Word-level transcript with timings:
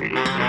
Unzensiert. 0.00 0.39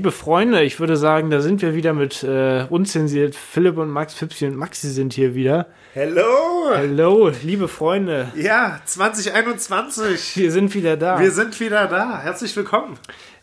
Liebe 0.00 0.12
Freunde, 0.12 0.62
ich 0.62 0.80
würde 0.80 0.96
sagen, 0.96 1.28
da 1.28 1.42
sind 1.42 1.60
wir 1.60 1.74
wieder 1.74 1.92
mit 1.92 2.22
äh, 2.22 2.64
unzensiert. 2.70 3.34
Philipp 3.34 3.76
und 3.76 3.90
Max, 3.90 4.14
Fipsi 4.14 4.46
und 4.46 4.56
Maxi 4.56 4.88
sind 4.88 5.12
hier 5.12 5.34
wieder. 5.34 5.66
Hello! 5.92 6.70
Hallo, 6.74 7.30
liebe 7.42 7.68
Freunde, 7.68 8.32
Ja, 8.34 8.80
2021. 8.86 10.38
wir 10.38 10.52
sind 10.52 10.74
wieder 10.74 10.96
da. 10.96 11.20
Wir 11.20 11.30
sind 11.30 11.60
wieder 11.60 11.86
da. 11.86 12.18
Herzlich 12.18 12.56
willkommen. 12.56 12.96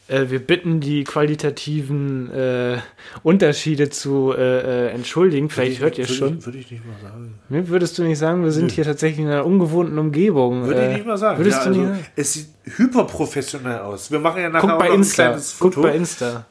Äh, 0.07 0.29
wir 0.29 0.39
bitten 0.39 0.79
die 0.79 1.03
qualitativen 1.03 2.31
äh, 2.31 2.77
Unterschiede 3.23 3.89
zu 3.89 4.33
äh, 4.37 4.87
äh, 4.87 4.89
entschuldigen. 4.91 5.49
Vielleicht 5.49 5.81
hört 5.81 5.97
ihr 5.97 6.05
Würde 6.05 6.13
schon. 6.13 6.37
Ich, 6.39 6.45
würde 6.45 6.57
ich 6.59 6.71
nicht 6.71 6.85
mal 6.85 6.95
sagen. 7.01 7.39
Mir 7.49 7.67
würdest 7.69 7.97
du 7.97 8.03
nicht 8.03 8.17
sagen, 8.17 8.43
wir 8.43 8.51
sind 8.51 8.71
hier 8.71 8.83
tatsächlich 8.85 9.19
in 9.25 9.31
einer 9.31 9.45
ungewohnten 9.45 9.97
Umgebung. 9.97 10.65
Würde 10.67 10.81
Äh, 10.81 10.89
ich 10.91 10.97
nicht 10.97 11.07
mal 11.07 11.17
sagen. 11.17 11.37
Würdest 11.39 11.57
ja, 11.57 11.63
du 11.63 11.69
also, 11.69 11.81
nicht 11.81 11.89
sagen? 11.91 12.05
Es 12.15 12.33
sieht 12.33 12.47
hyperprofessionell 12.77 13.79
aus. 13.79 14.11
Wir 14.11 14.19
machen 14.19 14.41
ja 14.41 14.49
nachher 14.49 14.67
Guck 14.67 14.79
bei 14.79 14.85
noch 14.87 14.93
ein 14.93 14.99
Insta. 14.99 15.23
kleines 15.27 15.55
Guck 15.59 15.73
Foto. 15.73 15.87
bei 15.87 15.95
Insta. 15.95 16.45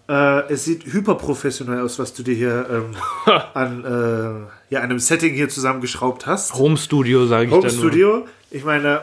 Es 0.48 0.64
sieht 0.64 0.84
hyperprofessionell 0.92 1.80
aus, 1.80 1.98
was 1.98 2.14
du 2.14 2.22
dir 2.22 2.34
hier 2.34 2.66
ähm, 2.70 2.96
an 3.54 3.84
äh, 3.84 4.74
ja, 4.74 4.80
einem 4.80 4.98
Setting 4.98 5.34
hier 5.34 5.48
zusammengeschraubt 5.48 6.26
hast. 6.26 6.54
Home 6.54 6.76
Studio, 6.76 7.26
sage 7.26 7.46
ich 7.46 7.50
Home 7.50 7.66
dann 7.66 7.74
nur. 7.76 7.84
Studio. 7.84 8.26
Ich 8.50 8.64
meine, 8.64 9.00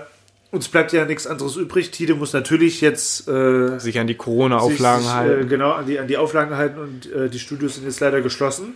uns 0.53 0.69
bleibt 0.69 0.93
ja 0.93 1.03
nichts 1.05 1.25
anderes 1.25 1.55
übrig. 1.55 1.89
Tide 1.89 2.13
muss 2.13 2.31
natürlich 2.31 2.79
jetzt 2.79 3.27
äh, 3.27 3.79
Sich 3.79 3.97
an 3.97 4.05
die 4.05 4.13
Corona-Auflagen 4.13 5.01
sich, 5.01 5.11
halten. 5.11 5.47
Äh, 5.47 5.49
genau, 5.49 5.71
an 5.71 5.87
die, 5.87 5.97
an 5.97 6.07
die 6.07 6.15
Auflagen 6.15 6.55
halten 6.55 6.79
und 6.79 7.11
äh, 7.11 7.27
die 7.27 7.39
Studios 7.39 7.75
sind 7.75 7.85
jetzt 7.85 7.99
leider 7.99 8.21
geschlossen. 8.21 8.75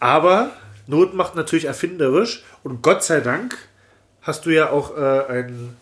Aber 0.00 0.52
Not 0.86 1.12
macht 1.12 1.36
natürlich 1.36 1.66
erfinderisch 1.66 2.44
und 2.62 2.80
Gott 2.80 3.04
sei 3.04 3.20
Dank 3.20 3.58
hast 4.22 4.46
du 4.46 4.50
ja 4.50 4.70
auch 4.70 4.96
äh, 4.96 5.00
ein 5.28 5.76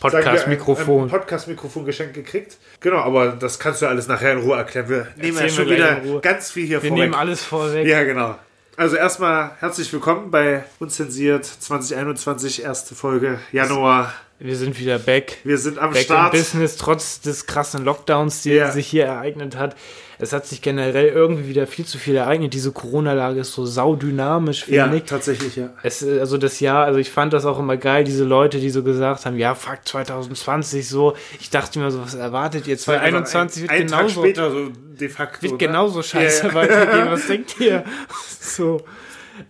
wir, 0.00 0.10
Podcast-Mikrofon. 0.10 1.08
Podcast-Mikrofon 1.08 1.86
geschenkt 1.86 2.12
gekriegt. 2.12 2.58
Genau, 2.80 2.98
aber 2.98 3.28
das 3.28 3.58
kannst 3.58 3.80
du 3.80 3.86
alles 3.86 4.06
nachher 4.06 4.32
in 4.32 4.40
Ruhe 4.40 4.58
erklären. 4.58 4.90
Wir 4.90 5.06
nehmen 5.16 5.38
ja 5.38 5.48
schon 5.48 5.66
wir 5.66 5.76
wieder 5.76 6.20
ganz 6.20 6.50
viel 6.50 6.66
hier 6.66 6.82
Wir 6.82 6.90
vorweg. 6.90 7.04
nehmen 7.04 7.14
alles 7.14 7.42
vorweg. 7.42 7.86
Ja, 7.86 8.04
genau. 8.04 8.36
Also 8.76 8.96
erstmal 8.96 9.52
herzlich 9.60 9.90
willkommen 9.94 10.30
bei 10.30 10.64
Unzensiert 10.78 11.46
2021, 11.46 12.64
erste 12.64 12.94
Folge 12.94 13.38
Januar. 13.50 14.12
Wir 14.42 14.56
sind 14.56 14.78
wieder 14.80 14.98
back. 14.98 15.36
Wir 15.44 15.58
sind 15.58 15.78
am 15.78 15.92
Back 15.92 16.04
Start. 16.04 16.32
im 16.32 16.40
Business, 16.40 16.76
trotz 16.78 17.20
des 17.20 17.44
krassen 17.46 17.84
Lockdowns, 17.84 18.42
der 18.42 18.54
Ja. 18.54 18.70
sich 18.72 18.86
hier 18.86 19.04
ereignet 19.04 19.54
hat. 19.54 19.76
Es 20.18 20.32
hat 20.32 20.46
sich 20.46 20.62
generell 20.62 21.08
irgendwie 21.08 21.46
wieder 21.46 21.66
viel 21.66 21.84
zu 21.84 21.98
viel 21.98 22.16
ereignet. 22.16 22.54
Diese 22.54 22.72
Corona-Lage 22.72 23.40
ist 23.40 23.52
so 23.52 23.66
saudynamisch, 23.66 24.64
finde 24.64 24.76
Ja, 24.78 24.92
ich. 24.94 25.02
tatsächlich, 25.04 25.56
ja. 25.56 25.70
Es, 25.82 26.02
also 26.02 26.38
das 26.38 26.58
Jahr, 26.60 26.86
also 26.86 26.98
ich 26.98 27.10
fand 27.10 27.34
das 27.34 27.44
auch 27.44 27.58
immer 27.58 27.76
geil, 27.76 28.04
diese 28.04 28.24
Leute, 28.24 28.60
die 28.60 28.70
so 28.70 28.82
gesagt 28.82 29.26
haben, 29.26 29.36
ja, 29.38 29.54
fuck, 29.54 29.80
2020 29.84 30.88
so. 30.88 31.14
Ich 31.38 31.50
dachte 31.50 31.78
mir 31.78 31.90
so, 31.90 32.00
was 32.02 32.14
erwartet 32.14 32.66
ihr? 32.66 32.78
2021 32.78 33.62
wird 33.62 33.70
ein, 33.70 33.82
ein 33.82 33.88
Tag 33.88 33.98
genauso, 34.00 34.20
später 34.22 34.50
so 34.50 34.68
de 34.72 35.08
facto. 35.10 35.42
wird 35.42 35.52
ne? 35.52 35.58
genauso 35.58 36.02
scheiße 36.02 36.46
ja. 36.46 36.54
weitergehen. 36.54 37.10
Was 37.10 37.26
denkt 37.26 37.60
ihr? 37.60 37.84
So. 38.40 38.80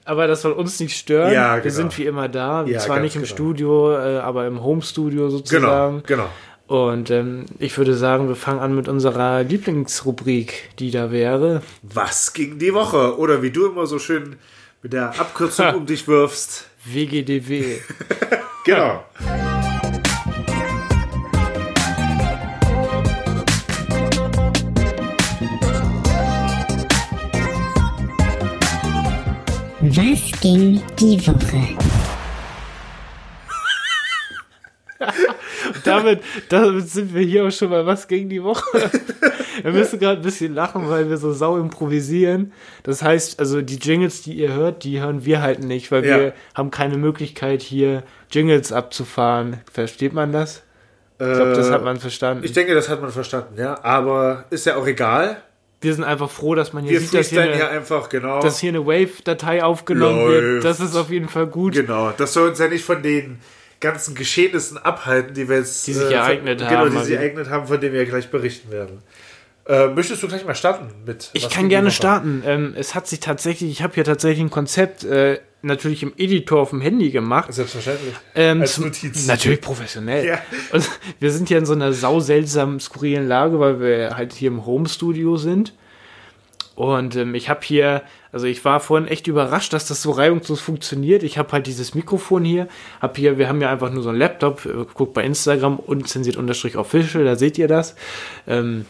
Aber 0.04 0.26
das 0.26 0.42
soll 0.42 0.52
uns 0.52 0.78
nicht 0.80 0.96
stören. 0.96 1.32
Ja, 1.32 1.56
Wir 1.56 1.62
genau. 1.62 1.74
sind 1.74 1.98
wie 1.98 2.06
immer 2.06 2.28
da. 2.28 2.64
Ja, 2.64 2.78
Zwar 2.78 3.00
nicht 3.00 3.16
im 3.16 3.22
genau. 3.22 3.32
Studio, 3.34 3.92
äh, 3.92 4.18
aber 4.18 4.46
im 4.46 4.62
Home-Studio 4.62 5.26
Genau, 5.26 5.30
sozusagen. 5.30 6.02
genau. 6.06 6.28
Und 6.66 7.10
ähm, 7.10 7.46
ich 7.58 7.76
würde 7.78 7.94
sagen, 7.94 8.28
wir 8.28 8.36
fangen 8.36 8.60
an 8.60 8.74
mit 8.76 8.86
unserer 8.88 9.42
Lieblingsrubrik, 9.42 10.70
die 10.78 10.90
da 10.92 11.10
wäre. 11.10 11.62
Was 11.82 12.32
ging 12.32 12.58
die 12.58 12.72
Woche? 12.72 13.18
Oder 13.18 13.42
wie 13.42 13.50
du 13.50 13.66
immer 13.66 13.86
so 13.86 13.98
schön 13.98 14.36
mit 14.82 14.92
der 14.92 15.08
Abkürzung 15.18 15.74
um 15.74 15.86
dich 15.86 16.06
wirfst. 16.06 16.66
WGDW. 16.84 17.78
Genau. 18.66 19.02
Was 30.00 30.40
ging 30.40 30.80
die 30.98 31.26
Woche? 31.26 31.76
damit, 35.84 36.22
damit 36.48 36.88
sind 36.88 37.12
wir 37.14 37.20
hier 37.20 37.44
auch 37.44 37.50
schon 37.50 37.68
mal 37.68 37.84
was 37.84 38.08
gegen 38.08 38.30
die 38.30 38.42
Woche. 38.42 38.64
wir 39.62 39.72
müssen 39.72 39.98
gerade 39.98 40.20
ein 40.20 40.22
bisschen 40.22 40.54
lachen, 40.54 40.88
weil 40.88 41.10
wir 41.10 41.18
so 41.18 41.34
sau 41.34 41.58
improvisieren. 41.58 42.52
Das 42.82 43.02
heißt, 43.02 43.38
also 43.40 43.60
die 43.60 43.76
Jingles, 43.76 44.22
die 44.22 44.32
ihr 44.38 44.54
hört, 44.54 44.84
die 44.84 45.00
hören 45.02 45.26
wir 45.26 45.42
halt 45.42 45.62
nicht, 45.62 45.92
weil 45.92 46.06
Ja. 46.06 46.18
wir 46.18 46.32
haben 46.54 46.70
keine 46.70 46.96
Möglichkeit 46.96 47.60
hier 47.60 48.02
Jingles 48.30 48.72
abzufahren. 48.72 49.60
Versteht 49.70 50.14
man 50.14 50.32
das? 50.32 50.62
Ich 51.18 51.26
glaube, 51.26 51.52
das 51.52 51.70
hat 51.70 51.84
man 51.84 51.98
verstanden. 51.98 52.42
Äh, 52.42 52.46
Ich 52.46 52.52
denke, 52.54 52.74
das 52.74 52.88
hat 52.88 53.02
man 53.02 53.10
verstanden, 53.10 53.58
ja. 53.60 53.78
Aber 53.84 54.46
ist 54.48 54.64
ja 54.64 54.76
auch 54.76 54.86
egal. 54.86 55.42
Wir 55.80 55.94
sind 55.94 56.04
einfach 56.04 56.30
froh, 56.30 56.54
dass 56.54 56.72
man 56.72 56.84
hier 56.84 56.92
Wir 56.92 57.00
sieht, 57.00 57.14
dass 57.14 57.28
hier, 57.28 57.38
freestylen 57.40 57.56
hier 57.56 57.68
eine, 57.70 57.78
einfach, 57.78 58.08
genau. 58.08 58.40
dass 58.40 58.58
hier 58.58 58.68
eine 58.70 58.84
Wave-Datei 58.86 59.64
aufgenommen 59.64 60.28
wird. 60.28 60.42
Läuft. 60.42 60.64
Das 60.64 60.80
ist 60.80 60.94
auf 60.96 61.10
jeden 61.10 61.28
Fall 61.28 61.46
gut. 61.46 61.74
Genau, 61.74 62.12
das 62.16 62.32
soll 62.32 62.50
uns 62.50 62.58
ja 62.58 62.68
nicht 62.68 62.84
von 62.84 63.02
den 63.02 63.38
ganzen 63.80 64.14
Geschehnissen 64.14 64.76
abhalten, 64.76 65.32
die 65.34 65.48
wir 65.48 65.56
jetzt 65.56 65.86
Die 65.86 65.94
sich 65.94 66.10
äh, 66.10 66.14
ereignet 66.14 66.60
von, 66.60 66.68
haben, 66.70 66.76
Genau, 66.76 66.88
die 66.90 66.98
sich 66.98 67.08
wieder. 67.12 67.20
ereignet 67.20 67.48
haben, 67.48 67.66
von 67.66 67.80
denen 67.80 67.94
wir 67.94 68.04
gleich 68.04 68.30
berichten 68.30 68.70
werden. 68.70 69.02
Äh, 69.66 69.88
möchtest 69.88 70.22
du 70.22 70.28
gleich 70.28 70.44
mal 70.44 70.54
starten 70.54 70.88
mit? 71.06 71.30
Ich 71.32 71.48
kann 71.48 71.68
gerne 71.68 71.90
starten. 71.90 72.42
Ähm, 72.44 72.74
es 72.76 72.94
hat 72.94 73.06
sich 73.06 73.20
tatsächlich, 73.20 73.70
ich 73.70 73.82
habe 73.82 73.94
hier 73.94 74.04
tatsächlich 74.04 74.40
ein 74.40 74.50
Konzept 74.50 75.04
äh, 75.04 75.38
natürlich 75.62 76.02
im 76.02 76.12
Editor 76.16 76.60
auf 76.60 76.70
dem 76.70 76.80
Handy 76.80 77.10
gemacht. 77.10 77.52
Selbstverständlich. 77.52 78.14
Ähm, 78.34 78.60
Als 78.60 78.78
Notiz. 78.78 79.26
Natürlich 79.26 79.60
professionell. 79.60 80.26
Ja. 80.26 80.38
Und 80.72 80.88
wir 81.18 81.30
sind 81.30 81.48
hier 81.48 81.58
in 81.58 81.66
so 81.66 81.72
einer 81.72 81.92
sau 81.92 82.20
seltsamen, 82.20 82.80
skurrilen 82.80 83.28
Lage, 83.28 83.60
weil 83.60 83.80
wir 83.80 84.16
halt 84.16 84.32
hier 84.32 84.48
im 84.48 84.66
Home-Studio 84.66 85.36
sind. 85.36 85.72
Und 86.80 87.14
ähm, 87.16 87.34
ich 87.34 87.50
habe 87.50 87.60
hier, 87.62 88.02
also 88.32 88.46
ich 88.46 88.64
war 88.64 88.80
vorhin 88.80 89.06
echt 89.06 89.26
überrascht, 89.26 89.74
dass 89.74 89.86
das 89.86 90.00
so 90.00 90.12
reibungslos 90.12 90.60
funktioniert. 90.60 91.22
Ich 91.22 91.36
habe 91.36 91.52
halt 91.52 91.66
dieses 91.66 91.94
Mikrofon 91.94 92.42
hier, 92.42 92.68
habe 93.02 93.20
hier, 93.20 93.36
wir 93.36 93.48
haben 93.48 93.60
ja 93.60 93.70
einfach 93.70 93.90
nur 93.90 94.02
so 94.02 94.08
einen 94.08 94.18
Laptop, 94.18 94.64
äh, 94.64 94.86
guckt 94.94 95.12
bei 95.12 95.22
Instagram, 95.24 95.78
unzensiert 95.78 96.38
unterstrich 96.38 96.78
official, 96.78 97.24
da 97.24 97.36
seht 97.36 97.58
ihr 97.58 97.68
das. 97.68 97.96
Ähm, 98.46 98.86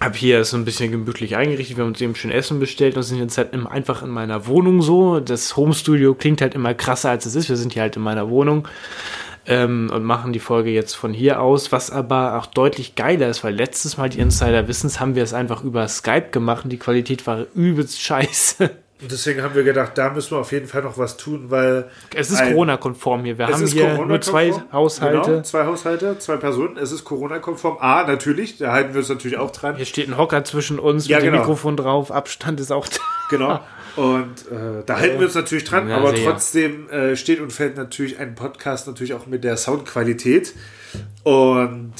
hab 0.00 0.16
hier 0.16 0.44
so 0.44 0.56
ein 0.56 0.64
bisschen 0.64 0.90
gemütlich 0.90 1.36
eingerichtet. 1.36 1.76
Wir 1.76 1.84
haben 1.84 1.92
uns 1.92 2.00
eben 2.00 2.14
schön 2.14 2.30
Essen 2.30 2.58
bestellt 2.58 2.96
und 2.96 3.02
sind 3.02 3.18
jetzt 3.18 3.38
halt 3.38 3.54
einfach 3.54 4.02
in 4.02 4.10
meiner 4.10 4.46
Wohnung 4.46 4.82
so. 4.82 5.20
Das 5.20 5.56
Homestudio 5.56 6.14
klingt 6.14 6.40
halt 6.40 6.54
immer 6.54 6.74
krasser 6.74 7.10
als 7.10 7.26
es 7.26 7.34
ist. 7.34 7.48
Wir 7.48 7.56
sind 7.56 7.72
hier 7.72 7.82
halt 7.82 7.96
in 7.96 8.02
meiner 8.02 8.28
Wohnung 8.28 8.66
ähm, 9.46 9.90
und 9.92 10.04
machen 10.04 10.32
die 10.32 10.38
Folge 10.38 10.70
jetzt 10.70 10.94
von 10.94 11.12
hier 11.12 11.40
aus, 11.40 11.72
was 11.72 11.90
aber 11.90 12.38
auch 12.38 12.46
deutlich 12.46 12.94
geiler 12.94 13.28
ist, 13.28 13.44
weil 13.44 13.54
letztes 13.54 13.96
Mal 13.96 14.08
die 14.08 14.20
Insider 14.20 14.68
Wissens 14.68 15.00
haben 15.00 15.14
wir 15.14 15.22
es 15.22 15.34
einfach 15.34 15.62
über 15.64 15.86
Skype 15.88 16.30
gemacht 16.30 16.64
und 16.64 16.70
die 16.70 16.78
Qualität 16.78 17.26
war 17.26 17.46
übelst 17.54 18.00
scheiße. 18.02 18.70
Und 19.02 19.10
deswegen 19.10 19.42
haben 19.42 19.54
wir 19.56 19.64
gedacht, 19.64 19.98
da 19.98 20.10
müssen 20.10 20.30
wir 20.30 20.38
auf 20.38 20.52
jeden 20.52 20.68
Fall 20.68 20.82
noch 20.82 20.96
was 20.96 21.16
tun, 21.16 21.46
weil 21.50 21.90
Es 22.14 22.30
ist 22.30 22.40
Corona-konform 22.40 23.24
hier. 23.24 23.36
Wir 23.36 23.48
haben 23.48 23.66
hier 23.66 23.98
nur 24.06 24.20
zwei 24.20 24.52
Haushalte. 24.72 25.30
Genau, 25.30 25.42
zwei 25.42 25.66
Haushalte, 25.66 26.18
zwei 26.18 26.36
Personen. 26.36 26.76
Es 26.76 26.92
ist 26.92 27.02
Corona-konform. 27.04 27.78
A, 27.80 28.04
natürlich, 28.06 28.58
da 28.58 28.70
halten 28.72 28.94
wir 28.94 29.00
uns 29.00 29.08
natürlich 29.08 29.38
auch 29.38 29.50
dran. 29.50 29.74
Hier 29.74 29.86
steht 29.86 30.08
ein 30.08 30.16
Hocker 30.16 30.44
zwischen 30.44 30.78
uns 30.78 31.08
Ja, 31.08 31.16
mit 31.16 31.26
dem 31.26 31.32
genau. 31.32 31.42
Mikrofon 31.42 31.76
drauf. 31.76 32.12
Abstand 32.12 32.60
ist 32.60 32.70
auch 32.70 32.86
da. 32.86 32.96
Genau. 33.30 33.60
Und 33.96 34.50
äh, 34.50 34.84
da 34.86 34.98
halten 34.98 35.18
wir 35.18 35.26
uns 35.26 35.34
natürlich 35.34 35.64
dran, 35.64 35.88
Ja, 35.88 35.96
aber 35.96 36.14
sehr. 36.16 36.24
trotzdem 36.30 36.88
äh, 36.90 37.16
steht 37.16 37.40
und 37.40 37.52
fällt 37.52 37.76
natürlich 37.76 38.18
ein 38.18 38.34
Podcast 38.36 38.86
natürlich 38.86 39.14
auch 39.14 39.26
mit 39.26 39.42
der 39.42 39.56
Soundqualität. 39.56 40.54
Und 41.24 41.92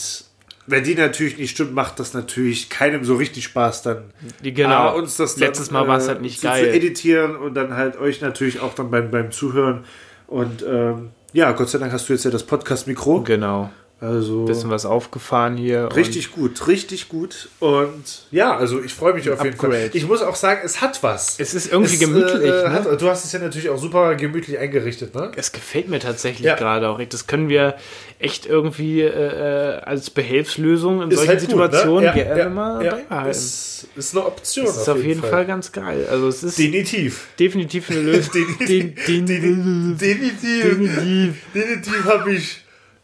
wenn 0.66 0.84
die 0.84 0.94
natürlich 0.94 1.38
nicht 1.38 1.50
stimmt, 1.50 1.74
macht 1.74 1.98
das 1.98 2.14
natürlich 2.14 2.68
keinem 2.68 3.04
so 3.04 3.16
richtig 3.16 3.44
Spaß, 3.44 3.82
dann 3.82 4.04
genau. 4.42 4.74
A, 4.74 4.88
uns 4.90 5.16
das 5.16 5.34
dann, 5.34 5.48
Letztes 5.48 5.70
Mal 5.70 5.88
war 5.88 5.98
es 5.98 6.06
äh, 6.06 6.08
halt 6.10 6.22
nicht 6.22 6.40
zu, 6.40 6.46
geil. 6.46 6.64
zu 6.64 6.70
editieren 6.70 7.36
und 7.36 7.54
dann 7.54 7.74
halt 7.74 7.98
euch 7.98 8.20
natürlich 8.20 8.60
auch 8.60 8.74
dann 8.74 8.90
beim, 8.90 9.10
beim 9.10 9.32
Zuhören. 9.32 9.84
Und 10.26 10.64
ähm, 10.66 11.10
ja, 11.32 11.52
Gott 11.52 11.68
sei 11.68 11.78
Dank 11.78 11.92
hast 11.92 12.08
du 12.08 12.12
jetzt 12.12 12.24
ja 12.24 12.30
das 12.30 12.44
Podcast-Mikro. 12.44 13.22
Genau. 13.22 13.70
Also 14.02 14.44
bisschen 14.46 14.68
was 14.70 14.84
aufgefahren 14.84 15.56
hier. 15.56 15.88
richtig 15.94 16.32
gut, 16.32 16.66
richtig 16.66 17.08
gut. 17.08 17.48
Und 17.60 18.02
ja, 18.32 18.56
also 18.56 18.82
ich 18.82 18.92
freue 18.94 19.14
mich 19.14 19.30
auf 19.30 19.44
jeden 19.44 19.56
Fall. 19.56 19.70
Upgrade. 19.70 19.90
Ich 19.96 20.06
muss 20.08 20.22
auch 20.22 20.34
sagen, 20.34 20.60
es 20.64 20.80
hat 20.80 21.02
was. 21.04 21.38
Es 21.38 21.54
ist 21.54 21.70
irgendwie 21.72 21.94
Es, 21.94 22.00
gemütlich, 22.00 22.42
äh, 22.42 22.68
ne? 22.68 22.70
hat, 22.72 23.00
du 23.00 23.08
hast 23.08 23.24
es 23.24 23.30
ja 23.32 23.38
natürlich 23.38 23.70
auch 23.70 23.78
super 23.78 24.16
gemütlich 24.16 24.58
eingerichtet, 24.58 25.14
ne? 25.14 25.30
Es 25.36 25.52
gefällt 25.52 25.88
mir 25.88 26.00
tatsächlich 26.00 26.44
Ja. 26.46 26.56
gerade 26.56 26.88
auch. 26.88 27.00
Das 27.08 27.28
können 27.28 27.48
wir 27.48 27.76
echt 28.18 28.44
irgendwie 28.46 29.02
äh, 29.02 29.06
äh, 29.06 29.80
als 29.82 30.10
Behelfslösung 30.10 31.02
in 31.02 31.10
solchen 31.12 31.28
halt 31.28 31.40
gut, 31.40 31.48
ne? 31.56 31.64
Situationen 31.64 32.04
Ja, 32.04 32.12
gerne 32.12 32.38
ja, 32.40 32.48
mal 32.48 32.84
ja. 33.08 33.26
Ist, 33.26 33.86
ist 33.94 34.16
eine 34.16 34.26
Option. 34.26 34.66
das 34.66 34.78
ist 34.78 34.88
auf 34.88 35.02
jeden 35.02 35.22
Fall. 35.22 35.46
ganz 35.46 35.70
geil. 35.70 36.06
Also 36.10 36.26
es 36.28 36.42
ist 36.42 36.58
Definitiv. 36.58 37.28
definitiv 37.38 37.88
eine 37.90 38.00
Lösung. 38.00 38.32
Den, 38.66 38.94
Definitiv. 38.98 39.98
definitiv. 39.98 41.34
Definitiv 41.54 42.04
habe 42.04 42.32
ich 42.34 42.61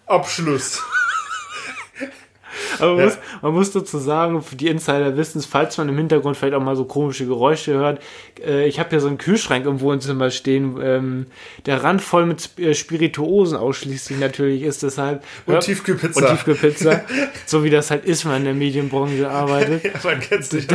Abschluss. 0.08 0.80
Aber 2.78 2.90
man, 2.92 2.98
Ja. 2.98 3.04
muss, 3.06 3.18
man 3.42 3.52
muss 3.54 3.70
dazu 3.72 3.98
sagen, 3.98 4.42
für 4.42 4.56
die 4.56 4.68
Insider 4.68 5.16
wissen 5.16 5.38
es, 5.38 5.46
falls 5.46 5.78
man 5.78 5.88
im 5.88 5.96
Hintergrund 5.96 6.36
vielleicht 6.36 6.54
auch 6.54 6.62
mal 6.62 6.76
so 6.76 6.84
komische 6.84 7.26
Geräusche 7.26 7.74
hört. 7.74 8.00
Äh, 8.44 8.66
ich 8.66 8.78
habe 8.78 8.90
hier 8.90 9.00
so 9.00 9.08
einen 9.08 9.18
Kühlschrank 9.18 9.66
im 9.66 9.80
Wohnzimmer 9.80 10.30
stehen, 10.30 10.78
ähm, 10.82 11.26
der 11.66 11.82
Rand 11.82 12.02
voll 12.02 12.26
mit 12.26 12.58
äh, 12.58 12.74
Spirituosen 12.74 13.56
ausschließlich 13.56 14.18
natürlich 14.18 14.62
ist. 14.62 14.82
Deshalb 14.82 15.22
Und 15.46 15.60
Tiefkühlpizza. 15.60 16.20
Und 16.20 16.26
Tiefkühlpizza. 16.28 17.02
so 17.46 17.64
wie 17.64 17.70
das 17.70 17.90
halt 17.90 18.04
ist, 18.04 18.24
wenn 18.24 18.32
man 18.32 18.38
in 18.40 18.44
der 18.46 18.54
Medienbranche 18.54 19.28
arbeitet. 19.28 19.82
Ja, 19.88 19.92
man 20.04 20.20
kennt's 20.20 20.52
nicht. 20.52 20.72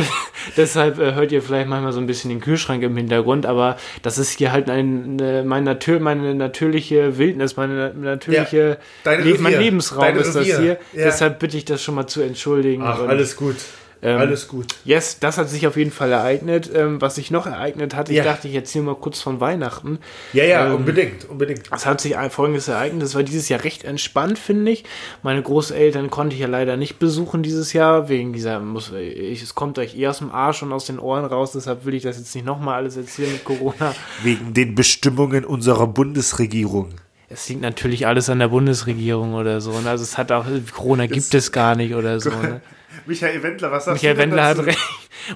Deshalb 0.56 0.98
äh, 0.98 1.14
hört 1.14 1.32
ihr 1.32 1.42
vielleicht 1.42 1.68
manchmal 1.68 1.92
so 1.92 2.00
ein 2.00 2.06
bisschen 2.06 2.28
den 2.30 2.40
Kühlschrank 2.40 2.82
im 2.82 2.96
Hintergrund, 2.96 3.46
aber 3.46 3.76
das 4.02 4.18
ist 4.18 4.30
hier 4.38 4.52
halt 4.52 4.68
ein, 4.68 5.18
eine, 5.20 5.44
mein 5.44 5.64
Natür, 5.64 6.00
meine 6.00 6.34
natürliche 6.34 7.18
Wildnis, 7.18 7.56
meine 7.56 7.92
natürliche 7.94 8.78
Dein 9.04 9.24
Le 9.24 9.36
mein. 9.38 9.52
Lebensraum 9.58 10.00
Dein 10.04 10.16
ist 10.16 10.34
das 10.34 10.46
Revier. 10.46 10.58
hier. 10.58 10.78
Ja. 10.92 11.04
Deshalb 11.06 11.38
bitte 11.38 11.56
ich 11.56 11.64
das 11.64 11.82
schon 11.84 11.94
mal 11.94 12.06
zu 12.06 12.22
entschuldigen. 12.22 12.82
Ach, 12.84 13.00
Und, 13.00 13.08
alles 13.08 13.36
gut. 13.36 13.56
Ähm, 14.02 14.18
alles 14.18 14.48
gut. 14.48 14.66
Yes, 14.84 15.18
das 15.18 15.38
hat 15.38 15.48
sich 15.48 15.66
auf 15.66 15.78
jeden 15.78 15.90
Fall 15.90 16.12
ereignet. 16.12 16.70
Ähm, 16.74 17.00
was 17.00 17.14
sich 17.14 17.30
noch 17.30 17.46
ereignet 17.46 17.96
hat, 17.96 18.10
ich 18.10 18.16
Ja. 18.16 18.24
dachte, 18.24 18.48
ich 18.48 18.54
erzähle 18.54 18.84
mal 18.84 18.96
kurz 18.96 19.22
von 19.22 19.40
Weihnachten. 19.40 19.98
Ja, 20.34 20.44
ja, 20.44 20.66
ähm, 20.66 20.74
unbedingt, 20.74 21.24
unbedingt. 21.26 21.62
Es 21.74 21.86
hat 21.86 22.02
sich 22.02 22.14
ein 22.18 22.30
folgendes 22.30 22.68
ereignet. 22.68 23.02
Das 23.02 23.14
war 23.14 23.22
dieses 23.22 23.48
Jahr 23.48 23.64
recht 23.64 23.82
entspannt, 23.84 24.38
finde 24.38 24.72
ich. 24.72 24.84
Meine 25.22 25.40
Großeltern 25.42 26.10
konnte 26.10 26.34
ich 26.34 26.42
ja 26.42 26.48
leider 26.48 26.76
nicht 26.76 26.98
besuchen 26.98 27.42
dieses 27.42 27.72
Jahr, 27.72 28.10
wegen 28.10 28.34
dieser, 28.34 28.60
muss, 28.60 28.92
ich, 28.92 29.42
es 29.42 29.54
kommt 29.54 29.78
euch 29.78 29.96
eh 29.96 30.06
aus 30.08 30.18
dem 30.18 30.30
Arsch 30.30 30.62
und 30.62 30.74
aus 30.74 30.84
den 30.84 30.98
Ohren 30.98 31.24
raus, 31.24 31.52
deshalb 31.52 31.86
will 31.86 31.94
ich 31.94 32.02
das 32.02 32.18
jetzt 32.18 32.34
nicht 32.34 32.44
nochmal 32.44 32.74
alles 32.74 32.98
erzählen 32.98 33.32
mit 33.32 33.44
Corona. 33.44 33.94
Wegen 34.22 34.52
den 34.52 34.74
Bestimmungen 34.74 35.46
unserer 35.46 35.86
Bundesregierung. 35.86 36.90
Es 37.34 37.48
liegt 37.48 37.62
natürlich 37.62 38.06
alles 38.06 38.30
an 38.30 38.38
der 38.38 38.48
Bundesregierung 38.48 39.34
oder 39.34 39.60
so. 39.60 39.78
Ne? 39.80 39.90
Also 39.90 40.04
es 40.04 40.16
hat 40.16 40.30
auch, 40.30 40.46
Corona 40.72 41.06
gibt 41.06 41.34
es 41.34 41.50
gar 41.50 41.74
nicht 41.74 41.94
oder 41.94 42.20
so. 42.20 42.30
Ne? 42.30 42.60
Michael 43.06 43.42
Wendler, 43.42 43.72
was 43.72 43.86
sagst 43.86 44.02
Michael 44.02 44.14
du 44.14 44.20
denn 44.20 44.30
Wendler 44.30 44.46
hat 44.46 44.66
recht. 44.66 44.78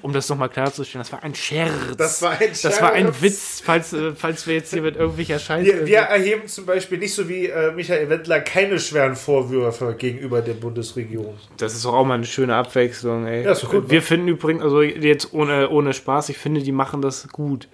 Um 0.02 0.12
das 0.12 0.28
nochmal 0.28 0.50
klarzustellen, 0.50 1.00
das 1.00 1.12
war 1.12 1.22
ein 1.22 1.34
Scherz. 1.34 1.72
Das 1.96 2.20
war 2.20 2.32
ein 2.32 2.50
Das 2.50 2.82
war 2.82 2.92
ein 2.92 3.06
Scherz. 3.06 3.22
Witz, 3.22 3.62
falls, 3.64 3.92
äh, 3.94 4.12
falls 4.14 4.46
wir 4.46 4.54
jetzt 4.54 4.70
hier 4.70 4.82
mit 4.82 4.96
irgendwelcher 4.96 5.38
Scheiße. 5.38 5.64
Wir, 5.64 5.86
wir 5.86 5.98
erheben 6.00 6.46
zum 6.46 6.66
Beispiel 6.66 6.98
nicht 6.98 7.14
so 7.14 7.26
wie 7.26 7.46
äh, 7.46 7.72
Michael 7.72 8.10
Wendler 8.10 8.40
keine 8.40 8.78
schweren 8.80 9.16
Vorwürfe 9.16 9.94
gegenüber 9.96 10.42
der 10.42 10.52
Bundesregierung. 10.52 11.38
Das 11.56 11.72
ist 11.72 11.86
doch 11.86 11.94
auch 11.94 12.04
mal 12.04 12.14
eine 12.14 12.26
schöne 12.26 12.54
Abwechslung, 12.54 13.26
ey. 13.26 13.44
Ja, 13.44 13.52
ist 13.52 13.66
gut, 13.66 13.88
Wir 13.88 14.00
ne? 14.00 14.02
finden 14.04 14.28
übrigens, 14.28 14.62
also 14.62 14.82
jetzt 14.82 15.32
ohne, 15.32 15.70
ohne 15.70 15.94
Spaß, 15.94 16.28
ich 16.28 16.36
finde, 16.36 16.60
die 16.60 16.72
machen 16.72 17.00
das 17.00 17.26
gut. 17.28 17.66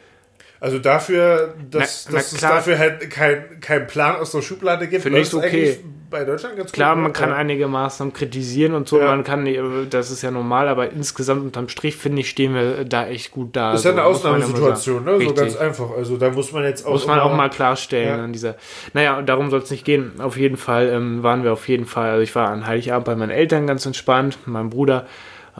Also 0.64 0.78
dafür, 0.78 1.52
dass, 1.70 2.06
Na- 2.06 2.12
na 2.12 2.18
dass 2.18 2.32
es 2.32 2.38
klar. 2.38 2.54
dafür 2.54 2.78
halt 2.78 3.10
kein, 3.10 3.60
kein 3.60 3.86
Plan 3.86 4.16
aus 4.16 4.32
der 4.32 4.40
Schublade 4.40 4.88
gibt, 4.88 5.02
Finde 5.02 5.18
ich 5.20 5.34
okay. 5.34 5.78
bei 6.08 6.24
Deutschland 6.24 6.56
ganz 6.56 6.72
Klar, 6.72 6.94
gut. 6.94 7.02
man 7.02 7.12
ne? 7.12 7.18
kann 7.18 7.28
ja. 7.28 7.36
einige 7.36 7.68
Maßnahmen 7.68 8.14
kritisieren 8.14 8.72
und 8.72 8.88
so, 8.88 8.98
Ja. 8.98 9.08
man 9.08 9.24
kann, 9.24 9.46
das 9.90 10.10
ist 10.10 10.22
ja 10.22 10.30
normal, 10.30 10.68
aber 10.68 10.90
insgesamt 10.90 11.42
unterm 11.42 11.68
Strich, 11.68 11.96
finde 11.96 12.22
ich, 12.22 12.30
stehen 12.30 12.54
wir 12.54 12.86
da 12.86 13.06
echt 13.06 13.30
gut 13.30 13.54
da. 13.54 13.72
Das 13.72 13.80
ist 13.80 13.84
ja 13.84 13.90
So, 13.90 13.96
eine 13.98 14.06
ja 14.06 14.06
Ausnahmesituation, 14.14 15.04
ne? 15.04 15.20
So 15.20 15.34
ganz 15.34 15.54
einfach. 15.56 15.90
Also 15.98 16.16
da 16.16 16.30
muss 16.30 16.50
man 16.52 16.64
jetzt 16.64 16.86
auch. 16.86 16.92
Muss 16.92 17.06
man 17.06 17.20
auch 17.20 17.34
mal 17.36 17.50
klarstellen 17.50 18.18
Ja. 18.18 18.24
an 18.24 18.32
dieser. 18.32 18.54
Naja, 18.94 19.20
darum 19.20 19.50
soll 19.50 19.60
es 19.60 19.70
nicht 19.70 19.84
gehen. 19.84 20.12
Auf 20.18 20.38
jeden 20.38 20.56
Fall 20.56 20.88
ähm, 20.88 21.22
waren 21.22 21.44
wir 21.44 21.52
auf 21.52 21.68
jeden 21.68 21.84
Fall, 21.84 22.08
also 22.12 22.22
ich 22.22 22.34
war 22.34 22.48
an 22.48 22.66
Heiligabend 22.66 23.04
bei 23.04 23.16
meinen 23.16 23.32
Eltern 23.32 23.66
ganz 23.66 23.84
entspannt, 23.84 24.38
meinem 24.46 24.70
Bruder, 24.70 25.06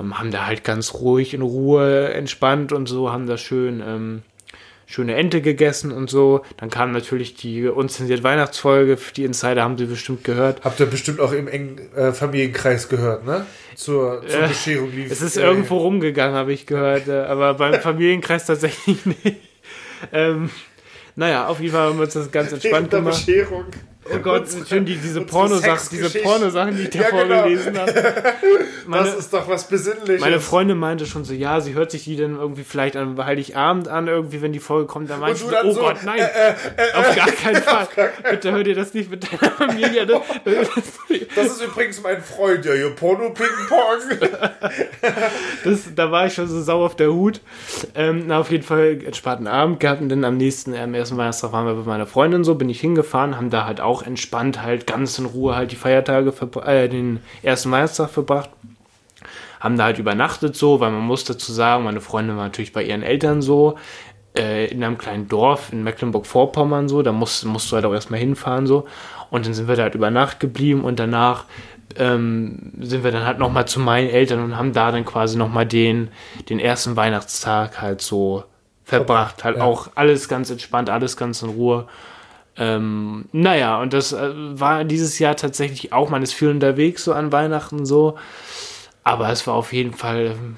ähm, 0.00 0.18
haben 0.18 0.30
da 0.30 0.46
halt 0.46 0.64
ganz 0.64 0.94
ruhig 0.94 1.34
in 1.34 1.42
Ruhe 1.42 2.08
entspannt 2.14 2.72
und 2.72 2.86
so, 2.86 3.12
haben 3.12 3.26
da 3.26 3.36
schön 3.36 3.82
ähm, 3.86 4.22
schöne 4.86 5.14
Ente 5.14 5.40
gegessen 5.40 5.92
und 5.92 6.10
so. 6.10 6.42
Dann 6.56 6.70
kam 6.70 6.92
natürlich 6.92 7.34
die 7.34 7.66
unzensierte 7.66 8.22
Weihnachtsfolge, 8.22 8.98
die 9.16 9.24
Insider 9.24 9.62
haben 9.62 9.78
sie 9.78 9.86
bestimmt 9.86 10.24
gehört. 10.24 10.64
Habt 10.64 10.80
ihr 10.80 10.86
bestimmt 10.86 11.20
auch 11.20 11.32
im 11.32 11.48
engen 11.48 11.78
äh, 11.94 12.12
Familienkreis 12.12 12.88
gehört, 12.88 13.24
ne? 13.26 13.46
Zur, 13.74 14.22
zur 14.26 14.42
Äh, 14.44 14.48
Bescherung 14.48 14.90
lief. 14.92 15.10
Es 15.10 15.20
ist 15.22 15.36
äh, 15.36 15.42
irgendwo 15.42 15.78
rumgegangen, 15.78 16.36
habe 16.36 16.52
ich 16.52 16.66
gehört, 16.66 17.08
äh, 17.08 17.12
aber 17.22 17.54
beim 17.54 17.74
Familienkreis 17.80 18.46
tatsächlich 18.46 19.04
nicht. 19.06 19.36
Ähm, 20.12 20.50
naja, 21.16 21.46
auf 21.46 21.60
jeden 21.60 21.72
Fall 21.72 21.88
haben 21.88 21.98
wir 21.98 22.04
uns 22.04 22.14
das 22.14 22.30
ganz 22.30 22.50
während 22.50 22.64
entspannt 22.64 22.92
der 22.92 23.00
gemacht. 23.00 23.26
Bescherung. 23.26 23.64
Oh 24.12 24.18
Gott, 24.18 24.42
Unsere- 24.42 24.66
schön 24.66 24.84
die, 24.84 24.96
diese 24.96 25.22
Pornosachen, 25.22 25.88
diese. 25.90 26.18
Pornosachen, 26.20 26.76
die 26.76 26.82
ich 26.84 26.90
da 26.90 26.98
Ja, 27.00 27.10
genau. 27.10 27.34
vorgelesen 27.36 27.78
habe. 27.78 27.92
Meine, 28.86 29.04
das 29.06 29.16
ist 29.16 29.32
doch 29.32 29.48
was 29.48 29.66
Besinnliches. 29.66 30.20
meine 30.20 30.40
Freundin 30.40 30.76
meinte 30.76 31.06
schon 31.06 31.24
so, 31.24 31.32
ja, 31.32 31.62
sie 31.62 31.72
hört 31.72 31.90
sich 31.90 32.04
die 32.04 32.16
dann 32.16 32.36
irgendwie 32.38 32.64
vielleicht 32.64 32.96
an 32.96 33.16
Heiligabend 33.24 33.88
an, 33.88 34.08
irgendwie, 34.08 34.42
wenn 34.42 34.52
die 34.52 34.58
Folge 34.60 34.86
kommt, 34.86 35.08
dann 35.08 35.20
meinte 35.20 35.42
Und 35.42 35.50
sie 35.50 35.56
du 35.56 35.56
so, 35.56 35.56
dann 35.56 35.66
oh 35.70 35.72
so, 35.72 35.80
Gott, 35.80 35.96
nein, 36.04 36.20
auf 36.94 37.16
gar 37.16 37.28
keinen 37.28 37.62
Fall. 37.62 37.88
Bitte 38.30 38.52
hör 38.52 38.62
dir 38.62 38.74
das 38.74 38.92
nicht 38.92 39.10
mit 39.10 39.24
deiner 39.32 39.50
Familie. 39.56 40.04
Das, 40.06 40.20
das 41.34 41.46
ist 41.46 41.62
übrigens 41.64 42.02
mein 42.02 42.20
Freund, 42.22 42.62
ja, 42.66 42.74
hier 42.74 42.90
Porno-Ping-Pong. 42.90 44.18
da 45.96 46.10
war 46.10 46.26
ich 46.26 46.34
schon 46.34 46.46
so 46.48 46.60
sauer 46.62 46.84
auf 46.86 46.96
der 46.96 47.10
Hut. 47.12 47.40
Ähm, 47.94 48.24
na, 48.26 48.38
auf 48.40 48.50
jeden 48.50 48.64
Fall 48.64 48.98
entspannten 49.04 49.46
Abend 49.46 49.80
gehabt 49.80 50.00
und 50.02 50.08
dann 50.10 50.24
am 50.24 50.36
nächsten, 50.36 50.74
am 50.76 50.92
ersten 50.94 51.16
Weihnachtstag 51.16 51.52
waren 51.52 51.66
wir 51.66 51.74
bei 51.74 51.88
meiner 51.90 52.06
Freundin 52.06 52.44
so, 52.44 52.54
bin 52.54 52.68
ich 52.68 52.80
hingefahren, 52.80 53.36
haben 53.36 53.48
da 53.50 53.64
halt 53.64 53.80
auch 53.80 53.93
entspannt 54.02 54.62
halt 54.62 54.86
ganz 54.86 55.18
in 55.18 55.26
Ruhe 55.26 55.54
halt 55.56 55.72
die 55.72 55.76
Feiertage, 55.76 56.32
äh, 56.64 56.88
den 56.88 57.20
ersten 57.42 57.70
Weihnachtstag 57.70 58.10
verbracht. 58.10 58.50
Haben 59.60 59.78
da 59.78 59.84
halt 59.84 59.98
übernachtet 59.98 60.56
so, 60.56 60.80
weil 60.80 60.90
man 60.90 61.00
muss 61.02 61.24
dazu 61.24 61.52
sagen, 61.52 61.84
meine 61.84 62.00
Freundin 62.00 62.36
war 62.36 62.44
natürlich 62.44 62.72
bei 62.72 62.82
ihren 62.82 63.02
Eltern 63.02 63.40
so, 63.40 63.76
äh, 64.36 64.66
in 64.66 64.82
einem 64.84 64.98
kleinen 64.98 65.28
Dorf 65.28 65.72
in 65.72 65.82
Mecklenburg-Vorpommern 65.84 66.88
so, 66.88 67.02
da 67.02 67.12
musst, 67.12 67.44
musst 67.44 67.70
du 67.70 67.76
halt 67.76 67.84
auch 67.86 67.94
erstmal 67.94 68.20
hinfahren 68.20 68.66
so. 68.66 68.86
Und 69.30 69.46
dann 69.46 69.54
sind 69.54 69.68
wir 69.68 69.76
da 69.76 69.84
halt 69.84 69.94
über 69.94 70.10
Nacht 70.10 70.40
geblieben 70.40 70.84
und 70.84 70.98
danach 70.98 71.44
ähm, 71.96 72.72
sind 72.80 73.04
wir 73.04 73.12
dann 73.12 73.24
halt 73.24 73.38
nochmal 73.38 73.66
zu 73.66 73.80
meinen 73.80 74.10
Eltern 74.10 74.42
und 74.42 74.56
haben 74.56 74.72
da 74.72 74.90
dann 74.90 75.04
quasi 75.04 75.36
nochmal 75.36 75.66
den, 75.66 76.08
den 76.48 76.58
ersten 76.58 76.96
Weihnachtstag 76.96 77.80
halt 77.80 78.00
so 78.00 78.44
verbracht. 78.84 79.44
Halt 79.44 79.58
Ja. 79.58 79.64
auch 79.64 79.88
alles 79.94 80.28
ganz 80.28 80.50
entspannt, 80.50 80.90
alles 80.90 81.16
ganz 81.16 81.42
in 81.42 81.50
Ruhe. 81.50 81.86
Ähm, 82.56 83.26
naja, 83.32 83.80
und 83.80 83.92
das 83.92 84.12
äh, 84.12 84.30
war 84.34 84.84
dieses 84.84 85.18
Jahr 85.18 85.36
tatsächlich 85.36 85.92
auch, 85.92 86.10
man 86.10 86.22
ist 86.22 86.34
viel 86.34 86.48
unterwegs 86.48 87.04
so 87.04 87.12
an 87.12 87.32
Weihnachten 87.32 87.84
so. 87.84 88.16
Aber 89.02 89.28
es 89.30 89.46
war 89.46 89.54
auf 89.54 89.72
jeden 89.72 89.92
Fall 89.92 90.36
ähm, 90.36 90.56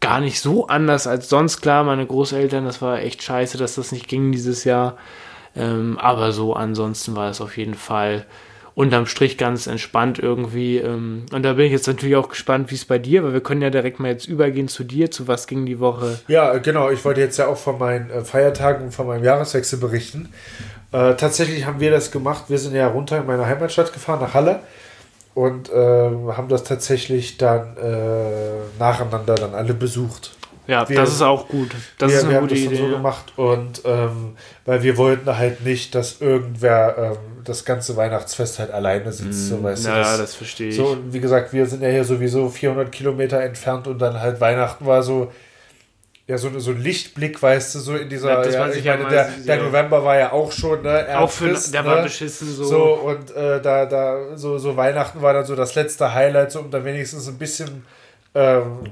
gar 0.00 0.20
nicht 0.20 0.40
so 0.40 0.66
anders 0.66 1.06
als 1.06 1.28
sonst. 1.28 1.60
Klar, 1.60 1.84
meine 1.84 2.06
Großeltern, 2.06 2.64
das 2.64 2.82
war 2.82 3.00
echt 3.00 3.22
scheiße, 3.22 3.58
dass 3.58 3.74
das 3.74 3.92
nicht 3.92 4.08
ging 4.08 4.32
dieses 4.32 4.64
Jahr. 4.64 4.96
Ähm, 5.54 5.98
aber 5.98 6.32
so 6.32 6.54
ansonsten 6.54 7.16
war 7.16 7.30
es 7.30 7.40
auf 7.40 7.56
jeden 7.56 7.74
Fall 7.74 8.26
unterm 8.74 9.06
Strich 9.06 9.36
ganz 9.38 9.66
entspannt 9.66 10.18
irgendwie. 10.18 10.78
Ähm, 10.78 11.26
und 11.32 11.42
da 11.42 11.54
bin 11.54 11.66
ich 11.66 11.72
jetzt 11.72 11.86
natürlich 11.86 12.16
auch 12.16 12.28
gespannt, 12.28 12.70
wie 12.70 12.74
es 12.74 12.84
bei 12.84 12.98
dir, 12.98 13.24
weil 13.24 13.32
wir 13.32 13.40
können 13.40 13.62
ja 13.62 13.70
direkt 13.70 14.00
mal 14.00 14.08
jetzt 14.08 14.26
übergehen 14.26 14.68
zu 14.68 14.84
dir, 14.84 15.10
zu 15.10 15.28
was 15.28 15.46
ging 15.46 15.66
die 15.66 15.80
Woche. 15.80 16.20
Ja, 16.28 16.56
genau. 16.58 16.90
Ich 16.90 17.04
wollte 17.04 17.20
jetzt 17.20 17.38
ja 17.38 17.46
auch 17.46 17.58
von 17.58 17.78
meinen 17.78 18.10
äh, 18.10 18.24
Feiertagen 18.24 18.86
und 18.86 18.94
von 18.94 19.06
meinem 19.06 19.24
Jahreswechsel 19.24 19.78
berichten. 19.78 20.28
Äh, 20.92 21.14
tatsächlich 21.14 21.66
haben 21.66 21.80
wir 21.80 21.90
das 21.90 22.10
gemacht. 22.10 22.44
Wir 22.48 22.58
sind 22.58 22.74
ja 22.74 22.88
runter 22.88 23.18
in 23.18 23.26
meine 23.26 23.46
Heimatstadt 23.46 23.92
gefahren, 23.92 24.20
nach 24.20 24.34
Halle. 24.34 24.60
Und 25.34 25.70
äh, 25.70 25.74
haben 25.74 26.48
das 26.48 26.64
tatsächlich 26.64 27.38
dann 27.38 27.76
äh, 27.76 28.78
nacheinander 28.78 29.36
dann 29.36 29.54
alle 29.54 29.74
besucht. 29.74 30.32
Ja, 30.70 30.88
Wir- 30.88 30.96
das 30.96 31.10
ist 31.12 31.22
auch 31.22 31.48
gut. 31.48 31.70
Das 31.98 32.10
wir, 32.10 32.16
ist 32.16 32.22
eine 32.24 32.30
wir 32.32 32.36
haben 32.38 32.48
gute 32.48 32.54
das 32.54 32.64
dann 32.64 32.72
Idee. 32.74 32.82
so 32.82 32.88
gemacht 32.90 33.32
und 33.36 33.82
ähm, 33.84 34.36
weil 34.64 34.82
wir 34.82 34.96
wollten 34.96 35.36
halt 35.36 35.64
nicht, 35.64 35.94
dass 35.94 36.20
irgendwer 36.20 36.96
ähm, 36.96 37.42
das 37.44 37.64
ganze 37.64 37.96
Weihnachtsfest 37.96 38.58
halt 38.58 38.70
alleine 38.70 39.12
sitzt. 39.12 39.48
so, 39.48 39.62
weißt 39.62 39.84
du, 39.86 39.88
ja, 39.90 39.96
das, 39.98 40.18
das 40.18 40.34
verstehe 40.34 40.68
ich. 40.68 40.76
so, 40.76 40.86
und 40.86 41.12
wie 41.12 41.20
gesagt, 41.20 41.52
wir 41.52 41.66
sind 41.66 41.82
ja 41.82 41.88
hier 41.88 42.04
sowieso 42.04 42.48
400 42.48 42.92
Kilometer 42.92 43.40
entfernt 43.40 43.86
und 43.88 43.98
dann 43.98 44.20
halt 44.20 44.40
Weihnachten 44.40 44.86
war 44.86 45.02
so, 45.02 45.32
ja, 46.28 46.38
so, 46.38 46.56
so 46.60 46.70
ein 46.70 46.80
Lichtblick, 46.80 47.42
weißt 47.42 47.74
du, 47.74 47.78
so 47.80 47.96
in 47.96 48.08
dieser, 48.08 48.28
Ja, 48.28 48.48
ja, 48.68 48.68
ich 48.72 48.84
meine, 48.84 49.08
der, 49.08 49.28
der 49.44 49.56
ja. 49.56 49.62
November 49.64 50.04
war 50.04 50.16
ja 50.16 50.30
auch 50.30 50.52
schon, 50.52 50.82
ne, 50.82 51.06
auch 51.18 51.28
für, 51.30 51.48
ernst, 51.48 51.74
der 51.74 51.82
ne? 51.82 51.88
war 51.88 52.02
beschissen 52.04 52.46
so. 52.54 52.62
So, 52.62 52.84
und 52.94 53.34
äh, 53.34 53.60
da, 53.60 53.86
da, 53.86 54.36
so, 54.36 54.56
so 54.58 54.76
Weihnachten 54.76 55.20
war 55.22 55.32
dann 55.32 55.44
so 55.44 55.56
das 55.56 55.74
letzte 55.74 56.14
Highlight, 56.14 56.52
so 56.52 56.60
um 56.60 56.70
da 56.70 56.84
wenigstens 56.84 57.26
ein 57.26 57.36
bisschen, 57.38 57.84
ähm, 58.36 58.82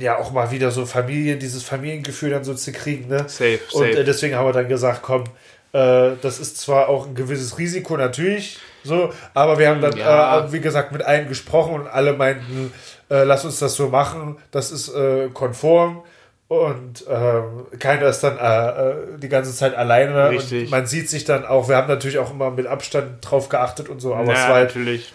ja, 0.00 0.18
auch 0.18 0.32
mal 0.32 0.50
wieder 0.50 0.70
so 0.70 0.86
Familie, 0.86 1.36
dieses 1.36 1.62
Familiengefühl 1.62 2.30
dann 2.30 2.44
so 2.44 2.54
zu 2.54 2.72
kriegen, 2.72 3.08
ne? 3.08 3.24
Safe, 3.28 3.60
Und 3.72 3.84
safe. 3.86 3.98
äh, 4.00 4.04
deswegen 4.04 4.34
haben 4.34 4.46
wir 4.46 4.52
dann 4.52 4.68
gesagt, 4.68 5.02
komm, 5.02 5.24
äh, 5.72 6.12
das 6.22 6.40
ist 6.40 6.58
zwar 6.58 6.88
auch 6.88 7.06
ein 7.06 7.14
gewisses 7.14 7.58
Risiko 7.58 7.96
natürlich, 7.96 8.58
So, 8.82 9.12
aber 9.34 9.58
wir 9.58 9.68
haben 9.68 9.82
dann, 9.82 9.94
Ja. 9.96 10.46
äh, 10.46 10.52
wie 10.52 10.60
gesagt, 10.60 10.90
mit 10.90 11.02
allen 11.02 11.28
gesprochen 11.28 11.74
und 11.74 11.86
alle 11.86 12.14
meinten, 12.14 12.72
äh, 13.10 13.24
lass 13.24 13.44
uns 13.44 13.58
das 13.58 13.74
so 13.74 13.88
machen, 13.88 14.36
das 14.52 14.70
ist 14.72 14.88
äh, 14.94 15.28
konform. 15.34 16.02
Und 16.48 17.04
ähm, 17.08 17.66
keiner 17.78 18.06
ist 18.08 18.20
dann 18.22 18.36
äh, 18.36 18.90
äh, 18.90 18.94
die 19.18 19.28
ganze 19.28 19.54
Zeit 19.54 19.76
alleine. 19.76 20.30
Richtig. 20.30 20.64
Und 20.64 20.70
man 20.70 20.86
sieht 20.86 21.08
sich 21.08 21.24
dann 21.24 21.44
auch, 21.44 21.68
wir 21.68 21.76
haben 21.76 21.86
natürlich 21.86 22.18
auch 22.18 22.32
immer 22.32 22.50
mit 22.50 22.66
Abstand 22.66 23.18
drauf 23.20 23.48
geachtet 23.50 23.88
und 23.88 24.00
so, 24.00 24.14
aber 24.16 24.32
ja, 24.32 24.42
es 24.42 24.48
war 24.48 24.54
halt 24.54 24.68
natürlich. 24.70 25.12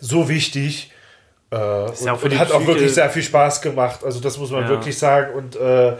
so 0.00 0.28
wichtig. 0.28 0.90
Äh, 1.50 1.56
und, 1.56 2.08
auch 2.08 2.22
und 2.22 2.32
die 2.32 2.38
hat 2.38 2.50
auch 2.52 2.66
wirklich 2.66 2.92
sehr 2.94 3.08
viel 3.10 3.22
Spaß 3.22 3.60
gemacht. 3.62 4.00
Also 4.04 4.20
das 4.20 4.36
muss 4.38 4.50
man 4.50 4.62
Ja. 4.62 4.68
wirklich 4.68 4.98
sagen. 4.98 5.34
Und 5.34 5.56
äh, 5.56 5.90
äh, 5.90 5.96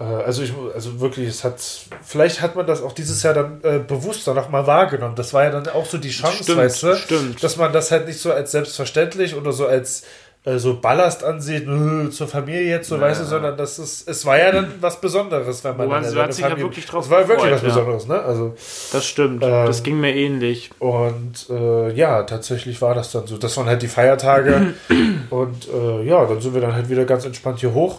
also 0.00 0.42
ich 0.42 0.52
also 0.74 1.00
wirklich, 1.00 1.28
es 1.28 1.44
hat 1.44 1.60
vielleicht 2.02 2.40
hat 2.40 2.56
man 2.56 2.66
das 2.66 2.82
auch 2.82 2.92
dieses 2.92 3.22
Jahr 3.22 3.34
dann 3.34 3.60
äh, 3.62 3.78
bewusster 3.78 4.34
nochmal 4.34 4.66
wahrgenommen. 4.66 5.14
Das 5.14 5.32
war 5.32 5.44
ja 5.44 5.50
dann 5.50 5.68
auch 5.68 5.86
so 5.86 5.98
die 5.98 6.10
Chance, 6.10 6.42
Stimmt, 6.44 6.58
weißt 6.58 6.82
du, 6.82 6.96
stimmt. 6.96 7.42
dass 7.42 7.56
man 7.56 7.72
das 7.72 7.90
halt 7.90 8.06
nicht 8.06 8.20
so 8.20 8.32
als 8.32 8.50
selbstverständlich 8.50 9.34
oder 9.36 9.52
so 9.52 9.66
als 9.66 10.02
so 10.44 10.80
Ballast 10.80 11.24
ansieht, 11.24 11.66
"Nö, 11.66 12.08
zur 12.10 12.26
Familie 12.26 12.62
jetzt, 12.70 12.88
so 12.88 12.98
weißt 12.98 13.20
du, 13.20 13.24
sondern 13.26 13.56
das 13.56 13.78
ist, 13.78 14.08
es 14.08 14.24
war 14.24 14.38
ja 14.38 14.50
dann 14.50 14.72
was 14.80 15.00
Besonderes, 15.00 15.62
wenn 15.64 15.76
man 15.76 15.86
Wo 15.86 15.90
man- 15.90 16.02
dann 16.02 16.16
hat 16.24 16.32
sich 16.32 16.44
ja 16.44 16.56
wirklich 16.56 16.86
drauf 16.86 17.04
Es 17.04 17.10
war 17.10 17.28
wirklich 17.28 17.50
gefreut, 17.50 17.52
was 17.52 17.62
ja. 17.62 17.68
Besonderes, 17.68 18.06
ne? 18.06 18.18
Also 18.22 18.54
Das 18.92 19.04
stimmt. 19.04 19.42
Ähm, 19.42 19.66
das 19.66 19.82
ging 19.82 20.00
mir 20.00 20.14
ähnlich. 20.14 20.70
und 20.78 21.46
äh, 21.50 21.92
ja, 21.92 22.22
tatsächlich 22.22 22.80
war 22.80 22.94
das 22.94 23.12
dann 23.12 23.26
so. 23.26 23.36
Das 23.36 23.56
waren 23.58 23.66
halt 23.66 23.82
die 23.82 23.88
Feiertage. 23.88 24.74
und 25.30 25.68
äh, 25.68 26.02
ja, 26.04 26.24
dann 26.24 26.40
sind 26.40 26.54
wir 26.54 26.60
dann 26.62 26.72
halt 26.74 26.88
wieder 26.88 27.04
ganz 27.04 27.24
entspannt 27.26 27.58
hier 27.60 27.74
hoch. 27.74 27.98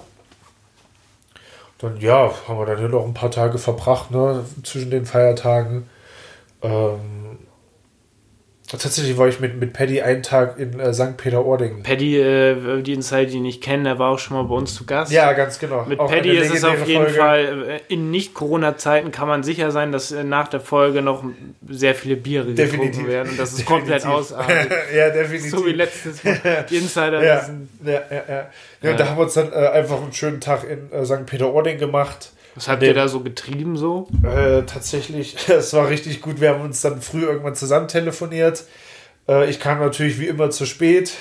Dann, 1.79 1.97
ja, 2.01 2.31
haben 2.47 2.57
wir 2.59 2.65
dann 2.65 2.77
hier 2.77 2.89
noch 2.89 3.05
ein 3.05 3.13
paar 3.13 3.31
Tage 3.31 3.57
verbracht, 3.57 4.11
ne, 4.11 4.43
zwischen 4.63 4.89
den 4.91 5.05
Feiertagen. 5.05 5.87
Ähm, 6.61 7.18
tatsächlich 8.77 9.17
war 9.17 9.27
ich 9.27 9.39
mit, 9.39 9.59
mit 9.59 9.73
Paddy 9.73 10.01
einen 10.01 10.21
Tag 10.21 10.59
in 10.59 10.79
äh, 10.79 10.93
St. 10.93 11.17
Peter-Ording. 11.17 11.83
Paddy, 11.83 12.19
äh, 12.19 12.81
die 12.81 12.93
Insider, 12.93 13.25
die 13.25 13.39
nicht 13.39 13.63
kennen, 13.63 13.83
der 13.83 13.97
war 13.97 14.11
auch 14.11 14.19
schon 14.19 14.37
mal 14.37 14.43
bei 14.43 14.55
uns 14.55 14.75
zu 14.75 14.85
Gast. 14.85 15.11
Ja, 15.11 15.33
ganz 15.33 15.57
genau. 15.59 15.85
Mit 15.85 15.99
Auch 15.99 16.09
Paddy 16.09 16.37
ist 16.37 16.53
es 16.53 16.63
auf 16.63 16.87
jeden 16.87 17.05
Folge. 17.05 17.17
Fall, 17.17 17.69
äh, 17.69 17.93
in 17.93 18.11
Nicht-Corona-Zeiten 18.11 19.11
kann 19.11 19.27
man 19.27 19.43
sicher 19.43 19.71
sein, 19.71 19.91
dass 19.91 20.11
äh, 20.11 20.23
nach 20.23 20.47
der 20.47 20.59
Folge 20.59 21.01
noch 21.01 21.23
sehr 21.67 21.95
viele 21.95 22.15
Biere 22.15 22.53
Definitiv. 22.53 22.91
getrunken 22.91 23.07
werden 23.07 23.29
und 23.31 23.39
das 23.39 23.53
ist 23.53 23.65
komplett 23.67 24.05
ausartet. 24.05 24.71
ja, 24.95 25.09
definitiv. 25.09 25.51
so 25.51 25.65
wie 25.65 25.71
letztes 25.71 26.23
Mal. 26.23 26.65
Die 26.69 26.77
Insider 26.77 27.23
ja, 27.23 27.41
wissen. 27.41 27.69
ja, 27.83 27.91
ja, 27.91 28.01
ja. 28.11 28.23
ja. 28.27 28.49
Ja. 28.81 28.91
Und 28.91 28.99
da 28.99 29.09
haben 29.09 29.17
wir 29.17 29.23
uns 29.23 29.33
dann 29.33 29.51
äh, 29.51 29.55
einfach 29.55 30.01
einen 30.01 30.13
schönen 30.13 30.39
Tag 30.39 30.63
in 30.63 30.91
äh, 30.91 31.05
St. 31.05 31.25
Peter-Ording 31.25 31.77
gemacht. 31.79 32.31
Was 32.59 32.67
habt 32.67 32.81
Nee. 32.81 32.89
ihr 32.89 32.93
da 32.93 33.07
so 33.07 33.21
getrieben 33.21 33.77
so? 33.77 34.07
Äh, 34.23 34.63
tatsächlich, 34.63 35.37
es 35.49 35.73
war 35.73 35.87
richtig 35.87 36.21
gut. 36.21 36.41
Wir 36.41 36.49
haben 36.49 36.61
uns 36.61 36.81
dann 36.81 37.01
früh 37.01 37.23
irgendwann 37.23 37.55
zusammen 37.55 37.87
telefoniert. 37.87 38.65
Äh, 39.29 39.49
ich 39.49 39.61
kam 39.61 39.79
natürlich 39.79 40.19
wie 40.19 40.27
immer 40.27 40.49
zu 40.49 40.65
spät. 40.65 41.13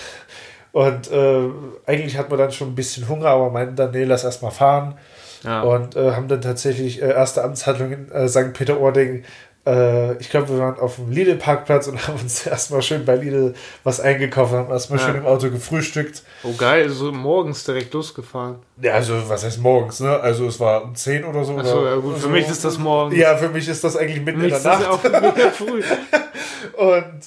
Und 0.73 1.11
äh, 1.12 1.49
eigentlich 1.87 2.18
hat 2.18 2.28
man 2.28 2.38
dann 2.40 2.50
schon 2.52 2.68
ein 2.68 2.75
bisschen 2.75 3.09
Hunger, 3.09 3.28
aber 3.28 3.50
meinten 3.50 3.76
dann, 3.76 3.92
nee, 3.92 4.02
lass 4.04 4.25
erst 4.25 4.42
mal 4.42 4.50
fahren. 4.50 4.97
Ja. 5.45 5.62
Und 5.62 5.95
äh, 5.95 6.11
haben 6.12 6.26
dann 6.26 6.40
tatsächlich 6.42 7.00
äh, 7.00 7.11
erste 7.11 7.45
Amtshandlung 7.45 7.92
in 7.92 8.11
äh, 8.11 8.28
St. 8.28 8.52
Peter-Ording. 8.52 9.23
Äh, 9.69 10.17
ich 10.19 10.31
glaube, 10.31 10.49
wir 10.49 10.59
waren 10.59 10.79
auf 10.81 10.97
dem 10.97 11.11
Lidl-Parkplatz 11.11 11.89
und 11.89 11.99
haben 12.09 12.19
uns 12.21 12.47
erstmal 12.47 12.81
schön 12.81 13.05
bei 13.05 13.17
Lidl 13.17 13.55
was 13.85 14.01
eingekauft, 14.01 14.53
haben 14.53 14.71
erstmal 14.71 14.99
Ja. 14.99 15.07
schön 15.07 15.17
im 15.17 15.27
Auto 15.27 15.51
gefrühstückt. 15.51 16.23
Oh 16.43 16.53
geil, 16.55 16.89
so 16.89 17.13
morgens 17.13 17.65
direkt 17.65 17.93
losgefahren. 17.93 18.57
Ja, 18.81 18.93
also 18.95 19.29
was 19.29 19.45
heißt 19.45 19.61
morgens, 19.61 20.01
ne? 20.01 20.19
Also 20.21 20.47
es 20.47 20.59
war 20.59 20.83
um 20.85 20.95
10 20.95 21.25
oder 21.25 21.45
so. 21.45 21.57
Achso, 21.59 21.85
ja 21.85 21.97
gut, 21.97 22.15
für 22.15 22.21
so. 22.21 22.29
mich 22.31 22.49
ist 22.49 22.65
das 22.65 22.79
morgens. 22.79 23.19
Ja, 23.19 23.37
für 23.37 23.51
mich 23.51 23.69
ist 23.69 23.85
das 23.85 23.97
eigentlich 23.97 24.23
mitten 24.25 24.39
mich 24.41 24.49
in 24.51 24.57
ist 24.57 24.63
der 24.65 24.73
Nacht. 24.79 24.83
ja 24.83 24.91
auch 24.91 25.03
mega 25.03 25.51
früh. 25.51 25.83
Und 26.77 27.21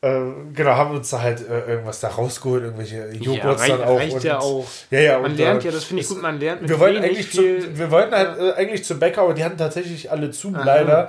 äh, 0.00 0.20
genau, 0.54 0.70
haben 0.70 0.94
uns 0.96 1.10
da 1.10 1.20
halt 1.20 1.40
äh, 1.48 1.70
irgendwas 1.70 1.98
da 2.00 2.08
rausgeholt, 2.08 2.62
irgendwelche 2.62 3.08
Joghurts 3.20 3.66
ja, 3.66 3.76
dann 3.76 3.80
reicht, 3.80 3.90
auch. 3.90 3.98
reicht 3.98 4.14
und, 4.14 4.24
ja 4.24 4.38
auch. 4.38 4.66
Ja, 4.90 5.00
ja, 5.00 5.18
Man 5.18 5.32
und, 5.32 5.36
lernt 5.38 5.64
ja, 5.64 5.72
das 5.72 5.84
finde 5.84 6.02
ich 6.02 6.08
gut, 6.08 6.22
man 6.22 6.38
lernt 6.38 6.62
mit 6.62 6.70
wir 6.70 6.78
wollten 6.78 7.02
eigentlich 7.02 7.26
viel. 7.26 7.60
zu, 7.62 7.78
wir 7.78 7.90
wollten 7.90 8.14
halt 8.14 8.38
äh, 8.38 8.52
eigentlich 8.52 8.84
zum 8.84 9.00
Bäcker, 9.00 9.22
aber 9.22 9.34
die 9.34 9.42
hatten 9.44 9.58
tatsächlich 9.58 10.10
alle 10.10 10.30
zu, 10.30 10.52
Aha. 10.54 10.62
leider. 10.64 11.08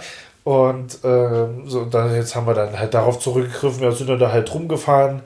Und 0.49 0.97
ähm, 1.03 1.69
so, 1.69 1.85
dann, 1.85 2.15
jetzt 2.15 2.35
haben 2.35 2.47
wir 2.47 2.55
dann 2.55 2.79
halt 2.79 2.95
darauf 2.95 3.19
zurückgegriffen, 3.19 3.81
wir 3.81 3.91
sind 3.91 4.09
dann 4.09 4.17
da 4.17 4.31
halt 4.31 4.51
rumgefahren, 4.51 5.21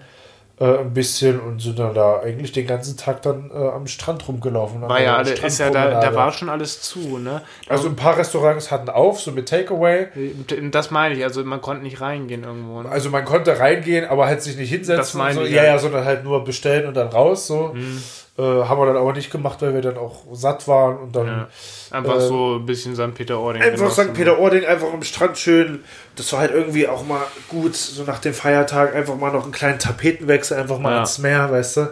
äh, 0.60 0.80
ein 0.80 0.94
bisschen 0.94 1.40
und 1.40 1.62
sind 1.62 1.80
dann 1.80 1.94
da 1.94 2.20
eigentlich 2.20 2.52
den 2.52 2.68
ganzen 2.68 2.98
Tag 2.98 3.22
dann 3.22 3.50
äh, 3.50 3.70
am 3.70 3.88
Strand 3.88 4.28
rumgelaufen. 4.28 4.82
war 4.82 5.02
ja, 5.02 5.16
alle, 5.16 5.32
ist 5.32 5.60
ja 5.60 5.70
da, 5.70 6.02
da 6.02 6.14
war 6.14 6.34
schon 6.34 6.50
alles 6.50 6.82
zu, 6.82 7.20
ne? 7.20 7.42
Also 7.70 7.88
ein 7.88 7.96
paar 7.96 8.18
Restaurants 8.18 8.70
hatten 8.70 8.90
auf, 8.90 9.22
so 9.22 9.32
mit 9.32 9.48
Takeaway. 9.48 10.08
Das 10.72 10.92
meine 10.92 11.16
ich, 11.16 11.24
also 11.24 11.42
man 11.46 11.62
konnte 11.62 11.84
nicht 11.84 12.02
reingehen 12.02 12.44
irgendwo. 12.44 12.82
Ne? 12.82 12.90
Also 12.90 13.10
man 13.10 13.24
konnte 13.24 13.58
reingehen, 13.58 14.04
aber 14.04 14.26
halt 14.26 14.42
sich 14.42 14.58
nicht 14.58 14.72
hinsetzen. 14.72 14.98
Das 14.98 15.14
meine 15.14 15.36
so. 15.36 15.42
ich, 15.44 15.52
ja, 15.52 15.64
ja. 15.64 15.70
ja, 15.70 15.80
sondern 15.80 16.04
halt 16.04 16.26
nur 16.26 16.44
bestellen 16.44 16.86
und 16.86 16.96
dann 16.96 17.08
raus. 17.08 17.48
So 17.48 17.74
äh, 18.38 18.42
haben 18.42 18.80
wir 18.80 18.86
dann 18.88 18.98
aber 18.98 19.14
nicht 19.14 19.32
gemacht, 19.32 19.62
weil 19.62 19.74
wir 19.76 19.82
dann 19.82 19.98
auch 19.98 20.22
satt 20.34 20.68
waren 20.68 20.98
und 20.98 21.16
dann 21.16 21.28
Ja. 21.28 21.48
Einfach 21.92 22.16
Äh, 22.16 22.22
so 22.22 22.56
ein 22.56 22.66
bisschen 22.66 22.96
St. 22.96 23.14
Peter-Ording. 23.14 23.62
einfach. 23.62 23.92
St. 23.92 24.14
Peter-Ording 24.14 24.66
einfach 24.66 24.92
am 24.92 25.04
Strand 25.04 25.38
schön. 25.38 25.84
Das 26.16 26.34
war 26.34 26.40
halt 26.40 26.52
irgendwie 26.52 26.88
auch 26.88 27.06
mal 27.06 27.22
gut, 27.50 27.76
so 27.76 28.04
nach 28.04 28.18
dem 28.20 28.34
Feiertag 28.34 28.96
einfach 28.96 29.16
mal 29.16 29.32
noch 29.32 29.44
einen 29.44 29.52
kleinen 29.52 29.78
Tapetenwechsel, 29.78 30.58
einfach 30.58 30.80
mal 30.80 30.94
Ja. 30.94 31.00
ins 31.02 31.20
Meer, 31.20 31.52
weißt 31.52 31.78
du. 31.78 31.90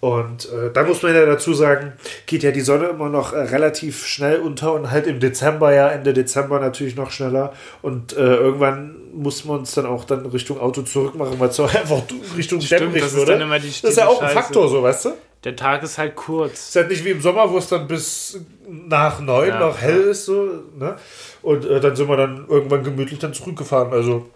Und 0.00 0.50
äh, 0.50 0.72
da 0.72 0.82
muss 0.84 1.02
man 1.02 1.14
ja 1.14 1.26
dazu 1.26 1.52
sagen, 1.52 1.92
geht 2.24 2.42
ja 2.42 2.52
die 2.52 2.62
Sonne 2.62 2.86
immer 2.86 3.10
noch 3.10 3.34
äh, 3.34 3.40
relativ 3.40 4.06
schnell 4.06 4.40
unter 4.40 4.72
und 4.72 4.90
halt 4.90 5.06
im 5.06 5.20
Dezember, 5.20 5.74
ja, 5.74 5.88
Ende 5.88 6.14
Dezember 6.14 6.58
natürlich 6.58 6.96
noch 6.96 7.10
schneller. 7.10 7.52
Und 7.82 8.14
äh, 8.16 8.20
irgendwann 8.36 8.96
mussten 9.12 9.48
wir 9.50 9.54
uns 9.58 9.72
dann 9.74 9.84
auch 9.84 10.04
dann 10.04 10.24
Richtung 10.24 10.58
Auto 10.58 10.80
zurückmachen, 10.82 11.38
weil 11.38 11.50
es 11.50 11.60
auch 11.60 11.74
einfach 11.74 12.00
Richtung 12.34 12.62
Stimmt, 12.62 12.80
dämmerig 12.80 13.02
das 13.02 13.12
ist 13.12 13.18
würde. 13.18 13.32
dann 13.32 13.42
immer 13.42 13.58
die 13.58 13.68
das 13.68 13.82
ist 13.82 13.96
ja 13.98 14.06
auch 14.08 14.22
ein 14.22 14.28
Scheiße. 14.28 14.34
Faktor, 14.40 14.68
so, 14.70 14.82
weißt 14.82 15.04
du? 15.04 15.10
Der 15.44 15.56
Tag 15.56 15.82
ist 15.82 15.98
halt 15.98 16.16
kurz. 16.16 16.68
ist 16.68 16.76
halt 16.76 16.88
nicht 16.88 17.04
wie 17.04 17.10
im 17.10 17.20
Sommer, 17.20 17.50
wo 17.50 17.58
es 17.58 17.68
dann 17.68 17.86
bis 17.86 18.40
nach 18.68 19.20
neun 19.20 19.48
Ja, 19.48 19.58
noch 19.60 19.78
hell 19.78 20.00
ist, 20.00 20.24
so, 20.26 20.48
ne? 20.78 20.96
Und 21.42 21.66
äh, 21.66 21.78
dann 21.80 21.94
sind 21.94 22.08
wir 22.08 22.16
dann 22.16 22.46
irgendwann 22.48 22.84
gemütlich 22.84 23.18
dann 23.18 23.34
zurückgefahren. 23.34 23.92
Also 23.92 24.30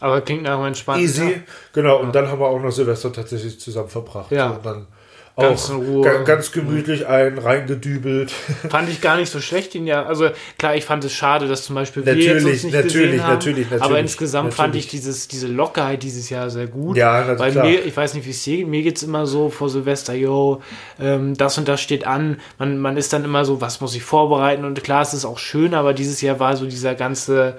Aber 0.00 0.20
klingt 0.20 0.44
nach 0.44 0.56
einem 0.58 0.66
entspannten 0.66 1.04
easy. 1.04 1.32
Tag. 1.32 1.42
Genau, 1.72 1.98
und 1.98 2.14
dann 2.14 2.28
haben 2.28 2.40
wir 2.40 2.46
auch 2.46 2.60
noch 2.60 2.70
Silvester 2.70 3.12
tatsächlich 3.12 3.58
zusammen 3.58 3.88
verbracht. 3.88 4.30
Ja. 4.30 4.48
So, 4.48 4.54
und 4.54 4.66
dann 4.66 4.86
Ganz 5.42 5.70
auch 5.70 5.74
in 5.74 5.86
Ruhe. 5.86 6.02
ga- 6.02 6.22
ganz 6.24 6.52
gemütlich 6.52 7.06
ein, 7.06 7.38
reingedübelt. 7.38 8.30
Fand 8.70 8.88
ich 8.88 9.00
gar 9.00 9.16
nicht 9.16 9.30
so 9.30 9.40
schlecht 9.40 9.74
ihn 9.74 9.86
ja. 9.86 10.04
Also 10.04 10.30
klar, 10.58 10.74
ich 10.76 10.84
fand 10.84 11.04
es 11.04 11.12
schade, 11.12 11.46
dass 11.48 11.64
zum 11.64 11.74
Beispiel 11.74 12.04
wir 12.04 12.14
jetzt 12.14 12.26
Natürlich, 12.34 12.44
uns 12.54 12.64
nicht 12.64 12.74
natürlich, 12.74 12.92
gesehen 13.12 13.22
haben. 13.22 13.32
natürlich, 13.34 13.66
Aber 13.68 13.78
natürlich, 13.78 14.00
insgesamt 14.02 14.54
fand 14.54 14.74
ich 14.74 14.84
natürlich. 14.86 14.90
dieses, 15.04 15.28
diese 15.28 15.46
Lockerheit 15.46 16.02
dieses 16.02 16.28
Jahr 16.30 16.50
sehr 16.50 16.66
gut. 16.66 16.96
Ja, 16.96 17.24
na 17.26 17.38
Weil 17.38 17.52
klar. 17.52 17.66
mir, 17.66 17.84
ich 17.84 17.96
weiß 17.96 18.14
nicht, 18.14 18.26
wie 18.26 18.30
es 18.30 18.42
dir 18.42 18.56
geht, 18.58 18.66
mir 18.68 18.82
geht 18.82 18.96
es 18.96 19.02
immer 19.02 19.26
so 19.26 19.48
vor 19.50 19.68
Silvester, 19.68 20.14
yo, 20.14 20.60
ähm, 21.00 21.36
das 21.36 21.56
und 21.58 21.68
das 21.68 21.80
steht 21.80 22.06
an. 22.06 22.40
Man, 22.58 22.78
man 22.78 22.96
ist 22.96 23.12
dann 23.12 23.24
immer 23.24 23.44
so, 23.44 23.60
was 23.60 23.80
muss 23.80 23.94
ich 23.94 24.02
vorbereiten? 24.02 24.64
Und 24.64 24.82
klar, 24.82 25.02
es 25.02 25.14
ist 25.14 25.24
auch 25.24 25.38
schön, 25.38 25.74
aber 25.74 25.94
dieses 25.94 26.20
Jahr 26.20 26.40
war 26.40 26.56
so 26.56 26.66
dieser 26.66 26.94
ganze 26.94 27.58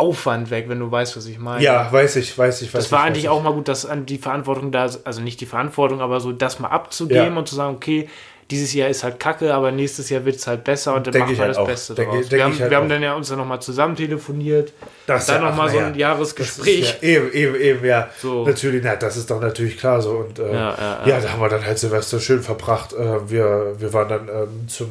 Aufwand 0.00 0.50
weg, 0.50 0.64
wenn 0.68 0.80
du 0.80 0.90
weißt, 0.90 1.16
was 1.16 1.26
ich 1.26 1.38
meine. 1.38 1.62
Ja, 1.62 1.92
weiß 1.92 2.16
ich, 2.16 2.36
weiß 2.36 2.62
ich, 2.62 2.74
weiß 2.74 2.82
Das 2.84 2.92
war 2.92 3.00
ich, 3.00 3.06
eigentlich 3.06 3.28
auch 3.28 3.42
mal 3.42 3.52
gut, 3.52 3.68
dass 3.68 3.86
an 3.86 4.06
die 4.06 4.18
Verantwortung 4.18 4.72
da, 4.72 4.88
also 5.04 5.20
nicht 5.20 5.40
die 5.40 5.46
Verantwortung, 5.46 6.00
aber 6.00 6.18
so 6.20 6.32
das 6.32 6.58
mal 6.58 6.68
abzugeben 6.68 7.32
Ja. 7.34 7.38
und 7.38 7.46
zu 7.48 7.54
sagen, 7.54 7.74
okay, 7.76 8.08
dieses 8.50 8.74
Jahr 8.74 8.88
ist 8.88 9.04
halt 9.04 9.20
kacke, 9.20 9.54
aber 9.54 9.70
nächstes 9.70 10.10
Jahr 10.10 10.24
wird 10.24 10.34
es 10.34 10.46
halt 10.48 10.64
besser 10.64 10.94
und 10.96 11.06
dann 11.06 11.12
Denk 11.12 11.26
machen 11.26 11.36
wir 11.36 11.40
halt 11.42 11.50
das 11.50 11.58
auch. 11.58 11.66
Beste 11.68 11.94
Denk- 11.94 12.10
draus. 12.10 12.28
denk 12.28 12.30
wir 12.32 12.44
haben, 12.44 12.58
halt 12.58 12.70
wir 12.70 12.76
haben 12.78 12.88
dann 12.88 13.00
ja 13.02 13.14
uns 13.14 13.28
dann 13.28 13.38
nochmal 13.38 13.62
zusammen 13.62 13.94
telefoniert, 13.94 14.72
Das 15.06 15.26
dann 15.26 15.40
ja, 15.42 15.50
nochmal 15.50 15.68
so 15.70 15.78
ein 15.78 15.94
ja. 15.94 16.08
Jahresgespräch. 16.08 16.96
Ja, 17.00 17.08
eben, 17.08 17.32
eben, 17.32 17.54
eben, 17.54 17.84
ja. 17.84 18.08
So. 18.20 18.44
Natürlich, 18.44 18.82
na, 18.82 18.96
das 18.96 19.16
ist 19.16 19.30
doch 19.30 19.40
natürlich 19.40 19.78
klar 19.78 20.02
so. 20.02 20.10
Und 20.12 20.40
äh, 20.40 20.52
ja, 20.52 20.98
ja. 21.06 21.20
da 21.20 21.28
haben 21.32 21.40
wir 21.40 21.48
dann 21.48 21.64
halt 21.64 21.78
Silvester 21.78 22.18
schön 22.18 22.42
verbracht. 22.42 22.92
Äh, 22.92 23.30
wir, 23.30 23.76
wir 23.78 23.92
waren 23.92 24.08
dann 24.08 24.28
ähm, 24.28 24.68
zum, 24.68 24.88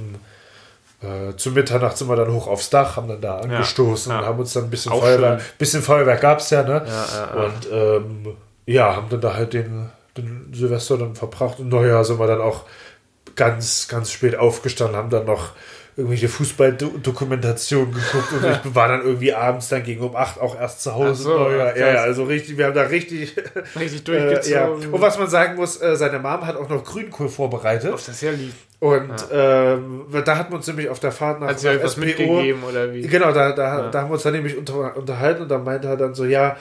äh, 1.01 1.35
zum 1.37 1.53
Mitternacht 1.53 1.97
sind 1.97 2.09
wir 2.09 2.15
dann 2.15 2.33
hoch 2.33 2.47
aufs 2.47 2.69
Dach, 2.69 2.97
haben 2.97 3.07
dann 3.07 3.21
da 3.21 3.37
angestoßen 3.39 4.11
ja. 4.11 4.19
und 4.19 4.25
haben 4.25 4.39
uns 4.39 4.53
dann 4.53 4.65
ein 4.65 4.69
bisschen 4.69 4.91
Auch 4.91 5.01
Feuerwerk, 5.01 5.41
schön. 5.41 5.49
bisschen 5.57 5.81
Feuerwerk 5.81 6.21
gab 6.21 6.39
es 6.39 6.49
ja, 6.49 6.63
ne? 6.63 6.83
Ja, 6.85 7.05
ja, 7.05 7.35
ja. 7.35 7.45
Und 7.45 7.71
ähm, 7.71 8.37
ja, 8.65 8.95
haben 8.95 9.07
dann 9.09 9.21
da 9.21 9.33
halt 9.33 9.53
den, 9.53 9.89
den 10.17 10.51
Silvester 10.53 10.97
dann 10.97 11.15
verbracht. 11.15 11.59
Und 11.59 11.69
Neujahr 11.69 12.03
sind 12.03 12.19
wir 12.19 12.27
dann 12.27 12.41
auch 12.41 12.65
ganz, 13.35 13.87
ganz 13.87 14.11
spät 14.11 14.35
aufgestanden, 14.35 14.97
haben 14.97 15.09
dann 15.09 15.25
noch 15.25 15.51
irgendwelche 15.99 16.29
Fußballdokumentationen 16.29 17.93
geguckt 17.93 18.31
und 18.33 18.45
ich 18.65 18.75
war 18.75 18.87
dann 18.87 19.01
irgendwie 19.03 19.33
abends 19.33 19.69
dann 19.69 19.83
gegen 19.83 20.01
um 20.01 20.15
8 20.15 20.39
auch 20.39 20.59
erst 20.59 20.81
zu 20.81 20.95
Hause. 20.95 21.23
So. 21.23 21.49
Ja, 21.49 21.75
ja, 21.75 22.01
also 22.01 22.23
richtig, 22.23 22.57
wir 22.57 22.65
haben 22.65 22.73
da 22.73 22.83
richtig, 22.83 23.35
Richtig 23.79 24.07
äh, 24.09 24.17
ja. 24.51 24.65
durchgezogen. 24.65 24.93
Und 24.93 25.01
was 25.01 25.19
man 25.19 25.27
sagen 25.27 25.55
muss, 25.55 25.81
äh, 25.81 25.95
seine 25.95 26.19
Mom 26.19 26.45
hat 26.45 26.55
auch 26.55 26.69
noch 26.69 26.83
Grünkohl 26.83 27.29
vorbereitet. 27.29 27.93
das 27.93 28.07
ist 28.07 28.21
ja 28.21 28.31
lieb. 28.31 28.53
Und 28.79 29.11
ähm, 29.31 30.05
da 30.23 30.37
hatten 30.37 30.53
wir 30.53 30.55
uns 30.55 30.67
nämlich 30.67 30.87
auf 30.87 31.01
der 31.01 31.11
Fahrt 31.11 31.41
nach, 31.41 31.49
Hat 31.49 31.61
nach 31.61 31.83
was 31.83 31.97
mitgegeben 31.97 32.63
oder 32.63 32.93
wie? 32.93 33.01
Genau, 33.01 33.33
da, 33.33 33.51
da, 33.51 33.79
Ja. 33.79 33.89
da 33.89 34.01
haben 34.01 34.09
wir 34.09 34.13
uns 34.13 34.23
dann 34.23 34.33
nämlich 34.33 34.55
unter, 34.57 34.95
unterhalten 34.95 35.41
und 35.43 35.49
da 35.49 35.57
meinte 35.57 35.89
er 35.89 35.97
dann 35.97 36.15
so, 36.15 36.23
ja, 36.23 36.55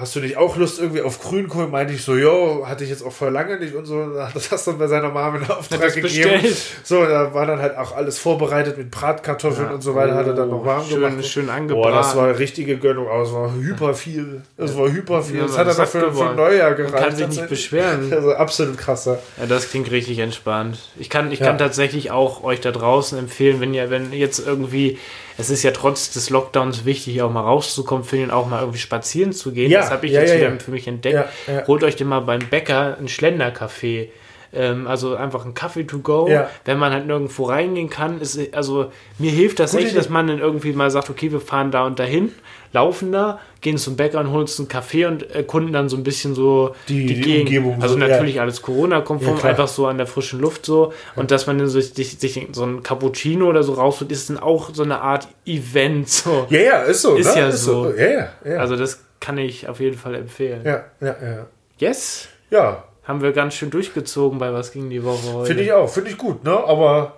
hast 0.00 0.16
du 0.16 0.20
nicht 0.20 0.36
auch 0.36 0.56
Lust 0.56 0.80
irgendwie 0.80 1.02
auf 1.02 1.20
Grünkohl? 1.22 1.68
Meinte 1.68 1.94
ich 1.94 2.02
so, 2.02 2.16
jo, 2.16 2.64
hatte 2.66 2.82
ich 2.82 2.90
jetzt 2.90 3.04
auch 3.04 3.12
vor 3.12 3.30
lange 3.30 3.58
nicht 3.60 3.74
und 3.76 3.84
so. 3.86 4.08
Das 4.34 4.64
dann 4.64 4.78
bei 4.78 4.88
seiner 4.88 5.10
Mama 5.10 5.36
in 5.38 5.48
Auftrag 5.48 5.80
gegeben. 5.94 6.02
bestellt. 6.02 6.56
So, 6.82 7.04
da 7.04 7.32
war 7.32 7.46
dann 7.46 7.60
halt 7.60 7.76
auch 7.78 7.94
alles 7.94 8.18
vorbereitet 8.18 8.76
mit 8.76 8.90
Bratkartoffeln 8.90 9.70
und 9.70 9.80
so 9.80 9.94
weiter, 9.94 10.14
hat 10.16 10.26
er 10.26 10.34
dann 10.34 10.50
noch 10.50 10.64
warm 10.64 10.84
schön- 10.84 11.00
gemacht. 11.00 11.24
schön 11.26 11.46
Boah, 11.46 11.52
angebraten. 11.54 11.94
das 11.96 12.16
war 12.16 12.38
richtige 12.38 12.76
Gönnung, 12.78 13.08
aber 13.08 13.22
es 13.22 13.32
war 13.32 13.52
hyper 13.54 13.94
viel. 13.94 14.42
Es 14.56 14.76
war 14.76 14.90
hyper 14.90 15.22
viel. 15.22 15.36
Ja, 15.36 15.42
das 15.46 15.56
hat 15.58 15.68
er 15.68 15.76
hat 15.76 15.88
für. 15.88 16.34
Neujahr 16.34 16.74
gereicht. 16.74 16.96
kann 16.96 17.14
sich 17.16 17.28
nicht 17.28 17.48
beschweren. 17.48 18.12
Also 18.22 18.32
absolut 18.34 18.78
krasser. 18.78 19.18
Ja, 19.38 19.46
das 19.46 19.70
klingt 19.70 19.90
richtig 19.90 20.18
entspannt. 20.18 20.78
Ich 20.98 21.08
kann, 21.08 21.30
ich 21.32 21.38
Ja. 21.38 21.46
kann 21.46 21.58
tatsächlich 21.58 22.10
auch 22.10 22.42
euch 22.44 22.60
da 22.60 22.72
draußen 22.72 23.18
empfehlen, 23.18 23.60
wenn 23.60 23.72
ihr, 23.74 23.90
wenn 23.90 24.12
jetzt 24.12 24.44
irgendwie, 24.44 24.98
es 25.38 25.50
ist 25.50 25.62
ja 25.62 25.70
trotz 25.70 26.10
des 26.10 26.30
Lockdowns 26.30 26.84
wichtig, 26.84 27.22
auch 27.22 27.30
mal 27.30 27.42
rauszukommen, 27.42 28.04
für 28.04 28.16
ihn 28.16 28.30
auch 28.30 28.46
mal 28.46 28.60
irgendwie 28.60 28.78
spazieren 28.78 29.32
zu 29.32 29.52
gehen. 29.52 29.70
Ja, 29.70 29.80
das 29.80 29.90
habe 29.90 30.06
ich 30.06 30.12
ja, 30.12 30.20
jetzt 30.20 30.34
ja, 30.34 30.36
wieder 30.36 30.60
für 30.60 30.70
mich 30.70 30.86
entdeckt. 30.86 31.28
Holt 31.66 31.82
euch 31.84 31.96
den 31.96 32.08
mal 32.08 32.20
beim 32.20 32.40
Bäcker 32.40 32.96
ein 32.98 33.08
Schlendercafé. 33.08 34.08
Ähm, 34.54 34.86
also 34.86 35.14
einfach 35.16 35.46
ein 35.46 35.54
Kaffee 35.54 35.84
to 35.84 36.00
go, 36.00 36.28
Ja. 36.28 36.50
wenn 36.66 36.78
man 36.78 36.92
halt 36.92 37.06
nirgendwo 37.06 37.44
reingehen 37.44 37.88
kann. 37.88 38.20
Ist, 38.20 38.38
also 38.54 38.92
mir 39.18 39.30
hilft 39.30 39.58
das 39.60 39.72
Gute 39.72 39.84
Idee. 39.84 39.94
dass 39.94 40.08
man 40.10 40.26
dann 40.26 40.38
irgendwie 40.40 40.72
mal 40.72 40.90
sagt, 40.90 41.08
okay, 41.08 41.32
wir 41.32 41.40
fahren 41.40 41.70
da 41.70 41.86
und 41.86 41.98
dahin, 41.98 42.32
laufen 42.74 43.12
da, 43.12 43.38
gehen 43.62 43.78
zum 43.78 43.96
Bäcker 43.96 44.20
und 44.20 44.28
holen 44.30 44.42
uns 44.42 44.58
einen 44.58 44.68
Kaffee 44.68 45.06
und 45.06 45.30
erkunden 45.30 45.72
dann 45.72 45.88
so 45.88 45.96
ein 45.96 46.02
bisschen 46.04 46.34
so 46.34 46.74
Die- 46.88 47.06
die 47.06 47.20
Gegend. 47.20 47.46
Umgebung 47.48 47.82
Also 47.82 47.94
so, 47.94 48.00
ja. 48.00 48.08
natürlich 48.08 48.40
alles 48.42 48.60
Corona-konform, 48.60 49.38
Ja, 49.38 49.44
einfach 49.44 49.68
so 49.68 49.86
an 49.86 49.96
der 49.98 50.06
frischen 50.06 50.40
Luft 50.40 50.66
so. 50.66 50.92
Und 51.16 51.30
dass 51.30 51.46
man 51.46 51.58
dann 51.58 51.68
so, 51.68 51.80
sich, 51.80 52.18
sich 52.18 52.48
so 52.52 52.64
ein 52.64 52.82
Cappuccino 52.82 53.46
oder 53.48 53.62
so 53.62 53.72
rausholt, 53.74 54.12
ist 54.12 54.28
dann 54.28 54.38
auch 54.38 54.70
so 54.74 54.82
eine 54.82 55.00
Art 55.00 55.28
Event. 55.46 56.08
So. 56.10 56.46
Ja, 56.50 56.60
ja, 56.60 56.78
ist 56.82 57.00
so. 57.02 57.14
Ist 57.16 57.34
ne? 57.34 57.40
ja 57.40 57.50
so. 57.52 57.90
Ja, 57.96 58.06
ja, 58.10 58.28
ja. 58.44 58.56
Also 58.58 58.76
das 58.76 59.02
kann 59.20 59.38
ich 59.38 59.68
auf 59.68 59.80
jeden 59.80 59.96
Fall 59.96 60.14
empfehlen. 60.14 60.60
ja, 60.64 60.84
ja, 61.00 61.16
ja. 61.22 61.46
Yes, 61.78 62.28
Ja, 62.50 62.84
haben 63.04 63.20
wir 63.22 63.32
ganz 63.32 63.54
schön 63.54 63.70
durchgezogen 63.70 64.38
bei 64.38 64.52
Was 64.52 64.72
ging 64.72 64.88
die 64.90 65.02
Woche 65.04 65.32
heute. 65.32 65.46
finde 65.48 65.62
ich 65.64 65.72
auch. 65.72 65.88
Finde 65.88 66.10
ich 66.10 66.18
gut, 66.18 66.44
ne? 66.44 66.52
Aber 66.66 67.16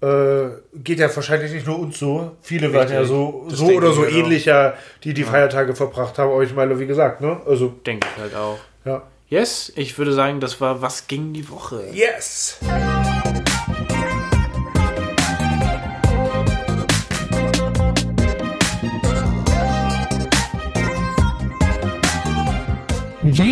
äh, 0.00 0.50
geht 0.82 0.98
ja 0.98 1.14
wahrscheinlich 1.14 1.52
nicht 1.52 1.66
nur 1.66 1.78
uns 1.78 1.98
so. 1.98 2.32
Viele 2.42 2.72
waren 2.72 2.82
Richtig. 2.82 2.96
ja 2.98 3.04
so, 3.04 3.46
Das 3.48 3.58
so 3.58 3.66
oder 3.66 3.92
so 3.92 4.02
auch. 4.02 4.08
ähnlicher, 4.08 4.74
die 5.02 5.14
die 5.14 5.24
Feiertage 5.24 5.74
verbracht 5.74 6.18
haben. 6.18 6.30
Aber 6.30 6.42
ich 6.42 6.54
meine, 6.54 6.78
wie 6.78 6.86
gesagt, 6.86 7.20
ne? 7.20 7.40
Also, 7.46 7.74
Denke 7.86 8.06
ich 8.14 8.22
halt 8.22 8.34
auch. 8.34 8.58
ja. 8.84 9.02
Yes, 9.30 9.72
ich 9.74 9.96
würde 9.98 10.12
sagen, 10.12 10.38
das 10.40 10.60
war 10.60 10.82
Was 10.82 11.06
ging 11.08 11.32
die 11.32 11.48
Woche. 11.48 11.82
Yes! 11.92 12.58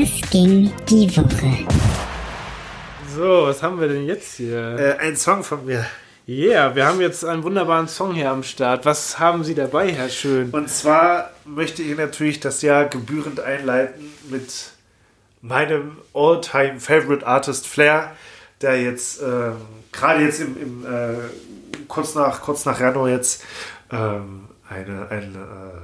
Was 0.03 0.31
ging 0.33 0.73
die 0.89 1.17
Woche? 1.17 1.65
So, 3.15 3.47
was 3.47 3.63
haben 3.63 3.81
wir 3.81 3.87
denn 3.87 4.05
jetzt 4.05 4.35
hier? 4.35 4.77
Äh, 4.77 4.97
ein 4.99 5.15
Song 5.15 5.45
von 5.45 5.65
mir. 5.65 5.87
Yeah, 6.27 6.75
wir 6.75 6.87
haben 6.87 7.01
jetzt 7.01 7.25
einen 7.25 7.45
wunderbaren 7.45 7.87
Song 7.87 8.13
hier 8.13 8.33
am 8.33 8.43
Start. 8.43 8.85
Was 8.85 9.21
haben 9.21 9.45
Sie 9.45 9.55
dabei, 9.55 9.93
Herr 9.93 10.09
Schön? 10.09 10.51
Und 10.51 10.69
zwar 10.69 11.31
möchte 11.45 11.85
ich 11.85 11.97
natürlich 11.97 12.41
das 12.41 12.63
Jahr 12.63 12.87
gebührend 12.87 13.39
einleiten 13.39 14.13
mit 14.29 14.73
meinem 15.41 15.99
all-time 16.15 16.81
favorite 16.81 17.25
Artist 17.25 17.69
Flair, 17.69 18.11
der 18.61 18.83
jetzt 18.83 19.23
ähm, 19.23 19.55
gerade 19.93 20.25
jetzt 20.25 20.41
im, 20.41 20.57
im 20.61 20.85
äh, 20.85 21.15
kurz 21.87 22.17
nach 22.17 22.41
kurz 22.41 22.65
nach 22.65 22.81
Januar 22.81 23.09
jetzt 23.09 23.45
ähm, 23.93 24.49
eine, 24.69 25.07
eine, 25.11 25.23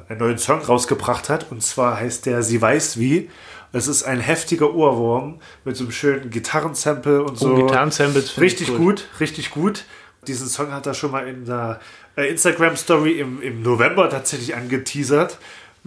äh, 0.08 0.10
einen 0.10 0.18
neuen 0.18 0.38
Song 0.38 0.60
rausgebracht 0.60 1.28
hat. 1.28 1.52
Und 1.52 1.62
zwar 1.62 2.00
heißt 2.00 2.26
der 2.26 2.42
Sie 2.42 2.60
weiß 2.60 2.98
wie. 2.98 3.30
Es 3.72 3.86
ist 3.86 4.02
ein 4.02 4.20
heftiger 4.20 4.74
Ohrwurm 4.74 5.40
mit 5.64 5.76
so 5.76 5.84
einem 5.84 5.92
schönen 5.92 6.30
Gitarrensample 6.30 7.22
und 7.22 7.38
so. 7.38 7.52
Oh, 7.52 7.66
Gitarrensamples 7.66 8.40
Richtig 8.40 8.68
gut. 8.68 8.78
gut, 8.78 9.08
richtig 9.20 9.50
gut. 9.50 9.84
Diesen 10.26 10.48
Song 10.48 10.72
hat 10.72 10.86
er 10.86 10.94
schon 10.94 11.10
mal 11.10 11.28
in 11.28 11.44
der 11.44 11.80
äh, 12.16 12.28
Instagram-Story 12.28 13.12
im, 13.20 13.42
im 13.42 13.62
November 13.62 14.08
tatsächlich 14.10 14.54
angeteasert. 14.54 15.38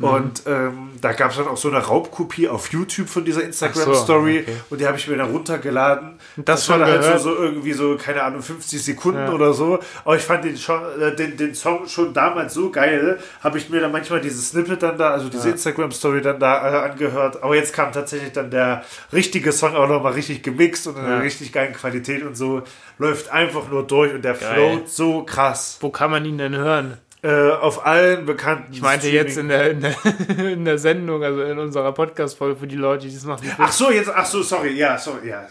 Mhm. 0.01 0.08
Und 0.08 0.43
ähm, 0.46 0.89
da 1.01 1.13
gab 1.13 1.31
es 1.31 1.38
dann 1.38 1.48
auch 1.48 1.58
so 1.58 1.70
eine 1.70 1.79
Raubkopie 1.79 2.48
auf 2.48 2.72
YouTube 2.72 3.08
von 3.10 3.25
dieser 3.25 3.43
Instagram-Story. 3.43 4.39
okay. 4.41 4.55
Und 4.70 4.81
die 4.81 4.88
habe 4.88 4.98
ich 4.98 5.08
mir 5.08 5.17
dann 5.17 5.31
runtergeladen. 5.31 6.20
Das 6.38 6.67
war 6.70 6.77
schon 6.77 6.88
dann 6.88 7.03
halt 7.03 7.20
so, 7.20 7.36
so 7.36 7.36
irgendwie 7.41 7.74
so, 7.74 7.98
keine 7.98 8.24
Ahnung, 8.24 8.41
50 8.41 8.84
Sekunden 8.84 9.20
Ja. 9.20 9.31
oder 9.34 9.53
so. 9.53 9.79
Aber 10.05 10.15
ich 10.15 10.22
fand 10.24 10.43
den, 10.46 10.58
schon, 10.58 10.79
äh, 11.00 11.16
den, 11.16 11.37
den 11.37 11.55
Song 11.55 11.87
schon 11.87 12.14
damals 12.14 12.53
so 12.53 12.70
geil, 12.70 13.20
habe 13.42 13.57
ich 13.57 13.70
mir 13.70 13.79
dann 13.81 13.92
manchmal 13.92 14.22
dieses 14.22 14.50
Snippet 14.50 14.83
dann 14.83 14.98
da, 14.98 15.11
also 15.11 15.29
diese 15.29 15.50
Instagram-Story 15.50 16.22
dann 16.22 16.40
da 16.40 16.85
äh, 16.85 16.90
angehört. 16.92 17.42
Aber 17.44 17.55
jetzt 17.55 17.74
kam 17.74 17.92
tatsächlich 17.92 18.31
dann 18.31 18.51
der 18.51 18.83
richtige 19.14 19.51
Song 19.51 19.75
auch 19.75 19.87
nochmal 19.87 20.14
richtig 20.14 20.44
gemixt 20.44 20.87
und 20.87 20.98
in 20.98 21.05
einer 21.05 21.16
Ja. 21.16 21.22
richtig 21.22 21.51
geilen 21.51 21.74
Qualität 21.74 22.24
und 22.24 22.35
so. 22.35 22.61
Läuft 22.98 23.31
einfach 23.31 23.70
nur 23.70 23.83
durch 23.87 24.14
und 24.14 24.24
der 24.24 24.33
Geil. 24.35 24.53
float 24.53 24.90
so 24.90 25.24
krass. 25.24 25.77
Wo 25.81 25.90
kann 25.90 26.11
man 26.11 26.24
ihn 26.25 26.37
denn 26.37 26.55
hören? 26.55 26.98
Äh, 27.24 27.51
auf 27.51 27.86
allen 27.86 28.25
bekannten 28.25 28.74
Ich 28.74 28.81
meinte 28.81 29.07
jetzt 29.07 29.38
in 29.38 29.48
der, 29.48 29.70
in, 29.70 29.81
der, 29.81 29.96
in 30.40 30.66
der 30.66 30.79
Sendung, 30.79 31.24
also 31.24 31.44
in 31.44 31.60
unserer 31.60 31.92
Podcast-Folge 31.92 32.60
für 32.60 32.66
die 32.66 32.75
Leute, 32.75 33.05
die 33.07 33.14
das 33.14 33.25
noch 33.25 33.40
nicht 33.40 33.53
Ach 33.60 33.72
so, 33.72 33.92
jetzt, 33.92 34.10
ach 34.10 34.25
so, 34.25 34.42
sorry, 34.42 34.72
ja, 34.72 34.98
sorry, 34.98 35.29
ja, 35.29 35.46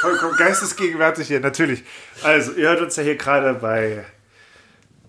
vollkommen 0.00 0.36
geistesgegenwärtig 0.36 1.28
hier, 1.28 1.38
natürlich. 1.38 1.84
Also, 2.24 2.52
ihr 2.52 2.70
hört 2.70 2.80
uns 2.80 2.96
ja 2.96 3.04
hier 3.04 3.14
gerade 3.16 3.54
bei 3.54 4.04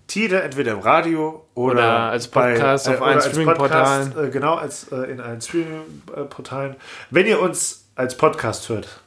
Tide, 0.06 0.42
entweder 0.42 0.72
im 0.72 0.78
Radio 0.80 1.46
oder, 1.54 1.72
Oder 1.72 1.98
als 2.10 2.28
Podcast 2.28 2.88
auf 2.88 2.98
oder 2.98 3.06
allen 3.06 3.14
als 3.16 3.26
Streaming-Portalen. 3.26 4.10
Podcast, 4.10 4.28
Äh, 4.28 4.30
genau, 4.30 4.54
als 4.54 4.92
äh, 4.92 5.10
in 5.10 5.20
allen 5.20 5.40
Streaming-Portalen. 5.40 6.76
Wenn 7.10 7.26
ihr 7.26 7.40
uns 7.40 7.86
als 7.96 8.16
Podcast 8.16 8.68
hört, 8.68 9.00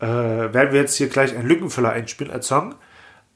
äh, 0.00 0.06
werden 0.06 0.72
wir 0.72 0.80
jetzt 0.80 0.94
hier 0.96 1.08
gleich 1.08 1.34
einen 1.34 1.48
Lückenfüller 1.48 1.90
einspielen 1.90 2.32
als 2.32 2.46
Song. 2.46 2.76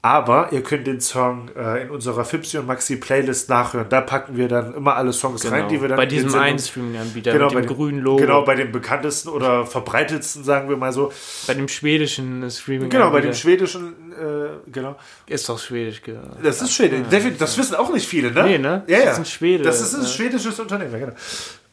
Aber 0.05 0.49
ihr 0.51 0.65
könnt 0.65 0.89
den 0.89 1.01
Song 1.01 1.49
äh, 1.57 1.83
in 1.85 1.91
unserer 1.91 2.25
Fipsi 2.25 2.59
und 2.59 2.67
Maxi 2.67 2.97
Playlist 2.97 3.49
nachhören. 3.49 3.87
Da 3.89 4.01
packen 4.01 4.37
wir 4.37 4.49
dann 4.49 4.75
immer 4.75 4.97
alle 4.97 5.13
Songs 5.13 5.49
rein, 5.49 5.69
die 5.69 5.81
wir 5.81 5.89
dann 5.89 5.91
Genau. 5.91 5.97
bei 5.97 6.07
diesem 6.07 6.35
einen 6.35 6.59
Streaming-Anbieter 6.59 7.31
genau, 7.33 7.45
mit 7.47 7.55
bei 7.55 7.61
dem 7.61 7.69
dem 7.69 7.77
grünen 7.77 7.99
Logo, 8.01 8.17
Genau, 8.17 8.43
bei 8.43 8.57
dem 8.57 8.73
bekanntesten 8.73 9.29
oder 9.29 9.65
verbreitetsten, 9.65 10.43
sagen 10.43 10.69
wir 10.69 10.77
mal 10.77 10.93
so. 10.93 11.13
bei 11.47 11.55
dem 11.55 11.69
schwedischen 11.69 12.51
streaming 12.51 12.91
Genau, 12.91 13.11
bei 13.13 13.21
dem 13.21 13.33
schwedischen, 13.33 13.95
äh, 14.21 14.71
genau. 14.73 14.97
Ist 15.29 15.49
doch 15.49 15.61
schwedisch. 15.61 16.03
ge- 16.03 16.17
Das 16.43 16.61
ist 16.61 16.75
Schwede. 16.75 17.03
Definitiv, 17.03 17.39
Das 17.39 17.57
wissen 17.57 17.77
auch 17.77 17.93
nicht 17.93 18.09
viele, 18.09 18.33
ne? 18.33 18.43
Nee, 18.43 18.59
ne? 18.59 18.83
Ja, 18.89 18.97
Das 18.97 19.05
ja. 19.05 19.13
ist 19.13 19.19
ein 19.19 19.25
Schwede. 19.27 19.63
Das 19.63 19.81
ist 19.81 19.95
ein 19.95 20.03
Ja. 20.03 20.09
schwedisches 20.09 20.59
Unternehmen, 20.59 20.91
ja, 20.93 20.99
genau. 20.99 21.15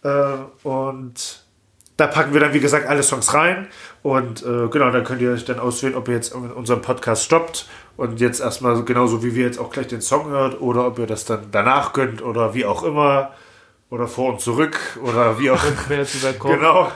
Äh, 0.04 0.68
und 0.68 1.44
da 1.98 2.06
packen 2.06 2.32
wir 2.34 2.40
dann, 2.42 2.54
wie 2.54 2.60
gesagt, 2.60 2.88
alle 2.88 3.02
Songs 3.02 3.34
rein. 3.34 3.68
Und 4.04 4.44
äh, 4.44 4.68
genau, 4.70 4.92
dann 4.92 5.04
könnt 5.04 5.20
ihr 5.22 5.32
euch 5.32 5.46
dann 5.46 5.60
auswählen, 5.60 5.96
ob 5.96 6.08
ihr 6.08 6.14
jetzt 6.14 6.34
unseren 6.34 6.82
Podcast 6.84 7.26
stoppt 7.26 7.66
und 8.00 8.20
jetzt 8.20 8.40
erstmal 8.40 8.76
so 8.76 8.84
genauso 8.86 9.24
wie 9.24 9.36
wir 9.36 9.46
jetzt 9.46 9.60
auch 9.60 9.70
gleich 9.72 9.88
den 9.88 10.02
Song 10.02 10.30
hört 10.30 10.60
oder 10.62 10.88
ob 10.88 11.00
ihr 11.00 11.06
das 11.08 11.26
dann 11.26 11.48
danach 11.52 11.94
könnt 11.94 12.22
oder 12.22 12.54
wie 12.54 12.66
auch 12.66 12.84
immer. 12.84 13.34
Oder 13.92 14.08
vor 14.08 14.34
und 14.34 14.40
zurück 14.40 14.78
oder 15.04 15.40
wie 15.40 15.50
auch 15.50 15.64
immer. 15.90 16.56
Genau. 16.56 16.92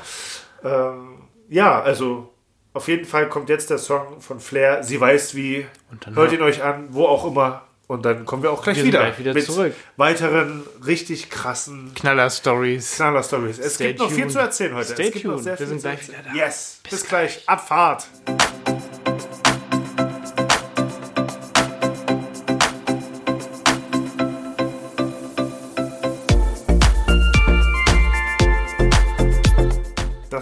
Ähm, 0.64 1.24
ja, 1.50 1.82
also 1.82 2.32
auf 2.74 2.88
jeden 2.88 3.06
Fall 3.06 3.30
kommt 3.30 3.50
jetzt 3.50 3.70
der 3.72 3.80
Song 3.80 4.22
von 4.22 4.40
Flair. 4.40 4.84
Sie 4.84 5.02
weiß 5.02 5.34
wie. 5.36 5.66
Hört 6.14 6.32
ihn 6.32 6.42
euch 6.44 6.62
an, 6.64 6.88
wo 6.92 7.06
auch 7.06 7.26
immer. 7.26 7.64
Und 7.88 8.06
dann 8.06 8.26
kommen 8.26 8.44
wir 8.44 8.52
auch 8.52 8.62
gleich 8.64 8.78
Wir 8.78 8.86
wieder. 8.86 9.00
gleich 9.00 9.18
wieder 9.20 9.34
mit 9.34 9.44
zurück. 9.46 9.74
weiteren 9.98 10.64
richtig 10.86 11.30
krassen 11.32 11.94
Knaller-Stories. 11.96 12.96
Knaller-Stories. 12.96 13.58
Es 13.60 13.74
Stay 13.76 13.88
gibt 13.88 14.00
noch 14.00 14.10
viel 14.12 14.20
tuned. 14.22 14.32
zu 14.32 14.40
erzählen 14.40 14.76
heute. 14.76 14.94
Stay 14.94 15.08
es 15.08 15.12
gibt 15.14 15.26
noch 15.26 15.32
tuned. 15.34 15.44
sehr 15.44 15.54
Wir 15.54 15.58
viel 15.58 15.68
sind 15.68 15.82
gleich 15.82 16.08
wieder 16.08 16.18
da. 16.26 16.34
Yes. 16.34 16.80
Bis, 16.90 17.08
gleich. 17.08 17.42
Abfahrt. 17.48 18.06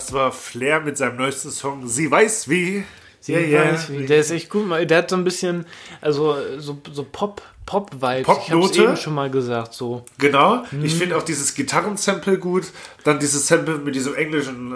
Das 0.02 0.14
war 0.14 0.32
Flair 0.32 0.80
mit 0.82 0.98
seinem 0.98 1.18
neuesten 1.18 1.52
Song 1.52 1.88
Sie 1.88 2.10
weiß 2.10 2.50
wie. 2.50 2.84
Sie 3.20 3.36
weiß, 3.36 3.92
wie- 3.92 4.06
Der 4.08 4.18
ist 4.20 4.32
echt 4.32 4.50
gut. 4.50 4.64
Der 4.90 4.98
hat 4.98 5.10
so 5.12 5.16
ein 5.16 5.24
bisschen, 5.24 5.66
also 6.02 6.36
so, 6.58 6.82
so 6.92 7.06
Pop, 7.12 7.44
Pop-Vibes. 7.68 8.22
Ich 8.22 8.26
Popnote? 8.26 8.82
eben 8.82 8.98
schon 8.98 9.14
mal 9.14 9.30
gesagt, 9.30 9.74
so. 9.74 10.04
Genau. 10.18 10.64
Mhm. 10.72 10.84
Ich 10.84 10.96
finde 10.96 11.16
auch 11.18 11.22
dieses 11.22 11.54
Gitarrensample 11.54 12.40
gut. 12.40 12.64
Dann 13.04 13.20
dieses 13.20 13.48
Sample 13.48 13.78
mit 13.78 13.94
diesem 13.94 14.16
englischen 14.16 14.72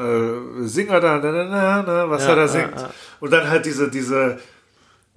äh, 0.63 0.67
Singer 0.67 0.99
da, 0.99 1.17
na, 1.17 1.31
na, 1.31 1.81
na, 1.81 2.09
was 2.09 2.21
Ja, 2.23 2.29
er 2.29 2.35
da 2.35 2.41
ja, 2.43 2.47
singt. 2.47 2.75
ja. 2.79 2.89
Und 3.19 3.31
dann 3.33 3.49
halt 3.49 3.65
diese, 3.65 3.89
diese 3.89 4.37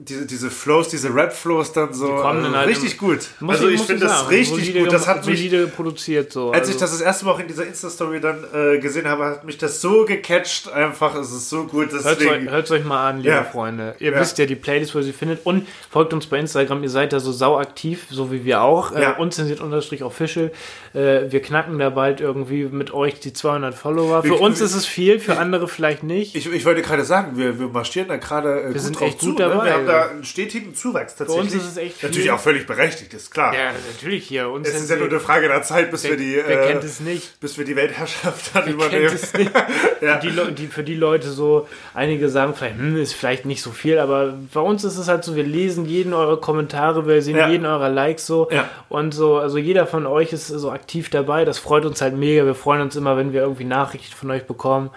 diese, 0.01 0.27
diese 0.27 0.49
Flows, 0.49 0.89
diese 0.91 1.13
Rap-Flows 1.13 1.73
dann 1.73 1.93
so 1.93 2.07
kommen 2.07 2.45
dann 2.45 2.55
äh, 2.55 2.57
halt 2.59 2.69
richtig 2.69 2.93
im- 2.93 2.99
gut. 2.99 3.19
Also 3.49 3.67
ich 3.69 3.79
muss 3.79 3.87
finde 3.89 4.07
das 4.07 4.21
sagen, 4.21 4.29
richtig 4.29 4.67
solide 4.67 4.81
gut. 4.85 4.93
Das 4.93 5.09
hat 5.09 5.27
mich, 5.27 5.53
produziert 5.75 6.33
so. 6.33 6.53
als 6.53 6.69
ich 6.69 6.75
also- 6.75 6.85
das 6.85 6.91
das 6.93 7.01
erste 7.01 7.25
Mal 7.25 7.33
auch 7.33 7.41
in 7.41 7.49
dieser 7.49 7.67
Insta-Story 7.67 8.21
dann 8.21 8.45
äh, 8.55 8.79
gesehen 8.79 9.09
habe, 9.09 9.25
hat 9.25 9.45
mich 9.45 9.59
das 9.59 9.81
so 9.81 10.05
gecatcht. 10.05 10.71
Einfach, 10.71 11.17
es 11.17 11.33
ist 11.33 11.51
so 11.51 11.65
gut. 11.65 11.91
Hört 11.91 12.05
euch, 12.07 12.17
Deswegen, 12.19 12.49
hört's 12.49 12.71
euch 12.71 12.85
mal 12.85 13.09
an, 13.09 13.17
liebe 13.19 13.31
Ja. 13.31 13.43
Freunde. 13.43 13.97
Ihr 13.99 14.13
Ja. 14.13 14.21
wisst 14.21 14.39
ja 14.39 14.47
die 14.47 14.55
Playlist, 14.55 14.95
wo 14.95 14.99
ihr 14.99 15.05
sie 15.05 15.13
findet. 15.13 15.45
Und 15.45 15.67
folgt 15.91 16.13
uns 16.13 16.27
bei 16.27 16.39
Instagram. 16.39 16.81
Ihr 16.85 16.91
seid 16.91 17.13
da 17.13 17.19
so 17.19 17.33
sau 17.33 17.59
aktiv, 17.59 18.07
so 18.09 18.31
wie 18.31 18.45
wir 18.45 18.63
auch. 18.63 18.93
Ja. 18.93 19.17
Äh, 19.17 19.21
unzensiert 19.21 19.61
unterstrich 19.61 20.05
official. 20.05 20.53
Äh, 20.95 21.23
wir 21.33 21.43
knacken 21.43 21.77
da 21.81 21.91
bald 21.91 22.21
irgendwie 22.21 22.67
mit 22.67 22.95
euch 22.95 23.19
die 23.19 23.33
200 23.33 23.75
Follower. 23.75 24.23
Für 24.23 24.29
Wir- 24.31 24.41
uns 24.41 24.61
wir- 24.61 24.67
ist 24.67 24.77
es 24.77 24.87
viel, 24.87 25.19
für 25.19 25.39
andere 25.39 25.67
vielleicht 25.67 26.05
nicht. 26.05 26.37
ich, 26.37 26.47
ich 26.53 26.65
wollte 26.65 26.83
gerade 26.83 27.05
sagen, 27.05 27.33
wir, 27.37 27.59
wir 27.59 27.67
marschieren 27.67 28.07
da 28.07 28.17
gerade 28.17 28.61
äh, 28.63 28.73
gut 28.73 28.81
sind 28.81 29.01
drauf 29.01 29.09
echt 29.09 29.21
zu. 29.21 29.31
gut 29.31 29.39
ne? 29.41 29.49
dabei. 29.49 29.87
Wir 29.88 29.88
haben 29.89 30.09
da 30.09 30.09
einen 30.11 30.25
stetigen 30.25 30.75
Zuwachs 30.75 31.17
tatsächlich. 31.17 31.45
uns 31.55 31.55
ist 31.55 31.71
es 31.73 31.77
echt 31.77 31.97
viel. 31.97 32.09
Natürlich 32.09 32.31
auch 32.31 32.41
völlig 32.41 32.67
berechtigt, 32.67 33.13
ist 33.15 33.31
klar. 33.31 33.55
ja, 33.55 33.73
natürlich 33.93 34.27
hier. 34.27 34.49
Es 34.63 34.75
ist 34.75 34.91
ja 34.91 34.97
nur 34.97 35.09
eine 35.09 35.21
Frage 35.21 35.49
der 35.49 35.63
Zeit, 35.63 35.91
bis 35.91 36.05
wer, 36.05 36.11
wir 36.11 36.17
die, 36.19 36.37
wer 36.47 36.65
äh, 36.65 36.73
kennt 36.73 36.85
es 36.85 37.01
nicht? 37.01 37.41
bis 37.41 37.59
wir 37.59 37.65
die 37.65 37.77
Weltherrschaft 37.77 38.55
dann 38.55 38.65
Kennt 38.65 38.75
übernehmen. 38.77 39.15
es 39.15 39.33
nicht. 39.35 39.51
Ja. 40.01 40.17
die, 40.19 40.31
die, 40.55 40.69
für 40.69 40.85
die 40.85 40.95
Leute 40.95 41.29
so, 41.29 41.67
einige 41.93 42.29
sagen 42.29 42.55
vielleicht, 42.55 42.77
hm, 42.77 42.97
ist 42.99 43.15
vielleicht 43.15 43.47
nicht 43.47 43.63
so 43.63 43.73
viel, 43.73 43.99
aber 43.99 44.35
bei 44.55 44.61
uns 44.61 44.85
ist 44.85 44.97
es 44.97 45.09
halt 45.09 45.25
so, 45.25 45.35
wir 45.35 45.43
lesen 45.43 45.87
jeden 45.87 46.13
eure 46.15 46.37
Kommentare, 46.39 47.07
wir 47.09 47.21
sehen 47.21 47.37
Ja. 47.37 47.49
jeden 47.49 47.67
eurer 47.67 47.89
Likes 47.89 48.25
so 48.27 48.49
Ja. 48.53 48.69
und 48.89 49.13
so, 49.13 49.39
also 49.39 49.59
jeder 49.59 49.89
von 49.89 50.07
euch 50.07 50.33
ist 50.33 50.47
so 50.47 50.71
aktiv 50.71 51.11
dabei, 51.11 51.45
das 51.45 51.59
freut 51.59 51.85
uns 51.85 52.01
halt 52.01 52.15
mega, 52.17 52.45
wir 52.47 52.55
freuen 52.55 52.81
uns 52.81 52.95
immer, 52.95 53.17
wenn 53.17 53.33
wir 53.33 53.41
irgendwie 53.43 53.65
Nachrichten 53.65 54.15
von 54.15 54.31
euch 54.31 54.45
bekommen. 54.47 54.91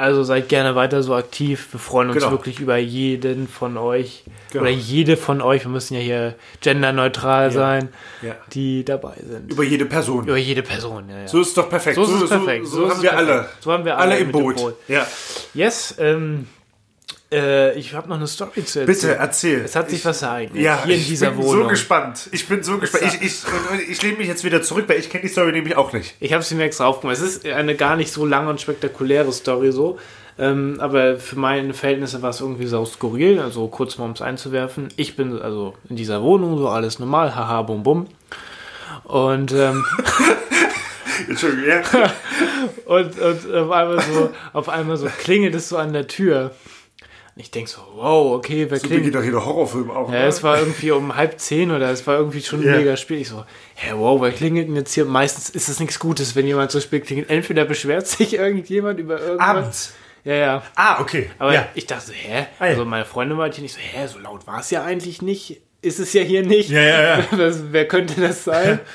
Also 0.00 0.22
seid 0.22 0.48
gerne 0.48 0.76
weiter 0.76 1.02
so 1.02 1.16
aktiv. 1.16 1.66
Wir 1.72 1.80
freuen 1.80 2.08
uns 2.10 2.18
Genau. 2.20 2.30
wirklich 2.30 2.60
über 2.60 2.76
jeden 2.76 3.48
von 3.48 3.76
euch. 3.76 4.22
Genau. 4.52 4.62
Oder 4.62 4.70
jede 4.70 5.16
von 5.16 5.40
euch. 5.42 5.64
Wir 5.64 5.72
müssen 5.72 5.94
ja 5.94 6.00
hier 6.00 6.34
genderneutral 6.60 7.50
sein, 7.50 7.88
Ja. 8.22 8.36
die 8.52 8.84
dabei 8.84 9.14
sind. 9.28 9.50
Über 9.50 9.64
jede 9.64 9.86
Person. 9.86 10.22
Über 10.28 10.36
jede 10.36 10.62
Person, 10.62 11.08
ja, 11.10 11.18
ja. 11.22 11.26
So 11.28 11.40
ist 11.40 11.48
es 11.48 11.54
doch 11.54 11.68
perfekt. 11.68 11.96
So 11.96 12.04
ist 12.04 12.22
es 12.22 12.28
perfekt. 12.30 12.66
So, 12.68 12.76
So 12.76 12.84
ist 12.86 12.90
haben 12.94 13.02
wir 13.02 13.10
perfekt. 13.10 13.30
alle. 13.32 13.48
So 13.58 13.72
haben 13.72 13.84
wir 13.84 13.98
alle 13.98 14.12
alle 14.12 14.20
im 14.22 14.30
Boot. 14.30 14.54
Boot. 14.56 14.74
Ja. 14.86 15.04
Yes, 15.52 15.96
ähm, 15.98 16.46
äh, 17.30 17.78
ich 17.78 17.94
habe 17.94 18.08
noch 18.08 18.16
eine 18.16 18.26
Story 18.26 18.64
zu 18.64 18.80
erzählen. 18.80 18.86
Bitte 18.86 19.14
erzähl. 19.16 19.60
Es 19.60 19.76
hat 19.76 19.90
sich 19.90 20.00
ich, 20.00 20.04
was 20.04 20.22
ereignet. 20.22 20.62
ja, 20.62 20.82
hier 20.84 20.94
in 20.94 21.00
ich 21.00 21.08
dieser 21.08 21.30
bin 21.30 21.42
Wohnung. 21.44 21.64
so 21.64 21.68
gespannt. 21.68 22.28
Ich 22.32 22.48
bin 22.48 22.62
so 22.62 22.78
gespannt. 22.78 23.18
Ich, 23.20 23.22
ich, 23.22 23.42
ich 23.90 24.02
lehne 24.02 24.18
mich 24.18 24.28
jetzt 24.28 24.44
wieder 24.44 24.62
zurück, 24.62 24.84
weil 24.88 24.98
ich 24.98 25.10
kenne 25.10 25.22
die 25.22 25.28
Story 25.28 25.52
nämlich 25.52 25.76
auch 25.76 25.92
nicht. 25.92 26.14
Ich 26.20 26.32
habe 26.32 26.42
sie 26.42 26.54
mir 26.54 26.64
extra 26.64 26.86
aufgemacht. 26.86 27.16
Es 27.16 27.22
ist 27.22 27.46
eine 27.46 27.74
gar 27.74 27.96
nicht 27.96 28.12
so 28.12 28.24
lange 28.24 28.48
und 28.48 28.60
spektakuläre 28.60 29.32
Story 29.32 29.72
so. 29.72 29.98
Ähm, 30.38 30.76
aber 30.78 31.16
für 31.18 31.36
meine 31.36 31.74
Verhältnisse 31.74 32.22
war 32.22 32.30
es 32.30 32.40
irgendwie 32.40 32.66
sau 32.66 32.84
skurril. 32.84 33.40
Also 33.40 33.66
kurz 33.68 33.98
mal 33.98 34.04
um 34.06 34.12
es 34.12 34.22
einzuwerfen. 34.22 34.88
Ich 34.96 35.16
bin 35.16 35.38
also 35.38 35.74
in 35.90 35.96
dieser 35.96 36.22
Wohnung, 36.22 36.56
so 36.58 36.68
alles 36.68 36.98
normal, 36.98 37.34
haha, 37.34 37.62
bum 37.62 37.82
bum. 37.82 38.06
Und, 39.04 39.52
ähm, 39.52 39.84
Entschuldigung, 41.28 41.68
ja. 41.68 41.82
und, 42.86 43.18
und 43.18 43.54
auf 43.54 43.70
einmal 43.70 44.00
so, 44.00 44.30
auf 44.52 44.68
einmal 44.68 44.96
so 44.96 45.06
klingelt 45.06 45.54
es 45.54 45.68
so 45.68 45.76
an 45.76 45.92
der 45.92 46.06
Tür. 46.06 46.52
Und 47.38 47.42
ich 47.42 47.52
denk 47.52 47.68
so, 47.68 47.80
wow, 47.94 48.32
okay, 48.34 48.66
wer 48.68 48.78
So 48.80 48.88
klingelt? 48.88 49.12
beginnt 49.12 49.14
doch 49.14 49.24
jeder 49.24 49.46
Horrorfilm 49.46 49.92
auch. 49.92 50.12
Ja, 50.12 50.22
ne? 50.22 50.26
es 50.26 50.42
war 50.42 50.58
irgendwie 50.58 50.90
um 50.90 51.14
halb 51.14 51.38
zehn 51.38 51.70
oder 51.70 51.88
es 51.92 52.04
war 52.04 52.18
irgendwie 52.18 52.42
schon 52.42 52.64
Ja. 52.64 52.76
mega 52.76 52.96
spät. 52.96 53.20
Ich 53.20 53.28
so, 53.28 53.44
hä, 53.76 53.92
wow, 53.94 54.20
wer 54.20 54.32
klingelt 54.32 54.66
denn 54.66 54.74
jetzt 54.74 54.92
hier? 54.92 55.04
Meistens 55.04 55.48
ist 55.48 55.68
es 55.68 55.78
nichts 55.78 56.00
Gutes, 56.00 56.34
wenn 56.34 56.48
jemand 56.48 56.72
so 56.72 56.80
spät 56.80 57.06
klingelt. 57.06 57.30
Entweder 57.30 57.64
beschwert 57.64 58.06
sich 58.08 58.34
irgendjemand 58.34 58.98
über 58.98 59.20
irgendwas. 59.20 59.46
Abends. 59.48 59.92
Ja, 60.24 60.34
ja. 60.34 60.62
Ah, 60.74 61.00
okay. 61.00 61.30
Aber 61.38 61.54
ja. 61.54 61.68
ich 61.76 61.86
dachte 61.86 62.06
so, 62.08 62.12
hä? 62.12 62.46
Ah. 62.58 62.64
Also 62.64 62.84
meine 62.84 63.04
Freundin 63.04 63.38
war 63.38 63.48
hier 63.52 63.62
nicht 63.62 63.74
so, 63.74 63.78
hä, 63.80 64.04
so 64.08 64.18
laut 64.18 64.44
war 64.48 64.58
es 64.58 64.72
ja 64.72 64.82
eigentlich 64.82 65.22
nicht. 65.22 65.60
Ist 65.80 66.00
es 66.00 66.12
ja 66.14 66.22
hier 66.22 66.44
nicht. 66.44 66.70
Ja, 66.70 66.80
ja, 66.82 67.18
ja. 67.20 67.24
Was, 67.30 67.70
wer 67.70 67.86
könnte 67.86 68.20
das 68.20 68.42
sein? 68.42 68.80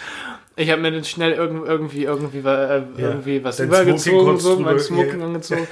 Ich 0.56 0.70
habe 0.70 0.82
mir 0.82 0.92
dann 0.92 1.04
schnell 1.04 1.32
irgend, 1.34 1.68
irgendwie, 1.68 2.04
irgendwie, 2.04 2.38
äh, 2.48 2.84
irgendwie 2.96 3.44
was 3.44 3.60
übergezogen, 3.60 4.38
so, 4.40 4.60
mein 4.60 4.80
Smoking 4.80 5.24
angezogen. 5.24 5.68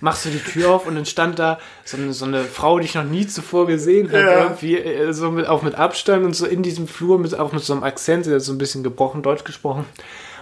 Machst 0.00 0.24
du 0.24 0.28
die 0.30 0.38
Tür 0.38 0.70
auf 0.70 0.86
und 0.86 0.94
dann 0.94 1.04
stand 1.06 1.38
da 1.40 1.58
so 1.84 1.96
eine, 1.96 2.12
so 2.12 2.26
eine 2.26 2.44
Frau, 2.44 2.78
die 2.78 2.84
ich 2.84 2.94
noch 2.94 3.04
nie 3.04 3.26
zuvor 3.26 3.66
gesehen 3.66 4.08
habe, 4.08 4.18
Ja. 4.22 4.42
irgendwie 4.44 4.76
äh, 4.76 5.12
so 5.12 5.30
mit, 5.32 5.46
auch 5.46 5.62
mit 5.62 5.74
Abstand 5.74 6.24
und 6.24 6.34
so 6.36 6.46
in 6.46 6.62
diesem 6.62 6.86
Flur, 6.86 7.18
mit, 7.18 7.36
auch 7.36 7.50
mit 7.52 7.64
so 7.64 7.72
einem 7.72 7.82
Akzent, 7.82 8.24
sie 8.24 8.32
hat 8.34 8.42
so 8.42 8.52
ein 8.52 8.58
bisschen 8.58 8.84
gebrochen 8.84 9.22
Deutsch 9.22 9.42
gesprochen, 9.42 9.84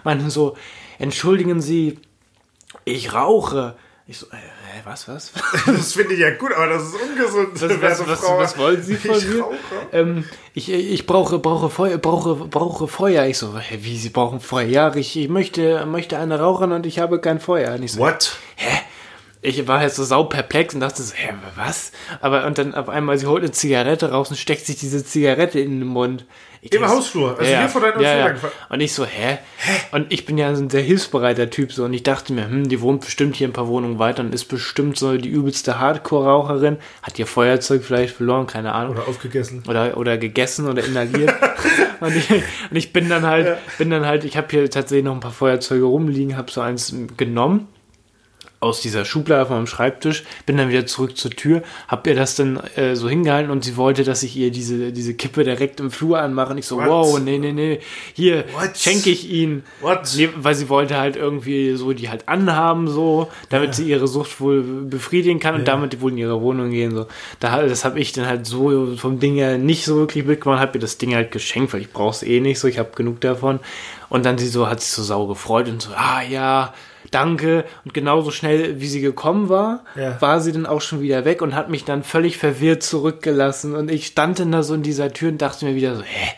meinten 0.05 0.29
so, 0.29 0.55
entschuldigen 0.99 1.63
Sie, 1.63 1.99
ich 2.85 3.15
rauche. 3.15 3.75
Ich 4.07 4.19
so, 4.19 4.27
äh, 4.27 4.37
was, 4.89 5.07
was? 5.07 5.33
Das 5.67 5.93
finde 5.93 6.15
ich 6.15 6.21
ja 6.21 6.31
gut, 6.31 6.53
aber 6.53 6.67
das 6.69 6.85
ist 6.85 6.95
ungesund. 6.95 7.61
Was, 7.83 8.01
was, 8.01 8.09
was, 8.09 8.23
was 8.23 8.59
wollen 8.59 8.83
Sie 8.83 8.97
von 8.97 9.17
Ich 9.17 9.27
mir? 9.27 9.45
Ähm, 9.93 10.25
ich, 10.55 10.73
ich 10.73 11.07
brauche, 11.07 11.39
brauche 11.39 11.69
Feuer, 11.71 11.99
brauche, 11.99 12.35
brauche 12.35 12.89
Feuer. 12.89 13.27
Ich 13.27 13.39
so, 13.39 13.57
hä, 13.59 13.79
wie, 13.83 13.99
Sie 13.99 14.09
brauchen 14.09 14.41
Feuer? 14.41 14.67
Ja, 14.67 14.95
ich, 14.95 15.17
ich 15.17 15.29
möchte, 15.29 15.85
möchte 15.87 16.19
eine 16.19 16.41
rauchen 16.41 16.73
und 16.73 16.87
ich 16.87 16.99
habe 16.99 17.21
kein 17.21 17.39
Feuer. 17.39 17.75
Und 17.75 17.83
ich 17.83 17.93
so, 17.93 18.01
What? 18.01 18.37
hä? 18.57 18.81
Ich 19.41 19.69
war 19.69 19.79
halt 19.79 19.95
so 19.95 20.03
sau 20.03 20.25
perplex 20.25 20.75
und 20.75 20.81
dachte 20.81 21.03
so, 21.03 21.15
hä, 21.15 21.33
was? 21.55 21.93
Aber, 22.21 22.47
und 22.47 22.59
dann 22.59 22.75
auf 22.75 22.89
einmal, 22.89 23.19
sie 23.19 23.27
holt 23.27 23.43
eine 23.43 23.53
Zigarette 23.53 24.11
raus 24.11 24.31
und 24.31 24.37
steckt 24.37 24.67
sich 24.67 24.77
diese 24.77 25.05
Zigarette 25.05 25.61
in 25.61 25.79
den 25.81 25.89
Mund. 25.89 26.25
Ich 26.61 26.73
Im 26.73 26.87
Hausflur, 26.87 27.39
also 27.39 27.45
hier 27.45 27.69
vor 27.69 27.81
deiner 27.81 28.01
ja, 28.01 28.29
ja. 28.29 28.35
Und 28.69 28.81
ich 28.81 28.93
so, 28.93 29.05
hä? 29.05 29.39
Und 29.93 30.13
ich 30.13 30.27
bin 30.27 30.39
ja 30.39 30.55
so 30.55 30.63
ein 30.63 30.71
sehr 30.71 30.83
hilfsbereiter 30.83 31.51
Typ 31.51 31.73
so 31.73 31.85
und 31.85 31.95
ich 31.95 32.03
dachte 32.03 32.33
mir, 32.33 32.49
hm, 32.49 32.69
die 32.69 32.81
wohnt 32.81 33.05
bestimmt 33.05 33.37
hier 33.37 33.49
ein 33.49 33.53
paar 33.53 33.69
Wohnungen 33.69 33.99
weiter 33.99 34.23
und 34.23 34.35
ist 34.35 34.47
bestimmt 34.47 34.99
so 34.99 35.17
die 35.17 35.29
übelste 35.29 35.79
Hardcore-Raucherin, 35.79 36.79
hat 37.03 37.19
ihr 37.19 37.27
Feuerzeug 37.27 37.85
vielleicht 37.85 38.17
verloren, 38.17 38.47
keine 38.47 38.73
Ahnung. 38.73 38.97
Oder 38.97 39.07
aufgegessen. 39.07 39.63
Oder, 39.69 39.97
oder 39.97 40.19
gegessen 40.19 40.69
oder 40.69 40.85
inhaliert. 40.85 41.33
und, 42.01 42.17
ich, 42.17 42.31
und 42.31 42.77
ich 42.77 42.93
bin 42.93 43.09
dann 43.09 43.25
halt, 43.25 43.59
bin 43.79 43.91
dann 43.91 44.05
halt, 44.05 44.25
ich 44.25 44.37
habe 44.37 44.49
hier 44.51 44.69
tatsächlich 44.69 45.05
noch 45.05 45.15
ein 45.15 45.21
paar 45.21 45.31
Feuerzeuge 45.31 45.85
rumliegen, 45.85 46.37
habe 46.37 46.51
so 46.51 46.61
eins 46.61 46.95
genommen 47.17 47.69
aus 48.61 48.81
dieser 48.81 49.05
Schublade 49.05 49.47
von 49.47 49.57
meinem 49.57 49.67
Schreibtisch, 49.69 50.25
bin 50.45 50.57
dann 50.57 50.69
wieder 50.69 50.85
zurück 50.87 51.17
zur 51.17 51.31
Tür, 51.31 51.63
hab 51.87 52.07
ihr 52.07 52.17
das 52.17 52.35
dann 52.35 52.57
äh, 52.77 52.97
so 52.97 53.09
hingehalten 53.09 53.53
und 53.53 53.63
sie 53.63 53.77
wollte, 53.77 54.03
dass 54.03 54.25
ich 54.25 54.37
ihr 54.37 54.51
diese, 54.51 54.91
diese 54.93 55.15
Kippe 55.15 55.45
direkt 55.45 55.79
im 55.79 55.93
Flur 55.93 56.19
anmache. 56.19 56.53
Und 56.53 56.59
ich 56.59 56.67
so, 56.67 56.79
What? 56.79 56.89
wow, 56.89 57.21
nee, 57.21 57.39
nee, 57.39 57.53
nee, 57.53 57.81
hier 58.15 58.45
schenke 58.75 59.11
ich 59.11 59.31
ihnen. 59.31 59.63
Nee, 60.17 60.31
weil 60.37 60.55
sie 60.57 60.69
wollte 60.69 60.99
halt 60.99 61.17
irgendwie 61.17 61.77
so 61.77 61.93
die 61.93 62.09
halt 62.09 62.29
anhaben, 62.29 62.89
so, 62.89 63.29
damit 63.49 63.75
sie 63.77 63.89
ihre 63.89 64.09
Sucht 64.09 64.41
wohl 64.41 64.63
befriedigen 64.63 65.39
kann 65.39 65.55
und 65.55 65.69
damit 65.69 66.01
wohl 66.01 66.11
in 66.11 66.19
ihre 66.19 66.41
Wohnung 66.41 66.71
gehen. 66.71 66.95
So. 66.95 67.07
Da, 67.39 67.63
das 67.63 67.85
habe 67.85 68.01
ich 68.01 68.13
dann 68.13 68.27
halt 68.27 68.47
so 68.47 68.97
vom 68.97 69.21
Ding 69.21 69.35
her 69.35 69.57
nicht 69.59 69.85
so 69.85 69.97
wirklich 69.97 70.25
mitgemacht, 70.25 70.61
habe 70.61 70.79
ihr 70.79 70.81
das 70.81 70.99
Ding 70.99 71.15
halt 71.15 71.31
geschenkt, 71.31 71.73
weil 71.73 71.81
ich 71.81 71.93
brauche 71.93 72.11
es 72.11 72.23
eh 72.25 72.41
nicht 72.41 72.59
so, 72.59 72.67
ich 72.67 72.79
habe 72.79 72.91
genug 72.97 73.21
davon. 73.21 73.61
Und 74.09 74.25
dann 74.25 74.39
sie 74.39 74.49
so, 74.49 74.69
hat 74.69 74.81
sich 74.81 74.91
so 74.91 75.03
sau 75.03 75.27
gefreut 75.27 75.69
und 75.69 75.83
so, 75.83 75.91
ah 75.95 76.23
ja, 76.23 76.73
danke. 77.11 77.65
Und 77.85 77.95
genauso 77.95 78.31
schnell, 78.31 78.81
wie 78.81 78.87
sie 78.89 79.01
gekommen 79.01 79.49
war, 79.49 79.85
Ja. 79.97 80.21
war 80.21 80.41
sie 80.41 80.53
dann 80.53 80.67
auch 80.67 80.81
schon 80.81 81.01
wieder 81.01 81.25
weg 81.25 81.43
und 81.43 81.55
hat 81.55 81.69
mich 81.71 81.85
dann 81.85 82.03
völlig 82.03 82.37
verwirrt 82.39 82.83
zurückgelassen. 82.83 83.75
Und 83.75 83.91
ich 83.91 84.07
stand 84.07 84.39
dann 84.41 84.53
da 84.53 84.63
so 84.63 84.75
in 84.75 84.83
dieser 84.83 85.13
Tür 85.13 85.31
und 85.31 85.43
dachte 85.43 85.65
mir 85.65 85.75
wieder 85.75 85.97
so, 85.97 86.03
hä? 86.03 86.29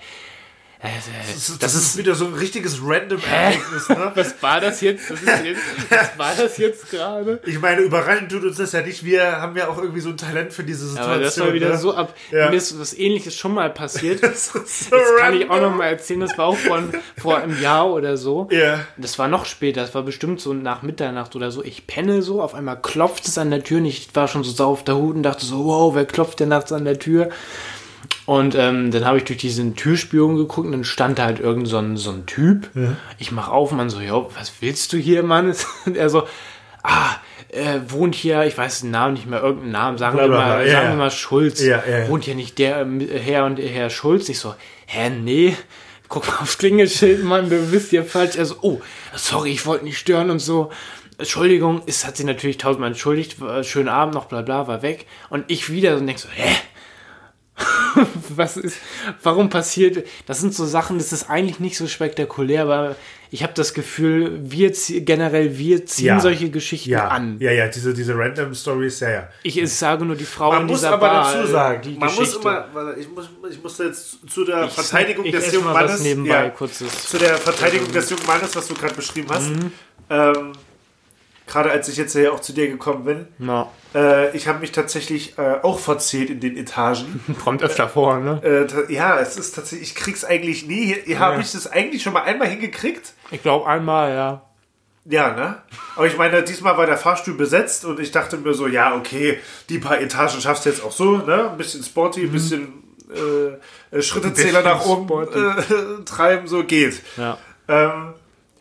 Äh, 0.82 0.88
Das, 1.34 1.58
das 1.58 1.74
ist 1.74 1.96
wieder 1.98 2.14
so 2.14 2.24
ein 2.26 2.34
richtiges 2.34 2.78
Random-Ereignis, 2.82 3.88
ne? 3.90 4.12
was 4.14 4.42
war 4.42 4.60
das 4.60 4.80
jetzt? 4.80 5.10
Was, 5.10 5.20
ist 5.20 5.44
jetzt, 5.44 5.60
was 5.90 6.18
war 6.18 6.32
das 6.34 6.56
jetzt 6.56 6.90
gerade? 6.90 7.38
Ich 7.44 7.60
meine, 7.60 7.82
überraschend 7.82 8.30
tut 8.32 8.44
uns 8.44 8.56
das 8.56 8.72
ja 8.72 8.80
nicht. 8.80 9.04
Wir 9.04 9.40
haben 9.42 9.56
ja 9.56 9.68
auch 9.68 9.76
irgendwie 9.76 10.00
so 10.00 10.08
ein 10.08 10.16
Talent 10.16 10.52
für 10.54 10.64
diese 10.64 10.86
Situation. 10.88 11.14
Aber 11.14 11.22
das 11.22 11.38
war 11.38 11.52
wieder 11.52 11.68
ne? 11.70 11.78
so 11.78 11.94
ab. 11.94 12.14
Ja. 12.30 12.48
Mir 12.48 12.56
ist 12.56 12.78
was 12.80 12.94
ähnliches 12.96 13.36
schon 13.36 13.52
mal 13.54 13.70
passiert. 13.70 14.20
Das 14.30 14.52
Das 14.52 14.84
so 14.88 14.96
kann 15.18 15.34
ich 15.34 15.44
auch 15.46 15.54
random. 15.54 15.72
noch 15.72 15.78
mal 15.78 15.86
erzählen. 15.88 16.20
Das 16.20 16.38
war 16.38 16.46
auch 16.46 16.56
von, 16.56 16.92
vor 17.18 17.38
einem 17.38 17.60
Jahr 17.60 17.90
oder 17.90 18.16
so. 18.16 18.48
Ja. 18.50 18.80
Das 18.96 19.18
war 19.18 19.28
noch 19.28 19.44
später. 19.44 19.82
Das 19.82 19.94
war 19.94 20.02
bestimmt 20.02 20.40
so 20.40 20.54
nach 20.54 20.82
Mitternacht 20.82 21.36
oder 21.36 21.50
so. 21.50 21.62
Ich 21.62 21.86
penne 21.86 22.22
so. 22.22 22.40
Auf 22.40 22.54
einmal 22.54 22.80
klopft 22.80 23.26
es 23.26 23.36
an 23.38 23.50
der 23.50 23.62
Tür. 23.64 23.78
Und 23.78 23.86
ich 23.86 24.08
war 24.14 24.28
schon 24.28 24.44
so 24.44 24.52
sau 24.52 24.70
auf 24.72 24.84
der 24.84 24.96
Hut 24.96 25.16
und 25.16 25.22
dachte 25.24 25.44
so, 25.44 25.64
wow, 25.66 25.94
wer 25.94 26.06
klopft 26.06 26.40
denn 26.40 26.48
nachts 26.48 26.72
an 26.72 26.84
der 26.84 26.98
Tür? 26.98 27.28
Und 28.26 28.54
ähm, 28.54 28.90
dann 28.90 29.04
habe 29.04 29.18
ich 29.18 29.24
durch 29.24 29.38
diesen 29.38 29.76
Türspion 29.76 30.36
geguckt 30.36 30.66
und 30.66 30.72
dann 30.72 30.84
stand 30.84 31.18
da 31.18 31.24
halt 31.24 31.40
irgend 31.40 31.68
so 31.68 31.78
ein, 31.78 31.96
so 31.96 32.10
ein 32.10 32.26
Typ. 32.26 32.70
Ich 33.18 33.32
mach 33.32 33.48
auf 33.48 33.72
man 33.72 33.90
so, 33.90 34.00
jo, 34.00 34.30
was 34.38 34.52
willst 34.60 34.92
du 34.92 34.98
hier, 34.98 35.22
Mann? 35.22 35.54
Und 35.86 35.96
er 35.96 36.08
so, 36.10 36.26
ah, 36.82 37.16
äh, 37.48 37.80
wohnt 37.88 38.14
hier, 38.14 38.44
ich 38.44 38.56
weiß 38.56 38.82
den 38.82 38.90
Namen 38.90 39.14
nicht 39.14 39.26
mehr, 39.26 39.42
irgendeinen 39.42 39.72
Namen, 39.72 39.98
sagen, 39.98 40.18
wir, 40.18 40.28
mal. 40.28 40.66
Ja, 40.66 40.72
sagen 40.72 40.86
ja. 40.86 40.92
wir 40.92 40.96
mal 40.96 41.10
Schulz. 41.10 41.60
Ja, 41.60 41.82
ja, 41.86 41.98
ja. 42.00 42.08
Wohnt 42.08 42.24
hier 42.24 42.34
nicht 42.34 42.58
der 42.58 42.80
ähm, 42.80 43.00
Herr 43.00 43.44
und 43.44 43.58
Herr 43.58 43.90
Schulz? 43.90 44.28
Ich 44.28 44.38
so, 44.38 44.54
hä, 44.86 45.10
nee. 45.10 45.56
Guck 46.08 46.26
mal 46.26 46.38
aufs 46.40 46.58
Klingelschild, 46.58 47.22
Mann, 47.22 47.50
du 47.50 47.70
bist 47.70 47.90
hier 47.90 48.04
falsch. 48.04 48.36
Er 48.36 48.44
so, 48.44 48.56
oh, 48.62 48.80
sorry, 49.14 49.52
ich 49.52 49.66
wollte 49.66 49.84
nicht 49.84 49.98
stören 49.98 50.30
und 50.30 50.40
so. 50.40 50.70
Entschuldigung, 51.18 51.82
es 51.86 52.06
hat 52.06 52.16
sie 52.16 52.24
natürlich 52.24 52.58
tausendmal 52.58 52.90
entschuldigt, 52.90 53.40
äh, 53.42 53.62
schönen 53.62 53.88
Abend 53.88 54.14
noch, 54.14 54.24
bla 54.24 54.42
bla, 54.42 54.66
war 54.66 54.82
weg. 54.82 55.06
Und 55.28 55.44
ich 55.48 55.70
wieder 55.70 55.92
so 55.92 56.00
und 56.00 56.06
denk 56.06 56.18
so, 56.18 56.28
hä? 56.30 56.56
Was 58.40 58.57
ist, 58.57 58.79
warum 59.22 59.48
passiert, 59.50 60.05
das 60.26 60.40
sind 60.40 60.53
so 60.55 60.66
Sachen, 60.66 60.98
das 60.98 61.12
ist 61.12 61.31
eigentlich 61.31 61.61
nicht 61.61 61.76
so 61.76 61.87
spektakulär, 61.87 62.62
aber 62.62 62.96
ich 63.33 63.44
habe 63.44 63.53
das 63.55 63.74
Gefühl, 63.74 64.40
wir 64.42 64.72
generell, 64.88 65.57
wir 65.57 65.87
ziehen 65.87 66.07
Ja. 66.07 66.20
solche 66.20 66.50
Geschichten 66.50 66.90
Ja, 66.90 67.07
an. 67.09 67.37
ja, 67.38 67.53
ja, 67.53 67.68
diese, 67.68 67.94
diese 67.94 68.16
Random 68.18 68.53
Stories, 68.53 68.98
ja, 69.00 69.11
ja. 69.11 69.29
Ich 69.44 69.57
es 69.57 69.79
sage 69.79 70.05
nur 70.05 70.16
die 70.16 70.24
Frau 70.24 70.50
Man 70.50 70.62
in 70.62 70.66
muss 70.66 70.81
dieser 70.81 70.94
aber 70.94 71.09
Bar, 71.09 71.33
dazu 71.33 71.46
äh, 71.46 71.50
sagen, 71.53 71.83
die 71.83 71.96
man 71.96 72.09
Geschichte. 72.09 72.38
muss 72.38 72.44
immer, 72.44 72.96
ich 72.98 73.09
muss, 73.09 73.29
ich 73.53 73.62
muss 73.62 73.79
jetzt 73.79 74.29
zu 74.29 74.44
der 74.44 74.64
Ich 74.64 74.72
Verteidigung 74.72 75.24
ich 75.26 75.31
des 75.33 75.53
jungen 75.53 75.72
Mannes, 75.72 76.00
nebenbei, 76.03 76.53
ja, 76.59 76.66
zu 76.68 77.18
der 77.18 77.37
Verteidigung 77.37 77.92
des 77.92 78.11
jungen 78.11 78.26
Mannes, 78.26 78.57
was 78.57 78.66
du 78.66 78.74
gerade 78.74 78.94
beschrieben 78.94 79.29
hast. 79.31 79.48
Mhm. 79.50 79.72
Ähm, 80.11 80.53
gerade 81.50 81.70
als 81.70 81.88
ich 81.88 81.96
jetzt 81.96 82.12
hier 82.12 82.32
auch 82.32 82.40
zu 82.40 82.52
dir 82.52 82.68
gekommen 82.68 83.04
bin, 83.04 83.26
Na, 83.38 83.68
äh, 83.94 84.34
ich 84.36 84.48
habe 84.48 84.60
mich 84.60 84.72
tatsächlich 84.72 85.36
äh, 85.36 85.56
auch 85.62 85.78
verzählt 85.78 86.30
in 86.30 86.40
den 86.40 86.56
Etagen. 86.56 87.20
kommt 87.44 87.62
öfter 87.62 87.88
vor, 87.88 88.18
ne? 88.18 88.40
äh, 88.42 88.92
ja, 88.92 89.18
es 89.18 89.36
ist 89.36 89.54
tatsächlich, 89.54 89.90
ich 89.90 89.94
krieg's 89.94 90.24
eigentlich 90.24 90.66
nie. 90.66 90.96
Hier, 91.04 91.18
habe 91.18 91.40
ich 91.40 91.52
das 91.52 91.66
eigentlich 91.66 92.02
schon 92.02 92.12
mal 92.12 92.22
einmal 92.22 92.48
hingekriegt. 92.48 93.14
Ich 93.30 93.42
glaube 93.42 93.66
einmal, 93.66 94.10
ja. 94.14 94.42
Ja, 95.06 95.34
ne? 95.34 95.56
Aber 95.96 96.06
ich 96.06 96.16
meine, 96.16 96.42
diesmal 96.42 96.76
war 96.76 96.86
der 96.86 96.98
Fahrstuhl 96.98 97.34
besetzt 97.34 97.84
und 97.84 97.98
ich 97.98 98.12
dachte 98.12 98.36
mir 98.36 98.54
so, 98.54 98.66
ja, 98.66 98.94
okay, 98.94 99.40
die 99.68 99.78
paar 99.78 100.00
Etagen 100.00 100.40
schaffst 100.40 100.66
du 100.66 100.68
jetzt 100.68 100.84
auch 100.84 100.92
so, 100.92 101.16
ne? 101.18 101.50
Ein 101.50 101.56
bisschen 101.56 101.82
sporty, 101.82 102.22
ein 102.22 102.32
bisschen 102.32 102.84
äh, 103.10 103.96
äh, 103.96 104.02
Schrittezähler 104.02 104.60
Mhm. 104.60 104.64
Nach 104.64 104.86
oben 104.86 105.28
äh, 105.32 106.04
treiben, 106.04 106.46
so 106.46 106.64
geht. 106.64 107.02
Ja. 107.16 107.38
Ähm, 107.66 108.14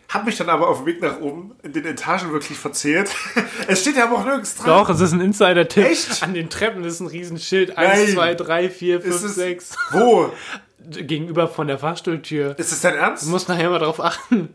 hab 0.09 0.25
mich 0.25 0.37
dann 0.37 0.49
aber 0.49 0.67
auf 0.67 0.79
dem 0.79 0.85
Weg 0.87 1.01
nach 1.01 1.19
oben 1.19 1.55
in 1.63 1.71
den 1.71 1.85
Etagen 1.85 2.31
wirklich 2.33 2.57
verzählt. 2.57 3.09
es 3.67 3.81
steht 3.81 3.95
ja 3.95 4.05
aber 4.05 4.17
auch 4.17 4.25
nirgends 4.25 4.55
dran. 4.55 4.65
Doch, 4.65 4.89
es 4.89 4.99
ist 4.99 5.11
ein 5.13 5.21
Insider-Tipp. 5.21 5.85
Echt? 5.85 6.23
An 6.23 6.33
den 6.33 6.49
Treppen 6.49 6.83
ist 6.83 6.99
ein 6.99 7.07
Riesenschild. 7.07 7.75
Nein. 7.77 7.91
1, 7.91 8.13
2, 8.13 8.33
3, 8.35 8.69
4, 8.69 8.97
Ist 9.03 9.19
5, 9.19 9.23
es- 9.23 9.35
6. 9.35 9.75
Wo? 9.91 10.33
Gegenüber 10.89 11.47
von 11.47 11.67
der 11.67 11.77
Fahrstuhltür. 11.77 12.57
Ist 12.57 12.71
es 12.71 12.81
dein 12.81 12.95
Ernst? 12.95 13.25
Du 13.25 13.29
musst 13.29 13.47
nachher 13.49 13.69
mal 13.69 13.79
drauf 13.79 13.99
achten. 14.01 14.53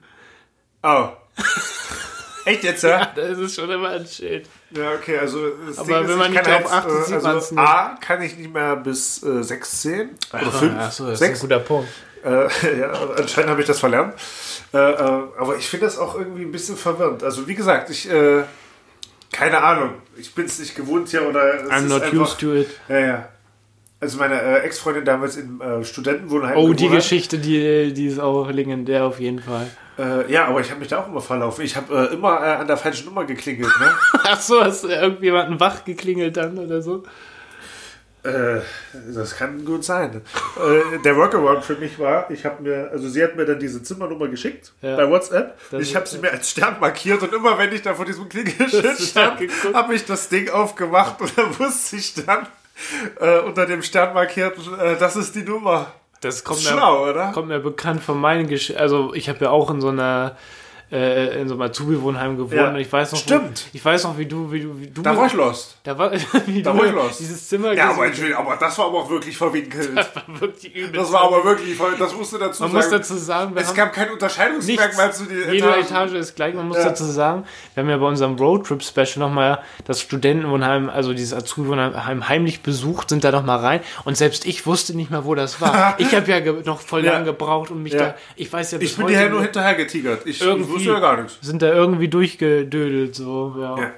Oh. 0.83 1.09
Echt 2.47 2.63
jetzt, 2.65 2.83
ja? 2.83 3.07
Da 3.15 3.23
ist 3.23 3.39
es 3.39 3.55
schon 3.55 3.71
immer 3.71 3.91
ein 3.91 4.07
Schild. 4.07 4.49
Ja, 4.71 4.93
okay, 4.93 5.19
also 5.19 5.49
das 5.67 5.79
Aber 5.79 6.01
Ding 6.01 6.09
wenn 6.09 6.19
man 6.19 6.33
ich 6.33 6.39
nicht 6.39 6.47
drauf 6.47 6.73
achtet, 6.73 7.05
sieht 7.07 7.15
also 7.15 7.29
man's 7.29 7.51
nicht. 7.53 7.61
A, 7.61 7.97
kann 8.01 8.21
ich 8.23 8.37
nicht 8.37 8.53
mehr 8.53 8.77
bis 8.77 9.23
äh, 9.23 9.43
6 9.43 9.81
zählen. 9.81 10.11
Oder 10.33 10.51
5, 10.53 10.75
Achso, 10.79 11.07
das 11.07 11.21
6. 11.21 11.33
ist 11.33 11.39
ein 11.45 11.49
guter 11.49 11.61
Punkt. 11.61 11.89
Äh, 12.25 12.49
ja, 12.81 12.93
anscheinend 13.17 13.51
habe 13.51 13.61
ich 13.61 13.67
das 13.67 13.79
verlernt. 13.79 14.15
Äh, 14.73 14.79
äh, 14.79 15.03
aber 15.39 15.57
ich 15.59 15.69
finde 15.69 15.87
das 15.87 15.99
auch 15.99 16.19
irgendwie 16.19 16.43
ein 16.43 16.53
bisschen 16.53 16.77
verwirrend. 16.77 17.23
Also 17.23 17.47
wie 17.47 17.55
gesagt, 17.55 17.91
ich, 17.91 18.11
äh, 18.11 18.43
keine 19.33 19.63
Ahnung. 19.63 19.95
Ich 20.17 20.35
bin 20.35 20.47
es 20.47 20.59
nicht 20.59 20.75
gewohnt 20.75 21.09
hier 21.09 21.29
oder 21.29 21.63
es 21.63 21.71
I'm 21.71 21.89
not 21.89 22.03
einfach, 22.03 22.21
used 22.21 22.41
to 22.41 22.55
it. 22.55 22.69
Ja, 22.89 22.99
ja. 22.99 23.29
Also 24.01 24.19
meine 24.19 24.41
äh, 24.41 24.59
Ex-Freundin 24.61 25.05
damals 25.05 25.37
im 25.37 25.61
äh, 25.61 25.85
Studentenwohnheim 25.85 26.57
Oh, 26.57 26.73
die. 26.73 26.89
Geschichte, 26.89 27.39
die, 27.39 27.93
die 27.95 28.07
ist 28.07 28.21
auch 28.21 28.51
legendär 28.51 29.05
auf 29.05 29.19
jeden 29.19 29.41
Fall. 29.41 29.67
Äh, 29.99 30.31
ja, 30.31 30.47
aber 30.47 30.61
ich 30.61 30.71
habe 30.71 30.81
mich 30.81 30.89
da 30.89 31.01
auch 31.01 31.09
immer 31.09 31.21
verlaufen. 31.21 31.65
Ich 31.65 31.77
habe 31.77 32.11
äh, 32.11 32.15
immer 32.15 32.41
äh, 32.41 32.57
an 32.57 32.67
der 32.67 32.77
falschen 32.77 33.07
Nummer 33.07 33.25
geklingelt. 33.25 33.73
Ne? 33.81 33.91
Ach 34.25 34.41
so, 34.41 34.63
hast 34.63 34.85
du 34.85 34.89
irgendjemanden 34.89 35.59
wach 35.61 35.85
geklingelt 35.85 36.37
dann 36.37 36.59
oder 36.59 36.83
so? 36.83 37.05
Äh, 38.25 38.61
das 39.15 39.37
kann 39.37 39.65
gut 39.65 39.85
sein. 39.85 40.23
äh, 40.57 40.99
der 41.05 41.15
Workaround 41.17 41.63
für 41.65 41.75
mich 41.77 41.99
war, 41.99 42.31
ich 42.31 42.45
habe 42.47 42.63
mir, 42.63 42.89
also 42.91 43.09
sie 43.09 43.23
hat 43.23 43.37
mir 43.37 43.45
dann 43.45 43.59
diese 43.59 43.83
Zimmernummer 43.83 44.29
geschickt 44.29 44.73
Ja. 44.81 44.97
bei 44.97 45.09
WhatsApp. 45.11 45.59
Das 45.71 45.83
ich 45.83 45.95
habe 45.95 46.07
sie 46.07 46.19
mir 46.19 46.31
als 46.33 46.51
Stern 46.51 46.77
markiert 46.81 47.23
und 47.23 47.35
immer 47.35 47.59
wenn 47.59 47.73
ich 47.73 47.83
da 47.83 47.95
vor 47.95 48.07
diesem 48.07 48.29
Klingelschild 48.29 48.99
stand, 48.99 49.41
habe 49.75 49.95
ich 49.95 50.07
das 50.07 50.29
Ding 50.31 50.49
aufgemacht 50.51 51.21
und 51.21 51.37
dann 51.37 51.59
wusste 51.59 51.97
ich 51.97 52.15
dann 52.15 52.47
äh, 53.21 53.41
unter 53.41 53.67
dem 53.67 53.83
Stern 53.83 54.15
markiert, 54.15 54.57
äh, 54.81 54.97
das 54.97 55.17
ist 55.17 55.35
die 55.35 55.43
Nummer. 55.43 55.93
Das 56.23 56.43
kommt 56.45 56.61
Schlau, 56.61 57.05
mir, 57.05 57.11
oder? 57.11 57.33
kommt 57.33 57.49
mir 57.49 57.61
bekannt 57.61 58.03
von 58.03 58.19
meinen 58.19 58.49
Geschichten. 58.49 58.81
Also 58.81 59.13
ich 59.13 59.29
habe 59.29 59.45
ja 59.45 59.51
auch 59.51 59.71
in 59.71 59.83
so 59.83 59.89
einer 59.89 60.37
äh, 60.95 61.41
in 61.41 61.49
so 61.49 61.55
einem 61.55 61.63
Azubi-Wohnheim 61.63 62.37
gewohnt 62.37 62.53
Ja. 62.55 62.69
und 62.69 62.77
ich 62.77 62.91
weiß 62.93 63.13
noch, 63.13 63.19
Stimmt. 63.19 63.65
Wo, 63.73 63.77
ich 63.77 63.85
weiß 63.85 64.05
noch, 64.05 64.17
wie 64.17 64.27
du, 64.27 64.53
wie 64.53 64.61
du, 64.61 64.81
wie 64.81 64.87
du 64.87 65.03
Da 65.03 65.17
war 65.17 65.27
ich 65.27 65.33
lost. 65.33 65.77
da 65.83 65.99
war, 65.99 66.13
wie 66.47 66.63
Da 66.63 66.73
du 66.73 66.79
war 66.79 66.87
ich 66.87 66.93
los. 66.93 67.19
dieses 67.19 67.49
Zimmer 67.49 67.73
Ja, 67.73 67.91
aber, 67.91 68.07
aber 68.37 68.57
das 68.57 68.79
war 68.79 68.87
aber 68.87 68.99
auch 68.99 69.11
wirklich 69.11 69.37
verwinkelt. 69.37 69.91
das 69.97 70.15
war 70.15 70.23
wirklich 70.41 70.75
übel. 70.75 70.93
Das 70.93 71.13
war 71.13 71.23
aber 71.23 71.45
wirklich, 71.45 71.77
das 71.99 72.15
musst 72.15 72.33
du 72.33 72.39
dazu 72.39 72.63
man 72.63 72.73
sagen. 72.73 72.85
muss 72.85 72.91
dazu 72.91 73.17
sagen, 73.17 73.53
es 73.57 73.75
gab 73.75 73.93
kein 73.93 74.11
Unterscheidungsmerkmal 74.13 75.13
zu 75.13 75.25
den 75.25 75.53
Jede 75.53 75.67
Etagen. 75.69 75.83
Etage 75.83 76.13
ist 76.15 76.37
gleich. 76.37 76.55
Man 76.55 76.69
muss 76.69 76.77
Ja. 76.79 76.85
dazu 76.85 77.05
sagen, 77.05 77.45
wir 77.75 77.83
haben 77.83 77.91
ja 77.91 77.97
bei 77.97 78.07
unserem 78.07 78.37
Roadtrip-Special 78.37 79.19
nochmal 79.19 79.59
das 79.87 80.01
Studentenwohnheim, 80.01 80.89
also 80.91 81.13
dieses 81.13 81.35
Azubi-Wohnheim 81.35 82.29
heimlich 82.29 82.63
besucht, 82.63 83.09
sind 83.11 83.25
da 83.25 83.33
nochmal 83.33 83.59
rein 83.59 83.81
und 84.05 84.17
selbst 84.17 84.47
ich 84.47 84.67
wusste 84.67 84.97
nicht 84.97 85.11
mehr, 85.11 85.25
wo 85.25 85.35
das 85.35 85.61
war. 85.61 85.95
ich 85.99 86.15
habe 86.15 86.31
ja 86.31 86.41
noch 86.65 86.81
voll 86.81 87.05
Ja. 87.05 87.13
lange 87.15 87.27
gebraucht 87.27 87.71
und 87.71 87.83
mich 87.83 87.93
Ja. 87.95 87.99
da, 88.01 88.15
ich 88.37 88.53
weiß 88.53 88.73
ja 88.73 88.79
Ich 88.81 88.97
bin 88.97 89.07
dir 89.09 89.21
ja 89.23 89.29
nur 89.29 89.43
hinterher 89.43 89.75
getigert. 89.75 90.23
Ich, 90.27 90.41
ich 90.41 90.84
irgendwie 90.87 91.03
ja 91.03 91.13
gar 91.15 91.23
nichts. 91.23 91.39
sind 91.41 91.63
da 91.63 91.67
irgendwie 91.73 92.09
durchgedödelt, 92.09 93.15
so, 93.15 93.55
ja. 93.59 93.79
Ja. 93.79 93.91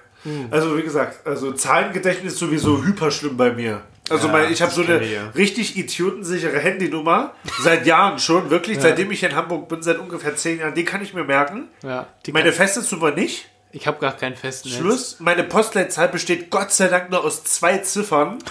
Also 0.50 0.76
wie 0.76 0.82
gesagt, 0.82 1.24
also 1.26 1.52
Zahlengedächtnis 1.52 2.32
ist 2.34 2.38
sowieso 2.40 2.82
hyper 2.84 3.10
schlimm 3.12 3.36
bei 3.36 3.52
mir. 3.52 3.82
Also 4.10 4.26
Ja, 4.26 4.32
mein, 4.32 4.52
ich 4.52 4.60
habe 4.62 4.72
so 4.72 4.82
eine 4.82 5.00
ich 5.00 5.12
ja. 5.12 5.28
richtig 5.36 5.76
idiotensichere 5.76 6.58
Handynummer 6.58 7.32
seit 7.62 7.86
Jahren 7.86 8.18
schon, 8.18 8.50
wirklich, 8.50 8.80
seitdem 8.80 9.10
ich 9.12 9.22
in 9.22 9.34
Hamburg 9.36 9.68
bin, 9.68 9.82
seit 9.82 9.98
ungefähr 9.98 10.34
zehn 10.36 10.58
Jahren. 10.60 10.74
Die 10.74 10.84
kann 10.84 11.02
ich 11.02 11.12
mir 11.14 11.24
merken. 11.24 11.68
ja. 11.82 12.06
Die 12.24 12.32
Meine 12.32 12.52
Festnetznummer 12.52 13.10
nicht. 13.12 13.48
ich 13.72 13.86
habe 13.86 13.98
gar 14.00 14.16
keinen 14.16 14.36
festen 14.36 14.68
Netz. 14.68 14.78
Schluss. 14.78 15.16
Meine 15.20 15.44
Postleitzahl 15.44 16.08
besteht 16.08 16.50
Gott 16.50 16.72
sei 16.72 16.88
Dank 16.88 17.10
nur 17.10 17.22
aus 17.24 17.44
zwei 17.44 17.78
Ziffern. 17.78 18.38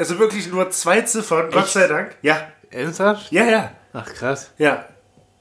Also 0.00 0.20
wirklich 0.20 0.46
nur 0.46 0.70
zwei 0.70 1.00
Ziffern, 1.00 1.50
Gott 1.50 1.64
Echt? 1.64 1.72
sei 1.72 1.88
Dank. 1.88 2.14
Ja, 2.22 2.46
Ernsthaft? 2.70 3.32
ja, 3.32 3.44
ja, 3.46 3.72
Ach 3.92 4.06
krass. 4.06 4.52
ja. 4.56 4.84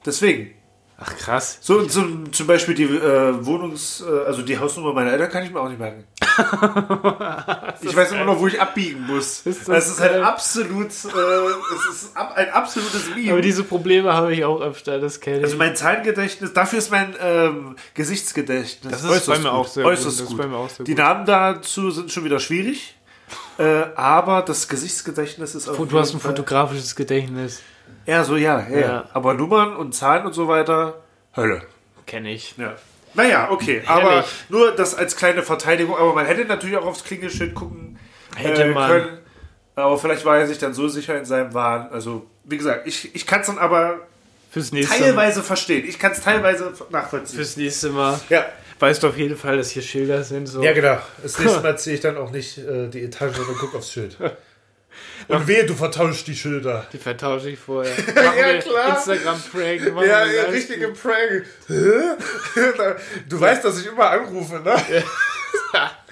Deswegen. 0.04 0.56
Ach 1.00 1.16
krass. 1.16 1.60
So, 1.62 1.84
zum, 1.86 2.34
zum 2.34 2.48
Beispiel 2.48 2.74
die 2.74 2.84
äh, 2.86 3.46
Wohnungs-, 3.46 4.02
äh, 4.04 4.26
also 4.26 4.42
die 4.42 4.58
Hausnummer 4.58 4.94
meiner 4.94 5.12
Eltern 5.12 5.30
kann 5.30 5.44
ich 5.44 5.52
mir 5.52 5.60
auch 5.60 5.70
nicht 5.70 5.78
merken. 5.80 6.06
ich 7.82 7.96
weiß 7.96 8.12
immer 8.14 8.26
noch, 8.26 8.40
wo 8.40 8.48
ich 8.48 8.60
abbiegen 8.60 9.06
muss. 9.06 9.42
Ist 9.42 9.62
das 9.62 9.66
das 9.68 9.88
ist 9.90 10.00
halt 10.00 10.14
geil. 10.14 10.24
absolut, 10.24 10.88
äh, 10.88 10.90
es 10.90 11.94
ist 12.04 12.18
ab, 12.18 12.34
ein 12.36 12.50
absolutes 12.50 13.10
Meme. 13.16 13.32
Aber 13.32 13.42
diese 13.42 13.64
Probleme 13.64 14.14
habe 14.14 14.34
ich 14.34 14.44
auch 14.44 14.60
öfter, 14.62 15.00
das 15.00 15.20
kenne 15.20 15.38
ich. 15.38 15.44
also 15.44 15.58
mein 15.58 15.76
Zahlengedächtnis, 15.76 16.54
dafür 16.54 16.80
ist 16.80 16.90
mein 16.92 17.16
ähm, 17.22 17.76
Gesichtsgedächtnis 17.94 18.92
Das 18.92 19.04
ist 19.04 19.26
bei 19.28 19.40
mir 19.40 19.52
auch 19.52 19.68
sehr 19.68 19.86
äußerst 19.86 20.06
gut. 20.06 20.14
Das 20.18 20.22
ist 20.22 20.28
gut. 20.30 20.38
bei 20.38 20.48
mir 20.48 20.58
auch 20.58 20.70
sehr 20.70 20.86
Die 20.86 20.92
gut. 20.96 21.00
Namen 21.00 21.26
dazu 21.26 21.92
sind 21.92 22.12
schon 22.12 22.24
wieder 22.24 22.40
schwierig, 22.40 22.96
äh, 23.58 23.84
aber 23.96 24.42
das 24.42 24.68
Gesichtsgedächtnis 24.68 25.54
ist 25.56 25.68
auf 25.70 25.78
du 25.78 26.00
hast 26.00 26.14
ein 26.14 26.20
Fall- 26.20 26.32
fotografisches 26.32 26.96
Gedächtnis. 26.96 27.62
Ja, 28.08 28.24
so 28.24 28.38
ja, 28.38 28.66
ja, 28.72 28.80
ja. 28.80 29.10
Aber 29.14 29.34
Nummern 29.34 29.76
und 29.76 29.94
Zahlen 29.94 30.26
und 30.26 30.34
so 30.34 30.48
weiter, 30.48 30.96
Hölle. 31.36 31.62
Kenne 32.08 32.32
ich. 32.32 32.56
Ja. 32.58 32.76
Naja, 33.14 33.50
okay. 33.52 33.84
Aber 33.86 34.12
Herrlich. 34.12 34.30
nur 34.50 34.72
das 34.72 34.96
als 34.96 35.16
kleine 35.16 35.44
Verteidigung. 35.44 35.96
Aber 35.98 36.14
man 36.14 36.26
hätte 36.26 36.46
natürlich 36.46 36.78
auch 36.78 36.86
aufs 36.86 37.04
Klingelschild 37.04 37.54
gucken 37.54 38.00
Hätte 38.36 38.64
äh, 38.64 38.72
man. 38.72 38.90
können. 38.90 39.18
Aber 39.76 39.98
vielleicht 39.98 40.26
war 40.26 40.38
er 40.38 40.48
sich 40.48 40.58
dann 40.58 40.74
so 40.74 40.88
sicher 40.88 41.18
in 41.18 41.26
seinem 41.26 41.54
Wahn. 41.54 41.90
Also, 41.92 42.26
wie 42.46 42.58
gesagt, 42.58 42.88
ich, 42.88 43.14
ich 43.14 43.28
kann 43.28 43.42
es 43.42 43.48
dann 43.48 43.58
aber 43.60 44.00
Fürs 44.52 44.72
nächste 44.72 44.94
Mal. 44.94 45.00
teilweise 45.02 45.44
verstehen. 45.44 45.86
Ich 45.88 46.00
kann 46.00 46.14
es 46.14 46.22
teilweise 46.22 46.74
nachvollziehen. 46.90 47.36
Fürs 47.36 47.58
nächste 47.58 47.90
Mal. 47.90 48.20
Ja. 48.30 48.46
Weißt 48.80 49.04
du 49.04 49.08
auf 49.08 49.18
jeden 49.18 49.36
Fall, 49.36 49.58
dass 49.58 49.72
hier 49.72 49.82
Schilder 49.82 50.24
sind. 50.24 50.46
So. 50.48 50.64
Ja, 50.64 50.72
genau. 50.74 50.98
Das 51.22 51.38
nächste 51.40 51.60
Mal 51.64 51.78
ziehe 51.78 51.96
ich 51.96 52.02
dann 52.02 52.18
auch 52.18 52.32
nicht 52.32 52.58
äh, 52.60 52.88
die 52.88 53.04
Etage, 53.04 53.36
sondern 53.36 53.56
guck 53.60 53.76
aufs 53.76 53.92
Schild. 53.92 54.18
Und 55.28 55.48
wehe, 55.48 55.66
du 55.66 55.74
vertauschst 55.74 56.28
die 56.28 56.36
Schilder. 56.36 56.88
Die 56.94 56.98
vertausche 56.98 57.50
ich 57.50 57.60
vorher. 57.60 57.96
Wir 57.98 58.60
klar. 58.60 58.98
Instagram-Prank. 58.98 60.08
Ja, 60.08 60.26
ja 60.26 60.44
richtige 60.44 60.90
Prank. 60.90 61.46
Du 63.28 63.40
weißt, 63.40 63.64
dass 63.66 63.80
ich 63.80 63.88
immer 63.88 64.10
anrufe, 64.10 64.60
ne? 64.60 64.76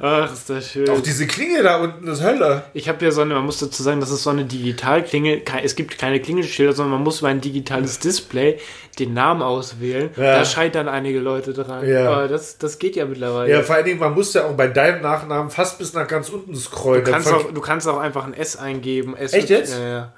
Ach, 0.00 0.32
ist 0.32 0.48
das 0.50 0.70
schön. 0.70 0.88
Auch 0.90 1.00
diese 1.00 1.26
Klinge 1.26 1.62
da 1.62 1.78
unten 1.78 2.06
ist 2.06 2.22
Hölle. 2.22 2.62
Ich 2.74 2.88
habe 2.88 3.04
ja 3.04 3.10
so 3.10 3.22
eine, 3.22 3.34
man 3.34 3.44
muss 3.44 3.58
dazu 3.58 3.82
sagen, 3.82 4.00
das 4.00 4.10
ist 4.10 4.22
so 4.22 4.30
eine 4.30 4.44
Digitalklingel. 4.44 5.40
Ke- 5.40 5.62
Es 5.62 5.74
gibt 5.76 5.98
keine 5.98 6.20
Klingelschilder, 6.20 6.72
sondern 6.72 6.92
man 6.94 7.02
muss 7.02 7.20
über 7.20 7.28
ein 7.28 7.40
digitales 7.40 7.98
Display 7.98 8.58
den 8.98 9.14
Namen 9.14 9.42
auswählen. 9.42 10.10
Ja. 10.16 10.38
Da 10.38 10.44
scheitern 10.44 10.88
einige 10.88 11.18
Leute 11.20 11.52
dran. 11.52 11.88
Ja. 11.88 12.10
Aber 12.10 12.28
das, 12.28 12.58
das 12.58 12.78
geht 12.78 12.96
ja 12.96 13.04
mittlerweile. 13.06 13.50
Ja, 13.52 13.62
vor 13.62 13.76
allen 13.76 13.84
Dingen, 13.84 13.98
man 14.00 14.14
muss 14.14 14.32
ja 14.34 14.44
auch 14.46 14.52
bei 14.56 14.68
deinem 14.68 15.02
Nachnamen 15.02 15.50
fast 15.50 15.78
bis 15.78 15.92
nach 15.94 16.06
ganz 16.06 16.28
unten 16.28 16.54
scrollen. 16.54 17.04
du, 17.04 17.10
kannst 17.10 17.32
auch, 17.32 17.52
du 17.52 17.60
kannst 17.60 17.88
auch 17.88 17.98
einfach 17.98 18.24
ein 18.24 18.34
S 18.34 18.56
eingeben. 18.56 19.16
S 19.16 19.32
Echt 19.32 19.50
jetzt? 19.50 19.78
Ja, 19.78 19.88
ja. 19.88 20.12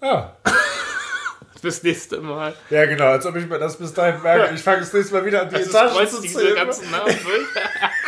Ah. 0.00 0.32
Fürs 1.60 1.82
nächste 1.82 2.20
Mal. 2.20 2.54
Ja, 2.70 2.84
genau, 2.86 3.06
als 3.06 3.26
ob 3.26 3.34
ich 3.34 3.44
mir 3.48 3.58
das 3.58 3.76
bis 3.78 3.92
dahin 3.92 4.22
merke. 4.22 4.54
Ich 4.54 4.60
fange 4.62 4.78
das 4.78 4.92
nächste 4.92 5.12
Mal 5.14 5.24
wieder 5.24 5.42
an 5.42 5.48
die 5.48 5.56
Also 5.56 5.70
scrollst 5.70 6.14
zu 6.14 6.22
diese 6.22 6.38
zählen. 6.38 6.54
ganzen 6.54 6.88
Namen 6.90 7.06
durch. 7.06 7.46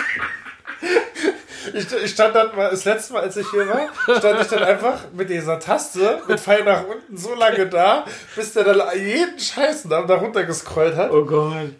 Ich, 1.74 1.86
ich 2.04 2.10
stand 2.10 2.34
dann 2.34 2.54
mal, 2.56 2.70
das 2.70 2.84
letzte 2.84 3.12
Mal, 3.14 3.22
als 3.22 3.36
ich 3.36 3.46
hier 3.50 3.66
war, 3.68 4.16
stand 4.18 4.40
ich 4.40 4.46
dann 4.48 4.62
einfach 4.64 4.98
mit 5.16 5.30
dieser 5.30 5.58
Taste, 5.58 6.20
mit 6.28 6.40
Pfeil 6.40 6.64
nach 6.64 6.84
unten, 6.86 7.16
so 7.16 7.34
lange 7.34 7.66
da, 7.66 8.04
bis 8.36 8.52
der 8.52 8.64
dann 8.64 8.80
jeden 8.98 9.38
Scheißnamen 9.38 10.06
da 10.08 10.14
runtergescrollt 10.16 10.96
hat. 10.96 11.10
Oh 11.12 11.24
Gott. 11.24 11.70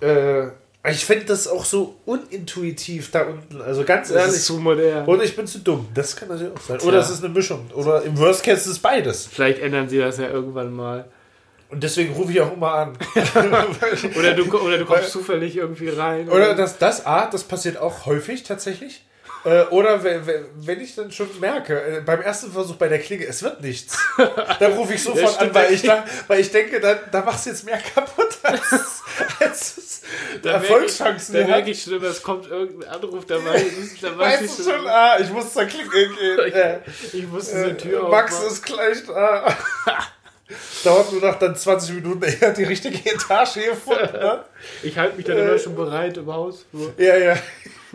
Äh, 0.00 0.48
Ich 0.88 1.04
finde 1.04 1.24
das 1.24 1.48
auch 1.48 1.64
so 1.64 1.96
unintuitiv 2.04 3.10
da 3.10 3.22
unten. 3.22 3.60
Also 3.60 3.82
ganz 3.84 4.08
Das 4.08 4.16
ehrlich. 4.18 4.36
ist 4.36 4.44
zu 4.46 4.58
modern. 4.58 5.04
Oder 5.06 5.24
ich 5.24 5.34
bin 5.34 5.46
zu 5.46 5.58
dumm. 5.58 5.88
Das 5.94 6.14
kann 6.14 6.28
natürlich 6.28 6.52
auch 6.56 6.60
sein. 6.60 6.80
Oder 6.80 6.98
es 7.00 7.10
ist 7.10 7.24
eine 7.24 7.32
Mischung. 7.34 7.68
Oder 7.74 8.02
im 8.02 8.16
Worst 8.18 8.44
Case 8.44 8.60
ist 8.60 8.66
es 8.66 8.78
beides. 8.78 9.26
Vielleicht 9.26 9.58
ändern 9.60 9.88
sie 9.88 9.98
das 9.98 10.18
ja 10.18 10.28
irgendwann 10.28 10.72
mal. 10.72 11.06
Und 11.68 11.82
deswegen 11.82 12.14
rufe 12.14 12.30
ich 12.30 12.40
auch 12.40 12.52
immer 12.52 12.72
an. 12.74 12.92
Oder 14.16 14.34
du, 14.34 14.44
oder 14.60 14.78
du 14.78 14.84
kommst 14.84 15.10
zufällig 15.10 15.56
irgendwie 15.56 15.88
rein. 15.88 16.28
Oder 16.28 16.54
das, 16.54 16.78
das 16.78 17.04
A, 17.04 17.26
das 17.26 17.42
passiert 17.42 17.78
auch 17.78 18.06
häufig 18.06 18.44
tatsächlich. 18.44 19.04
Äh, 19.46 19.62
Oder 19.70 20.02
wenn, 20.02 20.80
ich 20.80 20.96
dann 20.96 21.12
schon 21.12 21.28
merke, 21.38 21.80
äh, 21.80 22.00
beim 22.00 22.20
ersten 22.20 22.50
Versuch 22.50 22.74
bei 22.74 22.88
der 22.88 22.98
Klinge, 22.98 23.26
es 23.26 23.44
wird 23.44 23.62
nichts, 23.62 23.96
dann 24.58 24.72
rufe 24.72 24.94
ich 24.94 25.02
sofort 25.04 25.24
an, 25.24 25.34
stimmt, 25.34 25.54
weil 25.54 25.72
ich, 25.72 25.82
da, 25.82 26.04
weil 26.26 26.40
ich 26.40 26.50
denke, 26.50 26.80
da, 26.80 26.94
da 26.94 27.22
machst 27.22 27.46
du 27.46 27.50
jetzt 27.50 27.64
mehr 27.64 27.78
kaputt, 27.78 28.26
als, 28.42 28.62
als 29.38 29.76
es 29.78 30.02
Da 30.42 30.54
Erfolgschancen 30.54 31.36
da 31.36 31.46
merke 31.46 31.70
ich 31.70 31.80
schon, 31.80 32.02
es 32.02 32.24
kommt 32.24 32.50
irgendein 32.50 32.90
Anruf 32.90 33.24
dabei. 33.24 33.64
Da 34.02 34.18
weiß 34.18 34.40
ich 34.42 34.48
Weißt 34.48 34.58
du 34.58 34.62
schon, 34.64 34.86
ah, 34.88 35.16
ich 35.20 35.30
muss 35.30 35.52
zur 35.52 35.64
Klinge 35.64 35.90
gehen. 35.90 36.52
Äh, 36.52 36.80
Ich 37.12 37.28
muss 37.28 37.48
diese 37.48 37.76
Tür 37.76 38.04
äh, 38.04 38.10
Max 38.10 38.34
aufmachen. 38.34 38.52
ist 38.52 38.66
gleich 38.66 39.06
da. 39.06 39.56
Dauert 40.82 41.12
nur 41.12 41.20
noch 41.20 41.38
dann 41.38 41.54
20 41.54 41.94
Minuten, 41.94 42.22
er 42.24 42.48
hat 42.48 42.56
die 42.56 42.64
richtige 42.64 42.98
Etage 42.98 43.54
gefunden. 43.54 44.12
Ne? 44.12 44.44
Ich 44.82 44.98
halte 44.98 45.16
mich 45.16 45.26
dann 45.26 45.38
immer 45.38 45.58
schon 45.58 45.76
bereit 45.76 46.16
im 46.16 46.32
Haus. 46.32 46.66
Ja, 46.98 47.16
ja. 47.16 47.36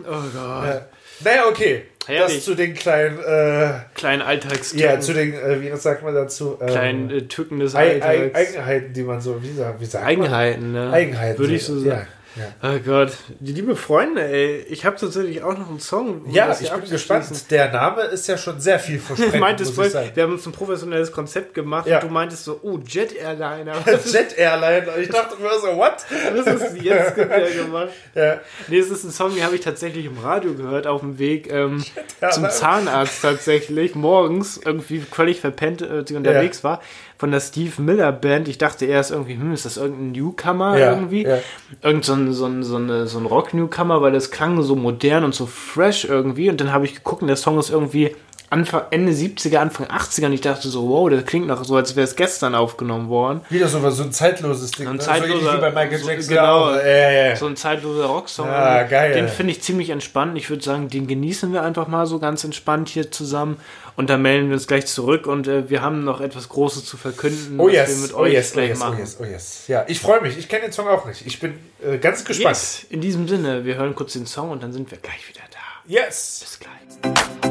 Oh 0.00 0.04
Gott. 0.04 0.64
ja. 0.66 0.86
Naja, 1.24 1.46
okay. 1.48 1.82
Herrlich. 2.06 2.36
Das 2.36 2.44
zu 2.44 2.54
den 2.54 2.74
kleinen, 2.74 3.18
äh, 3.18 3.70
Kleinen 3.94 4.22
Alltagstücken. 4.22 4.84
ja, 4.84 4.98
zu 5.00 5.12
den, 5.14 5.34
äh, 5.34 5.60
wie 5.60 5.76
sagt 5.76 6.02
man 6.02 6.14
dazu? 6.14 6.58
Ähm, 6.60 6.66
kleinen 6.66 7.10
äh, 7.10 7.22
Tücken 7.22 7.60
des 7.60 7.74
Alltags. 7.74 8.34
Eigenheiten, 8.34 8.92
die 8.92 9.02
man 9.02 9.20
so, 9.20 9.42
wie 9.42 9.52
sagt, 9.52 9.80
wie 9.80 9.84
sagt 9.84 10.04
man? 10.04 10.12
Eigenheiten, 10.12 10.72
ne? 10.72 10.90
Eigenheiten. 10.92 11.38
Würde 11.38 11.54
ich 11.54 11.64
so 11.64 11.78
sagen. 11.78 11.88
Ja, 11.88 12.06
ja. 12.36 12.44
Oh 12.62 12.78
Gott, 12.84 13.12
die 13.40 13.52
liebe 13.52 13.76
Freunde, 13.76 14.22
ey, 14.22 14.60
ich 14.68 14.84
habe 14.86 14.96
tatsächlich 14.96 15.42
auch 15.42 15.56
noch 15.56 15.68
einen 15.68 15.80
Song. 15.80 16.22
um 16.24 16.30
ja 16.30 16.46
das 16.46 16.60
ich 16.60 16.70
bin 16.70 16.88
gespannt. 16.88 17.50
Der 17.50 17.70
Name 17.72 18.02
ist 18.02 18.26
ja 18.28 18.36
schon 18.38 18.60
sehr 18.60 18.78
viel 18.78 18.96
Du 18.98 19.02
versprechend, 19.04 19.40
meintest 19.40 19.70
muss 19.70 19.76
voll, 19.76 19.86
ich 19.86 19.92
sagen. 19.92 20.10
wir 20.14 20.22
haben 20.22 20.32
uns 20.32 20.46
ein 20.46 20.52
professionelles 20.52 21.12
Konzept 21.12 21.54
gemacht 21.54 21.86
Ja. 21.86 21.96
und 21.98 22.04
du 22.04 22.12
meintest 22.12 22.44
so, 22.44 22.58
oh, 22.62 22.78
Jet 22.86 23.14
Airliner. 23.14 23.74
Jet 24.06 24.36
Airline. 24.38 24.90
Und 24.90 25.02
ich 25.02 25.08
dachte 25.08 25.36
mir 25.40 25.50
so, 25.60 25.76
what? 25.76 25.96
was 26.34 26.46
ist 26.62 26.76
jetzt 26.82 27.14
gemacht? 27.64 27.88
Ja. 28.14 28.40
Nee, 28.68 28.78
es 28.78 28.90
ist 28.90 29.04
ein 29.04 29.10
Song, 29.10 29.34
den 29.34 29.44
habe 29.44 29.54
ich 29.54 29.60
tatsächlich 29.60 30.06
im 30.06 30.18
Radio 30.18 30.54
gehört, 30.54 30.86
auf 30.86 31.00
dem 31.00 31.18
Weg 31.18 31.50
ähm, 31.52 31.82
zum 31.82 32.44
Airliner. 32.44 32.50
Zahnarzt 32.50 33.22
tatsächlich, 33.22 33.94
morgens, 33.94 34.58
irgendwie 34.64 35.00
völlig 35.00 35.40
verpennt 35.40 35.82
äh, 35.82 36.04
unterwegs 36.16 36.64
war, 36.64 36.80
von 37.22 37.30
der 37.30 37.38
Steve 37.38 37.80
Miller 37.80 38.10
Band. 38.10 38.48
Ich 38.48 38.58
dachte 38.58 38.84
erst 38.84 39.12
irgendwie, 39.12 39.34
hm, 39.34 39.52
ist 39.52 39.64
das 39.64 39.76
irgendein 39.76 40.10
Newcomer 40.10 40.76
Ja, 40.76 40.90
irgendwie? 40.90 41.22
ja. 41.22 41.38
Irgend 41.80 42.04
so 42.04 42.14
ein, 42.14 42.32
so 42.32 42.46
ein, 42.46 42.64
so 42.64 42.74
eine, 42.74 43.06
so 43.06 43.16
ein 43.20 43.26
Rock-Newcomer, 43.26 44.02
weil 44.02 44.10
das 44.10 44.32
klang 44.32 44.60
so 44.60 44.74
modern 44.74 45.22
und 45.22 45.32
so 45.32 45.46
fresh 45.46 46.04
irgendwie. 46.04 46.50
Und 46.50 46.60
dann 46.60 46.72
habe 46.72 46.84
ich 46.84 46.96
geguckt 46.96 47.22
und 47.22 47.28
der 47.28 47.36
Song 47.36 47.60
ist 47.60 47.70
irgendwie 47.70 48.16
Anfang, 48.52 48.82
Ende 48.90 49.12
70er, 49.12 49.56
Anfang 49.56 49.86
80er 49.86 50.26
und 50.26 50.34
ich 50.34 50.42
dachte 50.42 50.68
so, 50.68 50.86
wow, 50.90 51.08
das 51.08 51.24
klingt 51.24 51.46
noch 51.46 51.64
so, 51.64 51.74
als 51.74 51.96
wäre 51.96 52.04
es 52.06 52.16
gestern 52.16 52.54
aufgenommen 52.54 53.08
worden. 53.08 53.40
Wieder 53.48 53.66
so, 53.66 53.88
so 53.90 54.02
ein 54.02 54.12
zeitloses 54.12 54.72
Ding. 54.72 54.86
Ein 54.88 54.96
ne? 54.96 55.02
so 55.02 55.10
zeitloser- 55.10 55.56
wie 55.56 55.60
bei 55.62 55.70
Michael 55.70 55.98
so- 55.98 56.10
Jackson. 56.10 56.28
genau. 56.34 56.64
auch. 56.66 56.76
Ja, 56.76 56.86
ja, 56.86 57.10
ja. 57.28 57.36
So 57.36 57.46
ein 57.46 57.56
zeitloser 57.56 58.04
Rocksong. 58.04 58.46
Ah, 58.48 58.82
geil. 58.82 59.14
Den 59.14 59.28
finde 59.28 59.52
ich 59.52 59.62
ziemlich 59.62 59.88
entspannt. 59.88 60.36
Ich 60.36 60.50
würde 60.50 60.62
sagen, 60.62 60.88
den 60.90 61.06
genießen 61.06 61.50
wir 61.54 61.62
einfach 61.62 61.88
mal 61.88 62.04
so 62.06 62.18
ganz 62.18 62.44
entspannt 62.44 62.90
hier 62.90 63.10
zusammen. 63.10 63.56
Und 63.96 64.10
dann 64.10 64.20
melden 64.22 64.48
wir 64.48 64.54
uns 64.54 64.66
gleich 64.66 64.86
zurück 64.86 65.26
und 65.26 65.48
äh, 65.48 65.68
wir 65.70 65.80
haben 65.82 66.04
noch 66.04 66.20
etwas 66.20 66.48
Großes 66.50 66.84
zu 66.84 66.96
verkünden, 66.96 67.58
Oh 67.58 67.64
was 67.66 67.72
wir 67.72 67.78
yes, 67.80 68.00
mit 68.02 68.14
oh 68.14 68.18
euch 68.18 68.32
yes, 68.34 68.50
oh 68.50 68.54
gleich 68.54 68.68
yes, 68.70 68.80
oh 68.80 68.84
machen. 68.84 68.98
yes, 68.98 69.16
oh 69.20 69.24
yes. 69.24 69.62
Ja, 69.68 69.84
ich 69.88 70.00
freue 70.00 70.20
mich. 70.20 70.36
Ich 70.38 70.48
kenne 70.48 70.62
den 70.62 70.72
Song 70.72 70.88
auch 70.88 71.04
nicht. 71.06 71.26
Ich 71.26 71.40
bin 71.40 71.54
äh, 71.82 71.96
ganz 71.98 72.24
gespannt. 72.24 72.54
Yes. 72.56 72.86
In 72.90 73.00
diesem 73.00 73.28
Sinne, 73.28 73.64
wir 73.64 73.76
hören 73.76 73.94
kurz 73.94 74.12
den 74.12 74.26
Song 74.26 74.50
und 74.50 74.62
dann 74.62 74.72
sind 74.72 74.90
wir 74.90 74.98
gleich 74.98 75.26
wieder 75.28 75.40
da. 75.50 75.58
Yes. 75.86 76.40
Bis 76.42 76.58
gleich. 76.60 77.41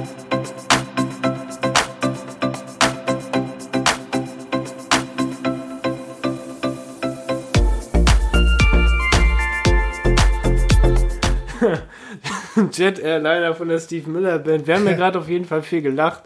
Jet 12.71 12.99
Airliner 12.99 13.55
von 13.55 13.69
der 13.69 13.79
Steve 13.79 14.09
Miller 14.09 14.39
Band. 14.39 14.67
Wir 14.67 14.75
haben 14.75 14.85
ja 14.85 14.93
gerade 14.97 15.19
auf 15.19 15.27
jeden 15.27 15.45
Fall 15.45 15.61
viel 15.61 15.81
gelacht 15.81 16.23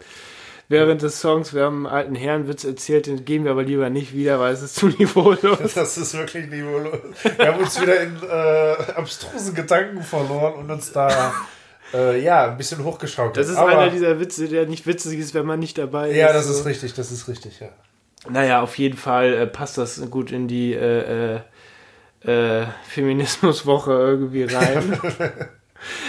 während 0.68 1.02
des 1.02 1.20
Songs. 1.20 1.54
Wir 1.54 1.64
haben 1.64 1.86
einen 1.86 1.94
alten 1.94 2.14
Herrenwitz 2.14 2.64
erzählt, 2.64 3.06
den 3.06 3.24
geben 3.24 3.44
wir 3.44 3.52
aber 3.52 3.62
lieber 3.62 3.90
nicht 3.90 4.14
wieder, 4.14 4.40
weil 4.40 4.52
es 4.52 4.62
ist 4.62 4.76
zu 4.76 4.86
niveaulos. 4.98 5.74
Das 5.74 5.96
ist 5.96 6.14
wirklich 6.14 6.48
niveaulos. 6.48 6.98
Wir 7.36 7.46
haben 7.46 7.60
uns 7.60 7.80
wieder 7.80 8.00
in 8.00 8.16
äh, 8.22 8.92
abstrusen 8.92 9.54
Gedanken 9.54 10.02
verloren 10.02 10.54
und 10.54 10.70
uns 10.70 10.92
da 10.92 11.32
äh, 11.94 12.20
ja 12.20 12.50
ein 12.50 12.56
bisschen 12.56 12.82
hochgeschaukelt. 12.84 13.36
Das 13.36 13.48
ist 13.48 13.56
Aber, 13.56 13.78
einer 13.78 13.90
dieser 13.90 14.18
Witze, 14.20 14.48
der 14.48 14.66
nicht 14.66 14.86
witzig 14.86 15.18
ist, 15.18 15.34
wenn 15.34 15.46
man 15.46 15.58
nicht 15.58 15.78
dabei 15.78 16.10
ist. 16.10 16.16
Ja, 16.16 16.32
das 16.32 16.48
ist 16.48 16.64
richtig, 16.66 16.94
das 16.94 17.12
ist 17.12 17.28
richtig, 17.28 17.60
ja. 17.60 17.68
Naja, 18.28 18.60
auf 18.60 18.76
jeden 18.78 18.96
Fall 18.96 19.34
äh, 19.34 19.46
passt 19.46 19.78
das 19.78 20.10
gut 20.10 20.32
in 20.32 20.48
die 20.48 20.72
äh, 20.72 21.36
äh, 21.36 22.60
äh, 22.62 22.66
Feminismuswoche 22.88 23.92
irgendwie 23.92 24.44
rein. 24.44 24.98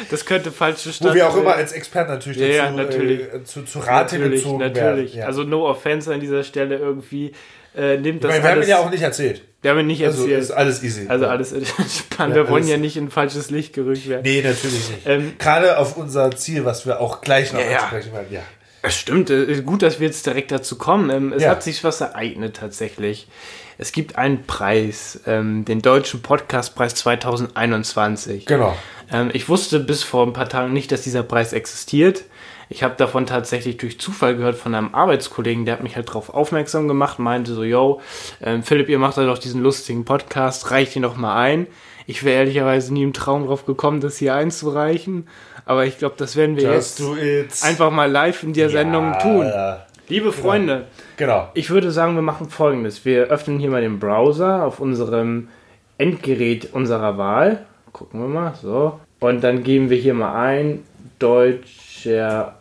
Das 0.10 0.26
könnte 0.26 0.52
falsch 0.52 0.78
Wo 0.78 0.90
zustande 0.90 1.16
wir 1.16 1.28
auch 1.30 1.36
immer 1.38 1.56
als 1.56 1.72
Experten 1.72 2.12
natürlich 2.12 2.40
Ja, 2.40 2.48
ja, 2.48 2.63
dazu, 2.66 2.76
natürlich. 2.78 3.22
Äh, 3.34 3.44
zu, 3.44 3.63
zu 3.63 3.80
Rate 3.80 4.18
natürlich, 4.18 4.44
gezogen 4.44 4.60
natürlich. 4.60 5.12
werden. 5.13 5.20
Ja. 5.20 5.26
Also 5.28 5.44
no 5.44 5.68
offense 5.68 6.13
an 6.13 6.20
dieser 6.20 6.44
Stelle 6.44 6.78
irgendwie. 6.78 7.32
Äh, 7.76 7.98
nimmt 7.98 8.24
das 8.24 8.32
meine, 8.32 8.42
wir 8.44 8.50
haben 8.50 8.56
alles, 8.58 8.66
ihn 8.68 8.70
ja 8.72 8.80
auch 8.80 8.90
nicht 8.90 9.04
erzählt. 9.04 9.42
wir 9.62 9.70
haben 9.72 9.80
ihn 9.82 9.88
nicht 9.88 10.04
Also 10.04 10.24
erzählt. 10.24 10.42
ist 10.42 10.52
alles 10.52 10.82
easy. 10.84 11.06
Also 11.10 11.28
alles 11.28 11.52
entspannt. 11.52 12.34
Wir 12.34 12.50
wollen 12.50 12.68
ja 12.68 12.78
nicht 12.78 12.98
in 12.98 13.12
falsches 13.12 13.52
Licht 13.52 13.74
gerückt 13.74 14.10
werden. 14.10 14.24
Nee, 14.24 14.42
natürlich 14.42 14.90
nicht. 14.90 15.02
Ähm, 15.06 15.34
Gerade 15.38 15.78
auf 15.78 15.96
unser 15.96 16.32
Ziel, 16.32 16.66
was 16.66 16.86
wir 16.88 17.00
auch 17.00 17.22
gleich 17.22 17.54
noch 17.54 17.60
ansprechen 17.60 18.13
werden. 18.13 18.28
Ja. 18.32 18.42
Es 18.82 18.96
stimmt, 18.98 19.30
äh, 19.30 19.62
gut, 19.62 19.82
dass 19.84 20.00
wir 20.00 20.08
jetzt 20.08 20.26
direkt 20.26 20.52
dazu 20.52 20.78
kommen. 20.78 21.10
Ähm, 21.12 21.34
Es 21.34 21.44
Ja. 21.44 21.50
hat 21.52 21.62
sich 21.62 21.84
was 21.84 22.02
ereignet 22.02 22.56
tatsächlich. 22.56 23.28
Es 23.78 23.92
gibt 23.92 24.18
einen 24.18 24.48
Preis, 24.48 25.20
ähm, 25.28 25.63
den 25.66 25.84
Deutschen 25.84 26.24
Podcastpreis 26.24 26.96
2021. 26.96 28.46
Genau. 28.48 28.76
Ähm, 29.12 29.30
ich 29.34 29.48
wusste 29.50 29.80
bis 29.80 30.04
vor 30.04 30.26
ein 30.26 30.34
paar 30.34 30.50
Tagen 30.50 30.74
nicht, 30.74 30.91
dass 30.91 31.02
dieser 31.02 31.24
Preis 31.24 31.54
existiert. 31.54 32.24
Ich 32.70 32.84
habe 32.84 32.96
davon 32.98 33.26
tatsächlich 33.26 33.78
durch 33.78 33.98
Zufall 34.00 34.36
gehört 34.36 34.56
von 34.58 34.76
einem 34.76 34.93
Arbeitskollegen, 34.93 35.65
der 35.65 35.76
hat 35.76 35.84
mich 35.84 35.96
halt 35.96 36.10
darauf 36.10 36.30
aufmerksam 36.34 36.88
gemacht, 36.89 37.17
meinte 37.17 37.54
so, 37.54 37.63
yo, 37.63 38.02
ähm, 38.41 38.62
Philipp, 38.63 38.89
ihr 38.89 39.00
macht 39.00 39.15
da 39.17 39.26
doch 39.26 39.38
diesen 39.38 39.63
lustigen 39.63 40.04
Podcast, 40.04 40.70
reicht 40.72 40.96
ihn 40.98 41.04
doch 41.04 41.15
mal 41.15 41.38
ein. 41.41 41.67
Ich 42.08 42.24
wäre 42.26 42.39
ehrlicherweise 42.39 42.93
nie 42.93 43.04
im 43.04 43.13
Traum 43.13 43.46
drauf 43.48 43.65
gekommen, 43.65 44.02
das 44.02 44.17
hier 44.17 44.34
einzureichen, 44.36 45.28
aber 45.65 45.86
ich 45.86 45.98
glaube, 45.98 46.15
das 46.17 46.36
werden 46.36 46.58
wir 46.58 46.74
Just 46.74 47.02
jetzt 47.22 47.63
einfach 47.63 47.89
mal 47.91 48.12
live 48.12 48.43
in 48.43 48.52
der 48.54 48.70
Sendung 48.70 49.12
Ja, 49.13 49.20
tun. 49.20 49.46
ja. 49.46 49.86
Liebe 50.10 50.32
Freunde, 50.34 50.88
Genau. 51.17 51.50
ich 51.54 51.70
würde 51.70 51.91
sagen, 51.91 52.15
wir 52.15 52.22
machen 52.22 52.50
folgendes. 52.50 53.04
Wir 53.06 53.24
öffnen 53.26 53.60
hier 53.60 53.70
mal 53.70 53.82
den 53.82 54.00
Browser 54.00 54.63
auf 54.65 54.80
unserem 54.80 55.50
Endgerät 55.98 56.70
unserer 56.74 57.17
Wahl. 57.17 57.65
Gucken 57.98 58.22
wir 58.22 58.28
mal, 58.28 58.54
so. 58.54 59.00
Und 59.20 59.44
dann 59.44 59.64
geben 59.64 59.90
wir 59.90 59.98
hier 59.98 60.14
mal 60.14 60.36
ein, 60.36 60.84
Deutscher 61.18 62.60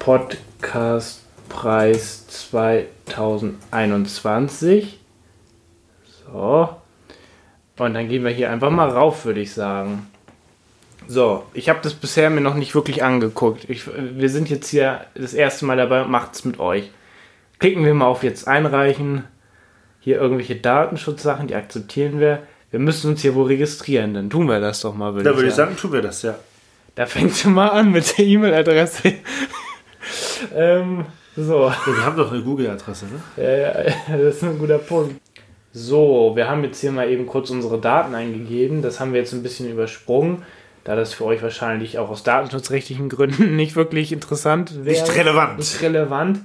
Podcastpreis 0.00 2.26
2021. 2.26 4.98
So. 6.26 6.70
Und 7.78 7.94
dann 7.94 8.08
gehen 8.08 8.24
wir 8.24 8.32
hier 8.32 8.50
einfach 8.50 8.70
mal 8.70 8.88
rauf, 8.88 9.24
würde 9.24 9.38
ich 9.38 9.54
sagen. 9.54 10.08
So, 11.06 11.44
ich 11.52 11.68
habe 11.68 11.78
das 11.80 11.94
bisher 11.94 12.28
mir 12.30 12.40
noch 12.40 12.56
nicht 12.56 12.74
wirklich 12.74 13.04
angeguckt. 13.04 13.70
Ich, 13.70 13.86
wir 13.86 14.28
sind 14.28 14.50
jetzt 14.50 14.70
hier 14.70 15.02
das 15.14 15.34
erste 15.34 15.66
Mal 15.66 15.76
dabei 15.76 16.02
und 16.02 16.10
macht's 16.10 16.44
mit 16.44 16.58
euch. 16.58 16.90
Klicken 17.60 17.84
wir 17.84 17.94
mal 17.94 18.06
auf 18.06 18.24
jetzt 18.24 18.48
einreichen. 18.48 19.22
Hier 20.00 20.20
irgendwelche 20.20 20.56
Datenschutzsachen, 20.56 21.46
die 21.46 21.54
akzeptieren 21.54 22.18
wir. 22.18 22.42
Wir 22.74 22.80
müssen 22.80 23.12
uns 23.12 23.22
hier 23.22 23.36
wohl 23.36 23.46
registrieren, 23.46 24.14
dann 24.14 24.28
tun 24.28 24.48
wir 24.48 24.58
das 24.58 24.80
doch 24.80 24.96
mal, 24.96 25.14
würde 25.14 25.22
Da 25.22 25.30
ich 25.30 25.36
würde 25.36 25.48
ich 25.48 25.54
sagen. 25.54 25.76
tun 25.76 25.92
wir 25.92 26.02
das, 26.02 26.22
ja. 26.22 26.34
Da 26.96 27.06
fängt 27.06 27.36
schon 27.36 27.54
mal 27.54 27.68
an 27.68 27.92
mit 27.92 28.18
der 28.18 28.24
E-Mail-Adresse. 28.26 29.12
ähm, 30.56 31.04
so. 31.36 31.72
Wir 31.86 32.04
haben 32.04 32.16
doch 32.16 32.32
eine 32.32 32.42
Google-Adresse, 32.42 33.04
ne? 33.04 33.22
Ja, 33.36 33.84
ja, 33.84 33.94
das 34.18 34.34
ist 34.34 34.42
ein 34.42 34.58
guter 34.58 34.78
Punkt. 34.78 35.20
So, 35.72 36.32
wir 36.34 36.48
haben 36.48 36.64
jetzt 36.64 36.80
hier 36.80 36.90
mal 36.90 37.08
eben 37.08 37.28
kurz 37.28 37.48
unsere 37.50 37.80
Daten 37.80 38.12
eingegeben. 38.12 38.82
Das 38.82 38.98
haben 38.98 39.12
wir 39.12 39.20
jetzt 39.20 39.32
ein 39.34 39.44
bisschen 39.44 39.70
übersprungen, 39.70 40.42
da 40.82 40.96
das 40.96 41.14
für 41.14 41.26
euch 41.26 41.44
wahrscheinlich 41.44 42.00
auch 42.00 42.10
aus 42.10 42.24
datenschutzrechtlichen 42.24 43.08
Gründen 43.08 43.54
nicht 43.54 43.76
wirklich 43.76 44.10
interessant 44.10 44.84
wäre. 44.84 45.00
Nicht 45.00 45.14
relevant. 45.14 45.58
Nicht 45.58 45.80
relevant. 45.80 46.40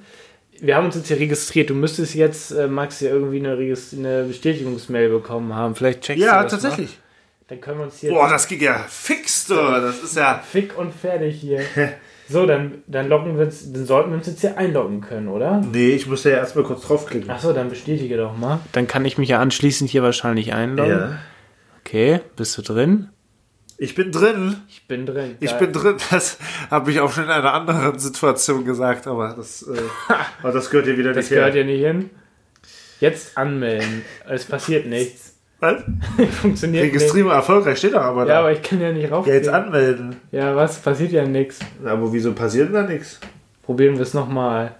Wir 0.61 0.75
haben 0.75 0.85
uns 0.85 0.95
jetzt 0.95 1.07
hier 1.07 1.19
registriert. 1.19 1.69
Du 1.69 1.73
müsstest 1.73 2.15
jetzt, 2.15 2.51
äh, 2.51 2.67
Max, 2.67 2.99
hier 2.99 3.11
irgendwie 3.11 3.39
eine, 3.39 3.57
Regist 3.57 3.93
eine 3.93 4.23
Bestätigungsmail 4.23 5.09
bekommen 5.09 5.53
haben. 5.53 5.75
Vielleicht 5.75 6.01
checkst 6.01 6.23
Ja, 6.23 6.37
du 6.37 6.43
das 6.43 6.61
tatsächlich. 6.61 6.89
Mal. 6.89 7.03
Dann 7.47 7.61
können 7.61 7.79
wir 7.79 7.85
uns 7.85 7.97
hier 7.97 8.11
Boah, 8.11 8.29
das 8.29 8.47
ging 8.47 8.61
ja 8.61 8.85
fix, 8.87 9.47
du. 9.47 9.55
Das 9.55 10.03
ist 10.03 10.15
ja. 10.15 10.39
fick 10.39 10.77
und 10.77 10.93
fertig 10.93 11.41
hier. 11.41 11.61
so, 12.29 12.45
dann, 12.45 12.83
dann, 12.85 13.07
loggen 13.07 13.37
wir 13.37 13.45
uns, 13.45 13.71
dann 13.71 13.85
sollten 13.85 14.11
wir 14.11 14.17
uns 14.17 14.27
jetzt 14.27 14.41
hier 14.41 14.55
einloggen 14.55 15.01
können, 15.01 15.29
oder? 15.29 15.59
Nee, 15.59 15.91
ich 15.91 16.05
musste 16.05 16.29
ja 16.29 16.37
erstmal 16.37 16.63
kurz 16.63 16.83
draufklicken. 16.83 17.29
Achso, 17.29 17.51
dann 17.51 17.69
bestätige 17.69 18.17
doch 18.17 18.37
mal. 18.37 18.59
Dann 18.71 18.85
kann 18.85 19.03
ich 19.05 19.17
mich 19.17 19.29
ja 19.29 19.39
anschließend 19.39 19.89
hier 19.89 20.03
wahrscheinlich 20.03 20.53
einloggen. 20.53 21.17
Okay, 21.79 22.21
bist 22.35 22.55
du 22.57 22.61
drin? 22.61 23.09
Ich 23.81 23.95
bin 23.95 24.11
drin. 24.11 24.57
Ich 24.67 24.85
bin 24.87 25.05
drin. 25.05 25.37
Ich 25.39 25.51
Geil. 25.51 25.59
bin 25.59 25.73
drin. 25.73 25.95
Das 26.11 26.37
habe 26.69 26.91
ich 26.91 26.99
auch 26.99 27.11
schon 27.13 27.23
in 27.23 27.29
einer 27.29 27.53
anderen 27.53 27.97
Situation 27.97 28.65
gesagt, 28.65 29.07
aber 29.07 29.33
das, 29.37 29.63
äh, 29.63 29.79
aber 30.43 30.51
das 30.51 30.69
gehört 30.69 30.85
hier 30.85 30.97
wieder 30.97 31.13
Das 31.13 31.25
nicht 31.25 31.29
gehört 31.29 31.53
her. 31.53 31.61
ja 31.61 31.67
nicht 31.67 31.81
hin. 31.85 32.09
Jetzt 32.99 33.37
anmelden. 33.37 34.03
Es 34.27 34.43
passiert 34.43 34.85
nichts. 34.85 35.35
Was? 35.61 35.81
Funktioniert 36.41 36.83
nicht. 36.83 36.93
Registrierung 36.95 37.31
erfolgreich 37.31 37.77
steht 37.77 37.93
doch 37.93 38.01
aber 38.01 38.25
da. 38.25 38.33
Ja, 38.33 38.39
aber 38.39 38.51
ich 38.51 38.61
kann 38.61 38.81
ja 38.81 38.91
nicht 38.91 39.09
rauf. 39.11 39.25
ja, 39.25 39.33
jetzt 39.35 39.47
anmelden. 39.47 40.17
Ja, 40.31 40.53
was? 40.57 40.77
Passiert 40.79 41.13
ja 41.13 41.25
nichts. 41.25 41.59
Aber 41.85 42.11
wieso 42.11 42.33
passiert 42.33 42.67
denn 42.67 42.73
da 42.73 42.83
nichts? 42.83 43.19
Probieren 43.63 43.95
wir 43.95 44.03
es 44.03 44.13
nochmal. 44.13 44.75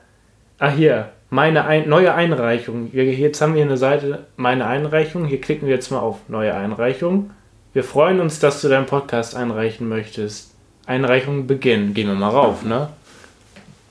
Ah, 0.58 0.70
hier. 0.72 1.10
Meine 1.30 1.66
ein 1.66 1.88
neue 1.88 2.14
Einreichung. 2.14 2.90
Jetzt 2.92 3.40
haben 3.40 3.56
wir 3.56 3.62
eine 3.62 3.78
Seite, 3.78 4.26
meine 4.36 4.66
Einreichung. 4.68 5.26
Hier 5.26 5.40
klicken 5.40 5.68
wir 5.70 5.76
jetzt 5.76 5.90
mal 5.92 6.00
auf 6.00 6.18
neue 6.28 6.54
Einreichung. 6.54 7.30
Wir 7.72 7.84
freuen 7.84 8.20
uns, 8.20 8.40
dass 8.40 8.62
du 8.62 8.68
deinen 8.68 8.88
Podcast 8.88 9.36
einreichen 9.36 9.88
möchtest. 9.88 10.56
Einreichung 10.88 11.46
beginnen. 11.46 11.94
Gehen 11.94 12.08
wir 12.08 12.16
mal 12.16 12.30
rauf, 12.30 12.64
ne? 12.64 12.90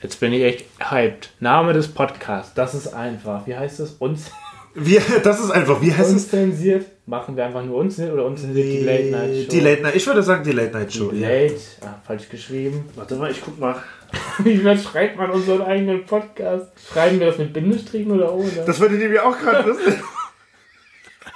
Jetzt 0.02 0.18
bin 0.18 0.32
ich 0.32 0.42
echt 0.42 0.64
hyped. 0.80 1.30
Name 1.38 1.74
des 1.74 1.86
Podcasts. 1.86 2.54
Das 2.54 2.74
ist 2.74 2.88
einfach. 2.88 3.46
Wie 3.46 3.56
heißt 3.56 3.78
das? 3.78 3.92
Uns, 3.92 4.32
Wie, 4.74 4.98
das 5.22 5.38
ist 5.38 5.50
einfach, 5.52 5.80
wie 5.80 5.92
heißt 5.92 6.10
es? 6.10 6.24
unzensiert. 6.24 6.86
Machen 7.06 7.36
wir 7.36 7.46
einfach 7.46 7.64
nur 7.64 7.76
unzensiert 7.76 8.12
oder 8.12 8.24
unzensiert 8.24 8.66
die 8.66 8.80
Late 8.80 9.10
Night 9.10 9.36
Show? 9.36 9.50
Die 9.50 9.60
Late 9.60 9.82
Night. 9.82 9.94
Ich 9.94 10.06
würde 10.08 10.22
sagen, 10.24 10.42
die 10.42 10.52
Late 10.52 10.72
Night 10.72 10.92
Show. 10.92 11.10
Die 11.12 11.20
ja. 11.20 11.28
Late. 11.28 11.54
Ah, 11.82 11.94
falsch 12.04 12.28
geschrieben. 12.28 12.84
Warte 12.96 13.14
mal, 13.14 13.30
ich 13.30 13.40
guck 13.40 13.60
mal. 13.60 13.76
Wie 14.38 14.60
schreibt 14.76 15.16
man 15.16 15.30
unseren 15.30 15.62
eigenen 15.62 16.04
Podcast? 16.04 16.66
Schreiben 16.92 17.20
wir 17.20 17.28
das 17.28 17.38
mit 17.38 17.52
Bindestrichen 17.52 18.10
oder 18.10 18.34
ohne? 18.34 18.50
Das 18.66 18.80
wollte 18.80 18.94
ich 18.94 19.00
nämlich 19.00 19.20
auch 19.20 19.38
gerade 19.38 19.68
wissen. 19.68 20.02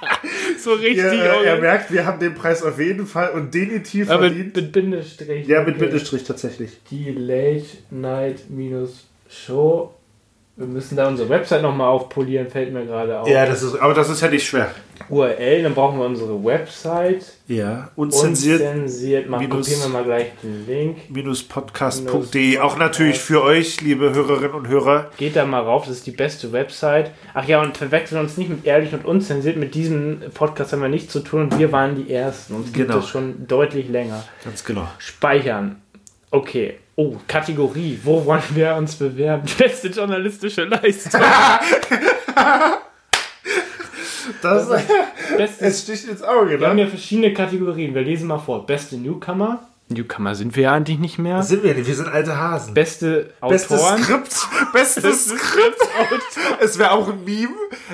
so 0.63 0.73
richtig. 0.73 0.97
Ja, 1.03 1.41
äh, 1.41 1.45
er 1.45 1.59
merkt, 1.59 1.91
wir 1.91 2.05
haben 2.05 2.19
den 2.19 2.33
Preis 2.35 2.63
auf 2.63 2.79
jeden 2.79 3.05
Fall 3.07 3.31
und 3.31 3.53
definitiv 3.53 4.09
Aber 4.09 4.23
mit, 4.23 4.33
verdient. 4.33 4.55
mit 4.55 4.71
Bindestrich. 4.71 5.47
ja, 5.47 5.59
mit 5.63 5.75
Okay. 5.75 5.85
Bindestrich 5.85 6.23
tatsächlich. 6.23 6.71
Die 6.89 7.11
Late 7.11 7.65
Night 7.91 8.49
minus 8.49 9.07
Show. 9.29 9.93
Wir 10.55 10.67
müssen 10.67 10.95
da 10.95 11.07
unsere 11.07 11.29
Website 11.29 11.63
nochmal 11.63 11.87
aufpolieren, 11.87 12.47
fällt 12.47 12.71
mir 12.71 12.85
gerade 12.85 13.19
auf. 13.19 13.27
Ja, 13.27 13.43
das 13.47 13.63
ist, 13.63 13.75
aber 13.75 13.95
das 13.95 14.07
ist 14.09 14.21
ja 14.21 14.27
nicht 14.29 14.45
schwer. 14.45 14.69
URL, 15.09 15.63
dann 15.63 15.73
brauchen 15.73 15.97
wir 15.97 16.05
unsere 16.05 16.43
Website. 16.45 17.25
Ja, 17.47 17.89
unzensiert. 17.95 18.61
Unzensiert. 18.61 19.27
Mal 19.27 19.39
Minus- 19.39 19.65
kopieren 19.67 19.81
wir 19.81 19.89
mal 19.89 20.03
gleich 20.03 20.27
den 20.43 20.67
Link. 20.67 20.97
podcast.de. 21.49 22.59
Auch 22.59 22.77
natürlich 22.77 23.17
für 23.19 23.41
euch, 23.41 23.81
liebe 23.81 24.13
Hörerinnen 24.13 24.53
und 24.53 24.67
Hörer. 24.67 25.09
Geht 25.17 25.35
da 25.35 25.45
mal 25.45 25.61
rauf, 25.61 25.87
das 25.87 25.97
ist 25.97 26.05
die 26.05 26.11
beste 26.11 26.51
Website. 26.51 27.09
Ach 27.33 27.47
ja, 27.47 27.59
und 27.59 27.75
verwechseln 27.75 28.21
uns 28.21 28.37
nicht 28.37 28.49
mit 28.51 28.63
ehrlich 28.65 28.93
und 28.93 29.05
unzensiert. 29.05 29.57
Mit 29.57 29.73
diesem 29.73 30.21
Podcast 30.35 30.71
haben 30.71 30.81
wir 30.83 30.87
nichts 30.89 31.11
zu 31.11 31.21
tun 31.21 31.41
und 31.41 31.57
wir 31.57 31.71
waren 31.71 31.95
die 31.95 32.13
Ersten. 32.13 32.53
Uns 32.53 32.71
gibt 32.71 32.89
Genau. 32.89 32.99
es 32.99 33.09
schon 33.09 33.47
deutlich 33.47 33.89
länger. 33.89 34.23
Ganz 34.43 34.63
genau. 34.63 34.87
Speichern. 34.99 35.81
Okay. 36.29 36.75
Oh, 36.95 37.15
Kategorie. 37.27 37.99
Wo 38.03 38.23
wollen 38.25 38.43
wir 38.53 38.75
uns 38.75 38.95
bewerben? 38.95 39.49
Beste 39.57 39.87
journalistische 39.87 40.65
Leistung. 40.65 41.21
Das, 44.41 44.69
Beste, 45.37 45.65
es 45.65 45.81
sticht 45.81 46.07
ins 46.07 46.21
Auge, 46.21 46.59
wir 46.59 46.67
haben 46.67 46.75
ne? 46.75 46.83
ja 46.83 46.87
verschiedene 46.87 47.33
Kategorien. 47.33 47.93
Wir 47.93 48.01
lesen 48.01 48.27
mal 48.27 48.39
vor. 48.39 48.65
Beste 48.65 48.97
Newcomer. 48.97 49.67
Newcomer 49.89 50.33
sind 50.33 50.55
wir 50.55 50.63
ja 50.63 50.73
eigentlich 50.73 50.99
nicht 50.99 51.19
mehr. 51.19 51.43
Sind 51.43 51.63
wir 51.63 51.73
nicht, 51.75 51.87
wir 51.87 51.95
sind 51.95 52.07
alte 52.07 52.37
Hasen. 52.37 52.73
Beste 52.73 53.29
Bestes 53.47 53.79
Autoren. 53.79 54.01
Skript. 54.03 54.47
Bestes 54.73 55.25
Skript. 55.25 55.77
Es 56.61 56.79
wäre 56.79 56.91
auch 56.91 57.09
ein 57.09 57.23
Meme. 57.23 57.49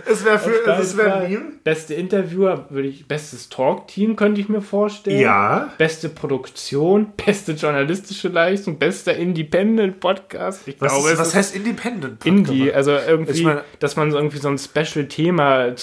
Es 0.05 0.23
wäre 0.23 0.39
für, 0.39 0.65
es 0.79 0.93
Fall. 0.93 1.11
ein 1.11 1.31
Meme. 1.31 1.45
Beste 1.63 1.95
Interviewer 1.95 2.65
würde 2.69 2.87
ich. 2.87 3.07
Bestes 3.07 3.49
Talk-Team 3.49 4.15
könnte 4.15 4.39
ich 4.39 4.49
mir 4.49 4.61
vorstellen. 4.61 5.19
Ja. 5.19 5.73
Beste 5.77 6.09
Produktion, 6.09 7.11
beste 7.17 7.53
journalistische 7.53 8.29
Leistung, 8.29 8.77
bester 8.77 9.15
Independent-Podcast. 9.15 10.67
Ich 10.67 10.79
Was, 10.79 10.93
glaube, 10.93 11.09
ist, 11.09 11.19
was 11.19 11.35
heißt 11.35 11.55
Independent? 11.55 12.25
Indie, 12.25 12.71
also 12.71 12.91
irgendwie, 12.91 13.41
Ich 13.41 13.47
dass 13.79 13.95
man 13.95 14.11
so 14.11 14.17
irgendwie 14.17 14.37
so 14.37 14.49
ein 14.49 14.57
Special-Thema 14.57 15.73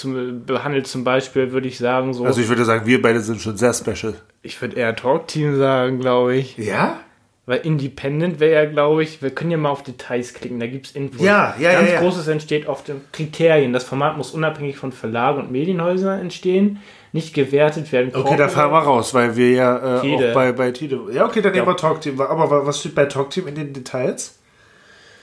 behandelt, 0.45 0.87
zum 0.87 1.03
Beispiel, 1.03 1.51
würde 1.51 1.67
ich 1.67 1.77
sagen, 1.77 2.13
so. 2.13 2.25
Also 2.25 2.41
ich 2.41 2.47
würde 2.47 2.65
sagen, 2.65 2.85
wir 2.85 3.01
beide 3.01 3.19
sind 3.19 3.41
schon 3.41 3.57
sehr 3.57 3.73
special. 3.73 4.15
Ich 4.47 4.59
würde 4.61 4.75
eher 4.77 4.95
Talk-Team 4.95 5.57
sagen, 5.57 5.99
glaube 5.99 6.35
ich. 6.35 6.57
Ja? 6.57 6.99
Weil 7.45 7.59
Independent 7.59 8.39
wäre 8.41 8.63
ja, 8.65 8.69
glaube 8.69 9.03
ich, 9.03 9.21
wir 9.21 9.29
können 9.29 9.51
ja 9.51 9.57
mal 9.57 9.69
auf 9.69 9.81
Details 9.83 10.33
klicken, 10.33 10.59
da 10.59 10.67
gibt 10.67 10.87
es 10.87 10.91
Infos. 10.95 11.21
Ja, 11.21 11.55
ja, 11.59 11.71
Ganz 11.73 11.87
ja, 11.89 11.93
ja. 11.95 11.99
Großes 12.01 12.27
entsteht 12.27 12.67
auf 12.67 12.83
den 12.83 12.99
Kriterien. 13.13 13.71
Das 13.71 13.85
Format 13.85 14.17
muss 14.17 14.31
unabhängig 14.31 14.75
von 14.77 14.91
Verlagen 14.91 15.39
und 15.39 15.51
Medienhäusern 15.51 16.19
entstehen, 16.19 16.81
nicht 17.13 17.33
gewertet 17.33 17.89
werden. 17.93 18.11
Okay, 18.13 18.35
da 18.35 18.49
fahren 18.49 18.71
wir 18.71 18.79
raus, 18.79 19.13
weil 19.13 19.37
wir 19.37 19.51
ja 19.51 20.01
äh, 20.03 20.13
auch 20.13 20.33
bei, 20.33 20.51
bei 20.51 20.71
Tide. 20.71 20.99
Ja, 21.13 21.25
okay, 21.25 21.41
dann 21.41 21.53
nehmen 21.53 21.67
wir 21.67 21.77
Talkteam. 21.77 22.19
Aber 22.19 22.51
wa- 22.51 22.65
was 22.65 22.81
steht 22.81 22.95
bei 22.95 23.05
Talkteam 23.05 23.47
in 23.47 23.55
den 23.55 23.71
Details? 23.71 24.37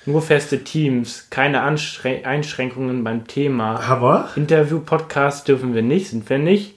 Nur 0.07 0.23
feste 0.23 0.65
Teams, 0.65 1.29
keine 1.31 1.61
Anschrän- 1.63 2.25
Einschränkungen 2.25 3.05
beim 3.05 3.27
Thema. 3.27 3.87
Hammer. 3.87 4.29
Interview-Podcast 4.37 5.47
dürfen 5.49 5.75
wir 5.75 5.83
nicht, 5.83 6.09
sind 6.09 6.29
wir 6.31 6.39
nicht. 6.39 6.75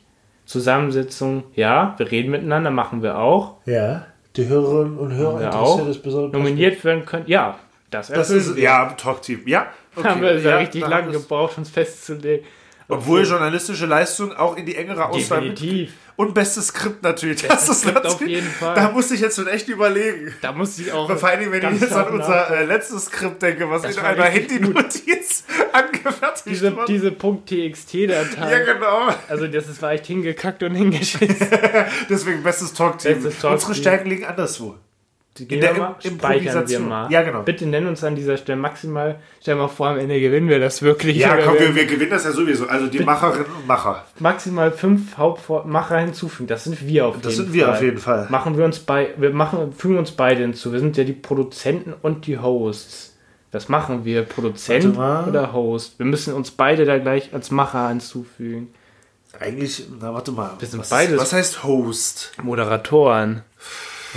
Zusammensetzung, 0.48 1.44
ja, 1.54 1.94
wir 1.98 2.10
reden 2.10 2.32
miteinander, 2.32 2.72
machen 2.72 3.04
wir 3.04 3.20
auch. 3.20 3.58
Ja. 3.66 4.06
Die 4.36 4.48
Hörerinnen 4.48 4.98
und 4.98 5.14
Hörer 5.14 5.40
wir 5.40 5.46
interessiert 5.48 5.82
auch. 5.82 5.88
das 5.88 5.98
besonders. 6.02 6.34
Nominiert 6.34 6.84
werden 6.84 7.06
können, 7.06 7.26
ja, 7.28 7.60
das 7.92 8.08
Das 8.08 8.30
ist, 8.30 8.56
wir. 8.56 8.64
ja, 8.64 8.86
Talkteam. 8.98 9.46
Ja. 9.46 9.68
Okay. 9.96 10.08
haben 10.10 10.22
wir 10.22 10.40
ja, 10.40 10.50
ja, 10.52 10.58
richtig 10.58 10.88
lange 10.88 11.12
gebraucht, 11.12 11.58
uns 11.58 11.70
festzulegen. 11.70 12.46
Obwohl 12.90 13.24
journalistische 13.24 13.86
Leistung 13.86 14.34
auch 14.34 14.56
in 14.56 14.66
die 14.66 14.76
engere 14.76 15.10
Auswahl 15.10 15.42
mit. 15.42 15.60
Definitiv. 15.60 15.94
Und 16.18 16.34
bestes 16.34 16.68
Skript 16.70 17.04
natürlich. 17.04 17.44
Das 17.44 17.70
ist 17.70 17.82
Skript 17.82 17.96
natürlich, 18.04 18.16
auf 18.16 18.22
jeden 18.28 18.50
Fall. 18.50 18.74
Da 18.76 18.90
musste 18.90 19.14
ich 19.14 19.22
jetzt 19.22 19.36
schon 19.36 19.48
echt 19.48 19.68
überlegen. 19.70 20.34
Da 20.42 20.52
muss 20.52 20.78
ich 20.80 20.92
auch. 20.92 21.16
Vor 21.16 21.30
allem, 21.30 21.52
wenn 21.52 21.76
ich 21.76 21.82
jetzt 21.82 21.94
an 21.94 22.08
unser 22.08 22.50
äh, 22.50 22.66
letztes 22.66 23.06
Skript 23.06 23.40
denke, 23.42 23.70
was 23.70 23.84
Das 23.84 23.96
in 23.98 24.04
einer. 24.04 24.24
Handy-Notiz 24.24 25.44
angefertigt 25.72 26.46
diese, 26.48 26.76
wurde. 26.76 26.92
diese 26.92 27.12
.txt-Datei. 27.16 28.52
ja, 28.52 28.74
genau. 28.74 29.10
Also 29.30 29.48
das 29.48 29.70
ist, 29.70 29.80
war 29.82 29.92
echt 29.92 30.08
hingekackt 30.08 30.64
und 30.64 30.74
hingeschissen. 30.74 31.38
Deswegen 32.10 32.42
bestes 32.42 32.74
Talkteam. 32.74 33.14
Bestes 33.14 33.34
Talkteam. 33.40 33.54
Unsere 33.54 33.76
Stärken 33.76 34.10
liegen 34.10 34.26
anderswo. 34.26 34.76
Gehen 35.46 35.62
der 35.62 35.76
wir 35.76 35.82
mal, 35.82 35.96
Im- 36.04 36.18
speichern 36.18 36.68
wir 36.70 36.80
mal. 36.80 37.12
Ja, 37.12 37.22
genau. 37.24 37.44
Bitte 37.44 37.66
nenn 37.66 37.86
uns 37.88 38.04
an 38.04 38.16
dieser 38.16 38.38
Stelle 38.38 38.58
maximal, 38.58 39.20
stell 39.42 39.56
mal 39.56 39.68
vor, 39.68 39.90
am 39.90 40.00
Ende 40.00 40.20
gewinnen 40.20 40.50
wir 40.50 40.60
das 40.60 40.82
wirklich. 40.82 41.18
Ja, 41.18 41.38
komm, 41.38 41.60
wir, 41.60 41.76
wir 41.76 41.86
gewinnen 41.86 42.10
das 42.10 42.24
ja 42.24 42.32
sowieso. 42.32 42.68
Also 42.68 42.88
die 42.88 43.00
Macherinnen 43.00 43.46
und 43.60 43.68
Macher. 43.68 44.06
maximal 44.20 44.72
fünf 44.72 45.18
Hauptmacher 45.18 46.00
hinzufügen. 46.00 46.48
Das 46.48 46.64
sind 46.64 46.88
wir 46.88 47.08
auf 47.08 47.16
Das 47.22 47.34
jeden 47.34 47.46
sind 47.46 47.54
wir 47.54 47.66
Fall. 47.66 47.74
auf 47.76 47.82
jeden 47.82 47.98
Fall. 47.98 48.28
Machen 48.30 48.58
wir 48.58 48.66
uns 48.66 48.80
bei, 48.80 49.10
wir 49.18 49.32
machen, 49.32 49.74
fügen 49.74 49.98
uns 49.98 50.12
beide 50.12 50.42
hinzu. 50.42 50.72
Wir 50.74 50.80
sind 50.80 50.98
ja 50.98 51.04
die 51.04 51.14
Produzenten 51.14 51.94
und 52.02 52.26
die 52.28 52.38
Hosts. 52.40 53.16
Was 53.52 53.70
machen 53.70 54.04
wir? 54.06 54.24
Produzent 54.24 54.98
oder 54.98 55.54
Host? 55.54 55.98
Wir 56.00 56.06
müssen 56.06 56.34
uns 56.34 56.52
beide 56.52 56.86
da 56.86 56.98
gleich 56.98 57.34
als 57.34 57.50
Macher 57.50 57.88
hinzufügen. 57.90 58.74
Eigentlich, 59.40 59.86
na 60.02 60.14
warte 60.14 60.32
mal. 60.32 60.52
Wir 60.60 60.68
sind 60.68 60.80
was, 60.82 60.90
beides. 60.90 61.20
Was 61.20 61.32
heißt 61.32 61.64
Host? 61.64 62.34
Moderatoren. 62.42 63.44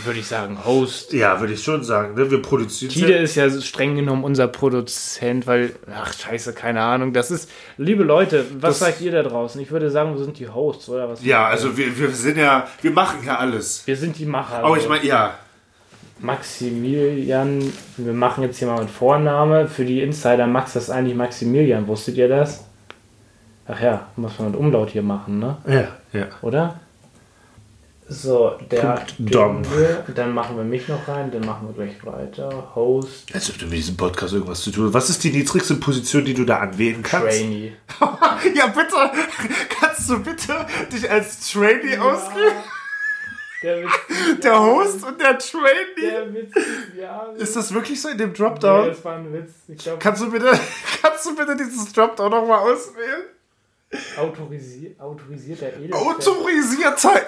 Würde 0.05 0.20
ich 0.20 0.26
sagen, 0.26 0.64
Host. 0.64 1.12
Ja, 1.12 1.41
würde 1.41 1.53
ich 1.53 1.62
schon 1.64 1.82
sagen. 1.82 2.14
Ne? 2.14 2.30
Wir 2.30 2.41
produzieren. 2.41 2.91
Tide 2.93 3.14
ist 3.14 3.34
ja 3.34 3.51
streng 3.51 3.97
genommen 3.97 4.22
unser 4.24 4.47
Produzent, 4.49 5.47
weil, 5.47 5.74
ach 5.93 6.12
scheiße, 6.12 6.53
keine 6.53 6.80
Ahnung. 6.80 7.12
Das 7.12 7.30
ist, 7.30 7.51
liebe 7.76 8.03
Leute, 8.05 8.47
was 8.61 8.78
Das- 8.78 8.88
sagt 8.88 9.01
ihr 9.01 9.11
da 9.12 9.22
draußen? 9.22 9.61
Ich 9.61 9.70
würde 9.70 9.91
sagen, 9.91 10.16
wir 10.16 10.24
sind 10.24 10.38
die 10.38 10.49
Hosts, 10.49 10.88
oder 10.88 11.09
was? 11.09 11.24
Ja, 11.24 11.47
also 11.47 11.76
wir, 11.76 11.99
wir 11.99 12.11
sind 12.11 12.38
ja, 12.38 12.68
wir 12.82 12.93
machen 12.93 13.18
ja 13.26 13.38
alles. 13.38 13.82
Wir 13.86 13.97
sind 13.97 14.18
die 14.18 14.26
Macher. 14.26 14.59
Aber 14.59 14.76
ich 14.76 14.82
also 14.84 14.88
meine, 14.88 15.05
ja. 15.07 15.34
Maximilian, 16.20 17.72
wir 17.97 18.12
machen 18.12 18.45
jetzt 18.45 18.59
hier 18.59 18.68
mal 18.68 18.80
mit 18.82 18.91
Vorname. 18.91 19.66
Für 19.68 19.84
die 19.84 20.03
Insider 20.03 20.47
Max, 20.47 20.74
das 20.74 20.84
ist 20.84 20.91
eigentlich 20.91 21.16
Maximilian. 21.16 21.86
Wusstet 21.88 22.16
ihr 22.16 22.28
das? 22.28 22.64
Ach 23.66 23.80
ja, 23.80 24.07
muss 24.16 24.38
man 24.38 24.51
mit 24.53 24.61
Umlaut 24.61 24.91
hier 24.91 25.03
machen, 25.03 25.38
ne? 25.38 25.57
Ja, 25.66 25.88
ja. 26.18 26.26
Oder? 26.43 26.80
So, 28.12 28.58
der. 28.70 29.06
Dom. 29.18 29.62
wir- 29.76 30.04
Dann 30.14 30.34
machen 30.34 30.56
wir 30.56 30.64
mich 30.64 30.88
noch 30.88 31.06
rein, 31.06 31.30
dann 31.30 31.46
machen 31.46 31.68
wir 31.68 31.74
gleich 31.86 32.04
weiter. 32.04 32.72
Host, 32.74 33.32
Als 33.32 33.48
ob 33.50 33.58
du 33.58 33.66
mit 33.66 33.74
diesem 33.74 33.96
Podcast 33.96 34.32
irgendwas 34.34 34.62
zu 34.62 34.72
tun 34.72 34.86
hast. 34.86 34.94
Was 34.94 35.11
ist 35.11 35.22
die 35.22 35.30
niedrigste 35.30 35.76
Position, 35.76 36.24
die 36.24 36.34
du 36.34 36.44
da 36.44 36.58
anwählen 36.58 37.02
kannst? 37.04 37.28
Trainee. 37.28 37.72
ja, 38.54 38.66
bitte. 38.66 38.96
Kannst 39.80 40.11
du 40.11 40.18
bitte 40.22 40.66
dich 40.92 41.08
als 41.08 41.50
Trainee 41.52 41.96
ausgeben? 41.98 42.56
Der 43.62 43.82
Witz. 43.82 43.92
Der 44.42 44.58
Host 44.58 45.04
und 45.04 45.20
der 45.20 45.38
Trainee? 45.38 46.11
Der 46.11 46.34
Witz 46.34 46.52
Jahres. 46.98 47.40
Ist 47.40 47.56
das 47.56 47.72
wirklich 47.74 48.00
so 48.00 48.08
in 48.08 48.16
dem 48.18 48.30
Nee, 48.30 48.36
Dropdown? 48.36 48.88
das 48.88 49.04
war 49.04 49.16
ein 49.16 49.32
Witz. 49.32 49.52
Ich 49.68 49.78
glaube, 49.78 49.98
Kannst 49.98 50.22
du 50.22 50.30
bitte, 50.30 50.46
kannst 51.02 51.26
du 51.26 51.36
bitte 51.36 51.54
dieses 51.56 51.92
Dropdown 51.92 52.30
nochmal 52.30 52.58
auswählen? 52.61 53.24
Autorisi 54.16 54.95
autorisierter 54.99 55.76
Edelfan. 55.76 56.01
Autorisierter 56.01 57.22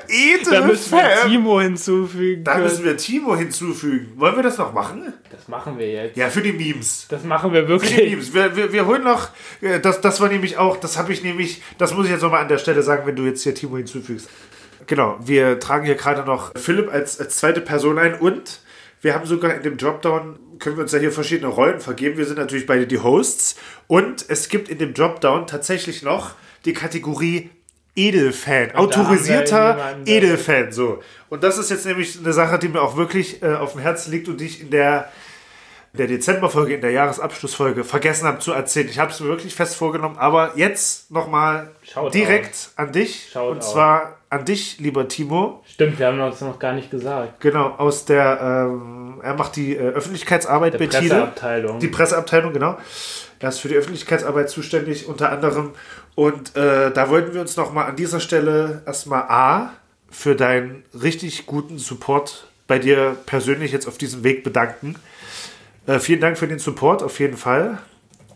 Da 0.50 0.66
müssen 0.66 0.92
wir 0.92 1.00
Edelfan. 1.00 1.30
Timo 1.30 1.60
hinzufügen. 1.60 2.44
Da 2.44 2.52
können. 2.52 2.64
müssen 2.64 2.84
wir 2.84 2.96
Timo 2.96 3.36
hinzufügen. 3.36 4.12
Wollen 4.16 4.36
wir 4.36 4.44
das 4.44 4.58
noch 4.58 4.72
machen? 4.72 5.12
Das 5.30 5.48
machen 5.48 5.76
wir 5.78 5.90
jetzt. 5.90 6.16
Ja, 6.16 6.30
für 6.30 6.40
die 6.40 6.52
Memes. 6.52 7.06
Das 7.08 7.24
machen 7.24 7.52
wir 7.52 7.62
Für 7.62 7.66
die 7.66 7.68
wirklich. 7.72 8.10
Memes. 8.10 8.32
Wir, 8.32 8.56
wir, 8.56 8.72
wir 8.72 8.86
holen 8.86 9.02
noch, 9.02 9.30
äh, 9.60 9.80
das, 9.80 10.00
das 10.00 10.20
war 10.20 10.28
nämlich 10.28 10.56
auch, 10.56 10.76
das 10.76 10.96
habe 10.98 11.12
ich 11.12 11.24
nämlich, 11.24 11.62
das 11.78 11.94
muss 11.94 12.06
ich 12.06 12.12
jetzt 12.12 12.22
nochmal 12.22 12.42
an 12.42 12.48
der 12.48 12.58
Stelle 12.58 12.82
sagen, 12.82 13.06
wenn 13.06 13.16
du 13.16 13.24
jetzt 13.24 13.42
hier 13.42 13.54
Timo 13.54 13.76
hinzufügst. 13.76 14.28
Genau, 14.86 15.16
wir 15.20 15.58
tragen 15.58 15.84
hier 15.84 15.96
gerade 15.96 16.24
noch 16.24 16.52
Philipp 16.56 16.92
als, 16.92 17.18
als 17.18 17.38
zweite 17.38 17.60
Person 17.60 17.98
ein 17.98 18.14
und 18.14 18.60
wir 19.00 19.14
haben 19.14 19.26
sogar 19.26 19.54
in 19.54 19.62
dem 19.64 19.78
Dropdown, 19.78 20.38
können 20.60 20.76
wir 20.76 20.82
uns 20.82 20.92
ja 20.92 21.00
hier 21.00 21.10
verschiedene 21.10 21.48
Rollen 21.48 21.80
vergeben. 21.80 22.16
Wir 22.18 22.24
sind 22.24 22.38
natürlich 22.38 22.66
beide 22.66 22.86
die 22.86 23.00
Hosts 23.00 23.56
und 23.88 24.24
es 24.28 24.48
gibt 24.48 24.68
in 24.68 24.78
dem 24.78 24.94
Dropdown 24.94 25.48
tatsächlich 25.48 26.02
noch 26.02 26.36
die 26.64 26.72
Kategorie 26.72 27.50
Edelfan, 27.94 28.68
wir 28.68 28.78
autorisierter 28.78 29.96
Edelfan, 30.06 30.72
so. 30.72 31.02
Und 31.28 31.42
das 31.42 31.58
ist 31.58 31.70
jetzt 31.70 31.84
nämlich 31.84 32.18
eine 32.18 32.32
Sache, 32.32 32.58
die 32.58 32.68
mir 32.68 32.80
auch 32.80 32.96
wirklich 32.96 33.42
äh, 33.42 33.54
auf 33.54 33.72
dem 33.72 33.82
Herzen 33.82 34.10
liegt 34.12 34.28
und 34.28 34.40
die 34.40 34.46
ich 34.46 34.62
in 34.62 34.70
der, 34.70 35.10
in 35.92 35.98
der 35.98 36.06
Dezemberfolge, 36.06 36.74
in 36.74 36.80
der 36.80 36.92
Jahresabschlussfolge 36.92 37.84
vergessen 37.84 38.26
habe 38.26 38.38
zu 38.38 38.52
erzählen. 38.52 38.88
Ich 38.88 38.98
habe 38.98 39.10
es 39.10 39.20
mir 39.20 39.28
wirklich 39.28 39.54
fest 39.54 39.76
vorgenommen, 39.76 40.16
aber 40.16 40.52
jetzt 40.56 41.10
nochmal 41.10 41.70
direkt 42.14 42.70
an 42.76 42.92
dich 42.92 43.28
Shoutout. 43.30 43.52
und 43.52 43.62
zwar 43.62 44.16
an 44.30 44.46
dich, 44.46 44.78
lieber 44.80 45.06
Timo. 45.08 45.62
Stimmt, 45.66 45.98
wir 45.98 46.06
haben 46.06 46.18
uns 46.18 46.40
noch 46.40 46.58
gar 46.58 46.72
nicht 46.72 46.90
gesagt. 46.90 47.40
Genau, 47.40 47.74
aus 47.76 48.06
der, 48.06 48.68
ähm, 48.70 49.20
er 49.22 49.34
macht 49.34 49.56
die 49.56 49.76
äh, 49.76 49.80
Öffentlichkeitsarbeit 49.80 50.72
Der 50.72 50.78
bei 50.78 50.86
Thiele. 50.86 51.00
Presseabteilung. 51.10 51.78
Die 51.78 51.88
Presseabteilung, 51.88 52.54
genau. 52.54 52.78
Er 53.40 53.48
ist 53.50 53.58
für 53.58 53.68
die 53.68 53.74
Öffentlichkeitsarbeit 53.74 54.48
zuständig, 54.48 55.06
unter 55.08 55.30
anderem. 55.30 55.72
Und 56.14 56.56
äh, 56.56 56.90
da 56.92 57.08
wollten 57.08 57.34
wir 57.34 57.40
uns 57.40 57.56
nochmal 57.56 57.88
an 57.88 57.96
dieser 57.96 58.20
Stelle 58.20 58.82
erstmal 58.86 59.22
A 59.22 59.72
für 60.10 60.36
deinen 60.36 60.84
richtig 61.00 61.46
guten 61.46 61.78
Support 61.78 62.46
bei 62.66 62.78
dir 62.78 63.16
persönlich 63.26 63.72
jetzt 63.72 63.86
auf 63.86 63.98
diesem 63.98 64.24
Weg 64.24 64.44
bedanken. 64.44 64.96
Äh, 65.86 65.98
vielen 65.98 66.20
Dank 66.20 66.38
für 66.38 66.48
den 66.48 66.58
Support, 66.58 67.02
auf 67.02 67.18
jeden 67.18 67.36
Fall. 67.36 67.78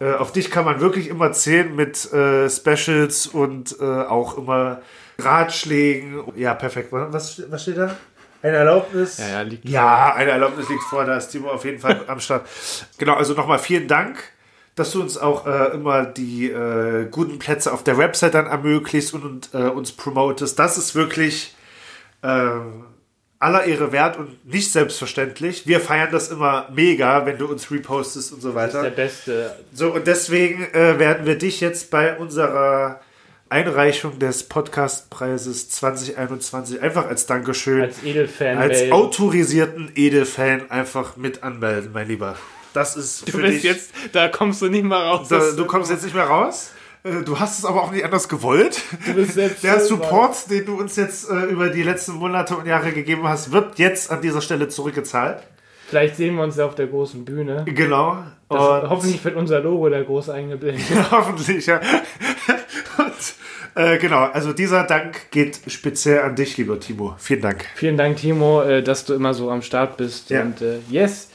Äh, 0.01 0.12
auf 0.12 0.33
dich 0.33 0.51
kann 0.51 0.64
man 0.64 0.81
wirklich 0.81 1.09
immer 1.09 1.33
zählen 1.33 1.74
mit 1.74 2.12
äh, 2.12 2.49
Specials 2.51 3.27
und 3.27 3.77
äh, 3.81 3.85
auch 3.85 4.37
immer 4.37 4.81
Ratschlägen. 5.18 6.22
Ja, 6.37 6.55
perfekt. 6.55 6.89
Was, 6.91 7.43
was 7.51 7.62
steht 7.62 7.79
da? 7.79 7.97
Eine 8.43 8.59
Erlaubnis? 8.59 9.18
Ja, 9.18 9.29
ja, 9.29 9.41
liegt 9.43 9.68
Ja, 9.68 10.14
eine 10.14 10.31
Erlaubnis 10.31 10.68
liegt 10.68 10.83
vor, 10.83 11.05
da 11.05 11.16
ist 11.16 11.29
Timo 11.29 11.49
auf 11.49 11.64
jeden 11.64 11.79
Fall 11.79 12.03
am 12.07 12.20
Start. 12.20 12.47
Genau, 12.99 13.14
also 13.14 13.35
nochmal 13.35 13.59
vielen 13.59 13.89
Dank, 13.89 14.22
dass 14.77 14.93
du 14.93 15.01
uns 15.01 15.18
auch 15.18 15.47
äh, 15.47 15.74
immer 15.74 16.05
die 16.05 16.51
äh, 16.51 17.07
guten 17.11 17.39
Plätze 17.39 17.72
auf 17.72 17.83
der 17.83 17.99
Website 17.99 18.35
dann 18.35 18.47
ermöglicht 18.47 19.12
und, 19.14 19.24
und 19.24 19.51
äh, 19.55 19.68
uns 19.68 19.91
promotest. 19.93 20.59
Das 20.59 20.79
ist 20.79 20.95
wirklich 20.95 21.55
äh, 22.22 22.51
aller 23.39 23.64
Ehre 23.64 23.91
wert 23.93 24.18
und 24.18 24.47
nicht 24.47 24.70
selbstverständlich. 24.70 25.66
Wir 25.66 25.81
feiern 25.81 26.11
das 26.12 26.31
immer 26.31 26.68
mega, 26.72 27.24
wenn 27.27 27.39
du 27.39 27.47
uns 27.47 27.70
repostest 27.70 28.33
und 28.33 28.43
so 28.43 28.55
weiter. 28.55 28.83
der 28.83 28.91
beste. 28.91 29.57
So, 29.72 29.95
und 29.95 30.07
deswegen 30.07 30.64
äh, 30.74 30.99
werden 30.99 31.27
wir 31.27 31.37
dich 31.39 31.61
jetzt 31.61 31.91
bei 31.91 32.16
unserer 32.16 33.01
Einreichung 33.49 34.18
des 34.18 34.43
Podcastpreises 34.43 35.70
2021 35.70 36.81
einfach 36.83 37.07
als 37.07 37.27
Dankeschön 37.27 37.83
Als 37.83 38.03
Edelfan. 38.03 38.59
als 38.59 38.91
autorisierten 38.91 39.91
Edelfan 39.95 40.70
einfach 40.70 41.16
mit 41.16 41.43
anmelden, 41.43 41.91
mein 41.93 42.09
Lieber. 42.09 42.37
Das 42.77 42.97
ist 42.97 43.27
Du 43.27 43.33
für 43.33 43.39
bist 43.43 43.55
dich. 43.57 43.62
jetzt, 43.64 43.91
da 44.12 44.29
kommst 44.29 44.61
du 44.62 44.68
nicht 44.68 44.85
mal 44.85 45.03
raus. 45.03 45.29
da, 45.29 45.41
du 45.57 45.64
kommst 45.64 45.91
jetzt 45.91 46.05
nicht 46.05 46.14
mehr 46.14 46.27
raus. 46.27 46.70
Äh, 47.05 47.22
Du 47.24 47.39
hast 47.39 47.59
es 47.59 47.64
aber 47.64 47.83
auch 47.83 47.91
nicht 47.93 48.05
anders 48.05 48.29
gewollt. 48.29 48.81
Du 49.07 49.14
bist 49.14 49.37
jetzt 49.37 49.62
Der 49.64 49.81
Support, 49.81 50.51
den 50.51 50.64
du 50.66 50.79
uns 50.79 50.97
jetzt 50.97 51.31
äh, 51.31 51.45
über 51.47 51.68
die 51.70 51.83
letzten 51.83 52.12
Monate 52.12 52.57
und 52.57 52.66
Jahre 52.66 52.93
gegeben 52.93 53.27
hast, 53.29 53.53
wird 53.53 53.79
jetzt 53.79 54.11
an 54.11 54.20
dieser 54.20 54.41
Stelle 54.41 54.68
zurückgezahlt. 54.68 55.43
Vielleicht 55.89 56.16
sehen 56.16 56.35
wir 56.35 56.43
uns 56.43 56.57
ja 56.57 56.66
auf 56.66 56.74
der 56.74 56.89
großen 56.89 57.24
Bühne. 57.24 57.62
Genau. 57.64 58.18
Das, 58.49 58.59
hoffentlich 58.91 59.24
wird 59.24 59.37
unser 59.37 59.61
Logo 59.61 59.89
da 59.89 60.03
groß 60.03 60.31
eingeblendet. 60.31 60.85
Hoffentlich, 61.12 61.64
ja. 61.66 61.81
Und, 62.99 63.83
äh, 63.83 63.97
genau, 63.99 64.24
also 64.24 64.53
dieser 64.53 64.83
Dank 64.85 65.31
geht 65.31 65.61
speziell 65.68 66.22
an 66.22 66.35
dich, 66.35 66.57
lieber 66.57 66.81
Timo. 66.81 67.14
Vielen 67.18 67.41
Dank. 67.43 67.64
Vielen 67.77 67.97
Dank, 67.97 68.16
Timo, 68.16 68.62
äh, 68.62 68.83
dass 68.83 69.05
du 69.05 69.14
immer 69.14 69.33
so 69.35 69.49
am 69.51 69.62
Start 69.62 69.97
bist. 69.97 70.31
Ja. 70.31 70.43
Und 70.43 70.61
äh, 70.61 70.79
yes, 70.91 71.29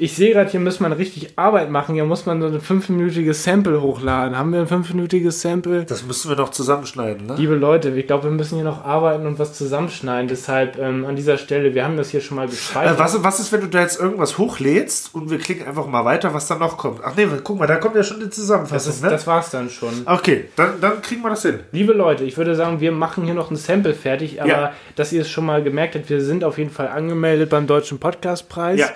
ich 0.00 0.14
sehe 0.14 0.32
gerade, 0.32 0.50
hier 0.50 0.60
muss 0.60 0.78
man 0.80 0.92
richtig 0.92 1.30
Arbeit 1.36 1.70
machen. 1.70 1.94
Hier 1.94 2.04
muss 2.04 2.24
man 2.26 2.40
so 2.40 2.46
ein 2.46 2.60
fünfminütiges 2.60 3.42
Sample 3.42 3.80
hochladen. 3.82 4.36
Haben 4.38 4.52
wir 4.52 4.60
ein 4.60 4.68
fünfminütiges 4.68 5.40
Sample? 5.40 5.84
Das 5.84 6.04
müssen 6.04 6.28
wir 6.28 6.36
noch 6.36 6.50
zusammenschneiden, 6.50 7.26
ne? 7.26 7.34
Liebe 7.36 7.54
Leute, 7.56 7.88
ich 7.90 8.06
glaube, 8.06 8.24
wir 8.24 8.30
müssen 8.30 8.56
hier 8.56 8.64
noch 8.64 8.84
arbeiten 8.84 9.26
und 9.26 9.38
was 9.38 9.54
zusammenschneiden. 9.54 10.28
Deshalb 10.28 10.78
ähm, 10.78 11.04
an 11.04 11.16
dieser 11.16 11.36
Stelle, 11.38 11.74
wir 11.74 11.84
haben 11.84 11.96
das 11.96 12.10
hier 12.10 12.20
schon 12.20 12.36
mal 12.36 12.46
Äh, 12.46 12.50
gespeichert. 12.50 12.98
was, 12.98 13.24
was 13.24 13.40
ist, 13.40 13.50
wenn 13.52 13.62
du 13.62 13.66
da 13.66 13.80
jetzt 13.80 13.98
irgendwas 13.98 14.38
hochlädst 14.38 15.14
und 15.14 15.30
wir 15.30 15.38
klicken 15.38 15.66
einfach 15.66 15.86
mal 15.86 16.04
weiter, 16.04 16.32
was 16.34 16.46
dann 16.46 16.60
noch 16.60 16.76
kommt? 16.76 17.00
Ach 17.02 17.14
nee, 17.16 17.26
guck 17.42 17.58
mal, 17.58 17.66
da 17.66 17.76
kommt 17.76 17.96
ja 17.96 18.02
schon 18.04 18.20
die 18.20 18.26
das, 18.26 18.34
Zusammenfassung, 18.36 18.92
ist, 18.92 19.02
ne? 19.02 19.10
das 19.10 19.26
war's 19.26 19.50
dann 19.50 19.68
schon. 19.70 19.92
okay, 20.06 20.44
dann, 20.54 20.80
dann 20.80 21.02
kriegen 21.02 21.22
wir 21.22 21.30
das 21.30 21.42
hin. 21.42 21.60
Liebe 21.72 21.92
Leute, 21.92 22.22
ich 22.24 22.36
würde 22.36 22.54
sagen, 22.54 22.80
wir 22.80 22.92
machen 22.92 23.24
hier 23.24 23.34
noch 23.34 23.50
ein 23.50 23.56
Sample 23.56 23.94
fertig, 23.94 24.40
aber 24.40 24.48
Ja. 24.50 24.72
dass 24.96 25.12
ihr 25.12 25.22
es 25.22 25.28
schon 25.30 25.44
mal 25.46 25.62
gemerkt 25.62 25.94
habt, 25.96 26.08
wir 26.08 26.20
sind 26.20 26.44
auf 26.44 26.58
jeden 26.58 26.70
Fall 26.70 26.88
angemeldet 26.88 27.50
beim 27.50 27.66
Deutschen 27.66 27.98
Podcastpreis. 27.98 28.78
Ja. 28.78 28.86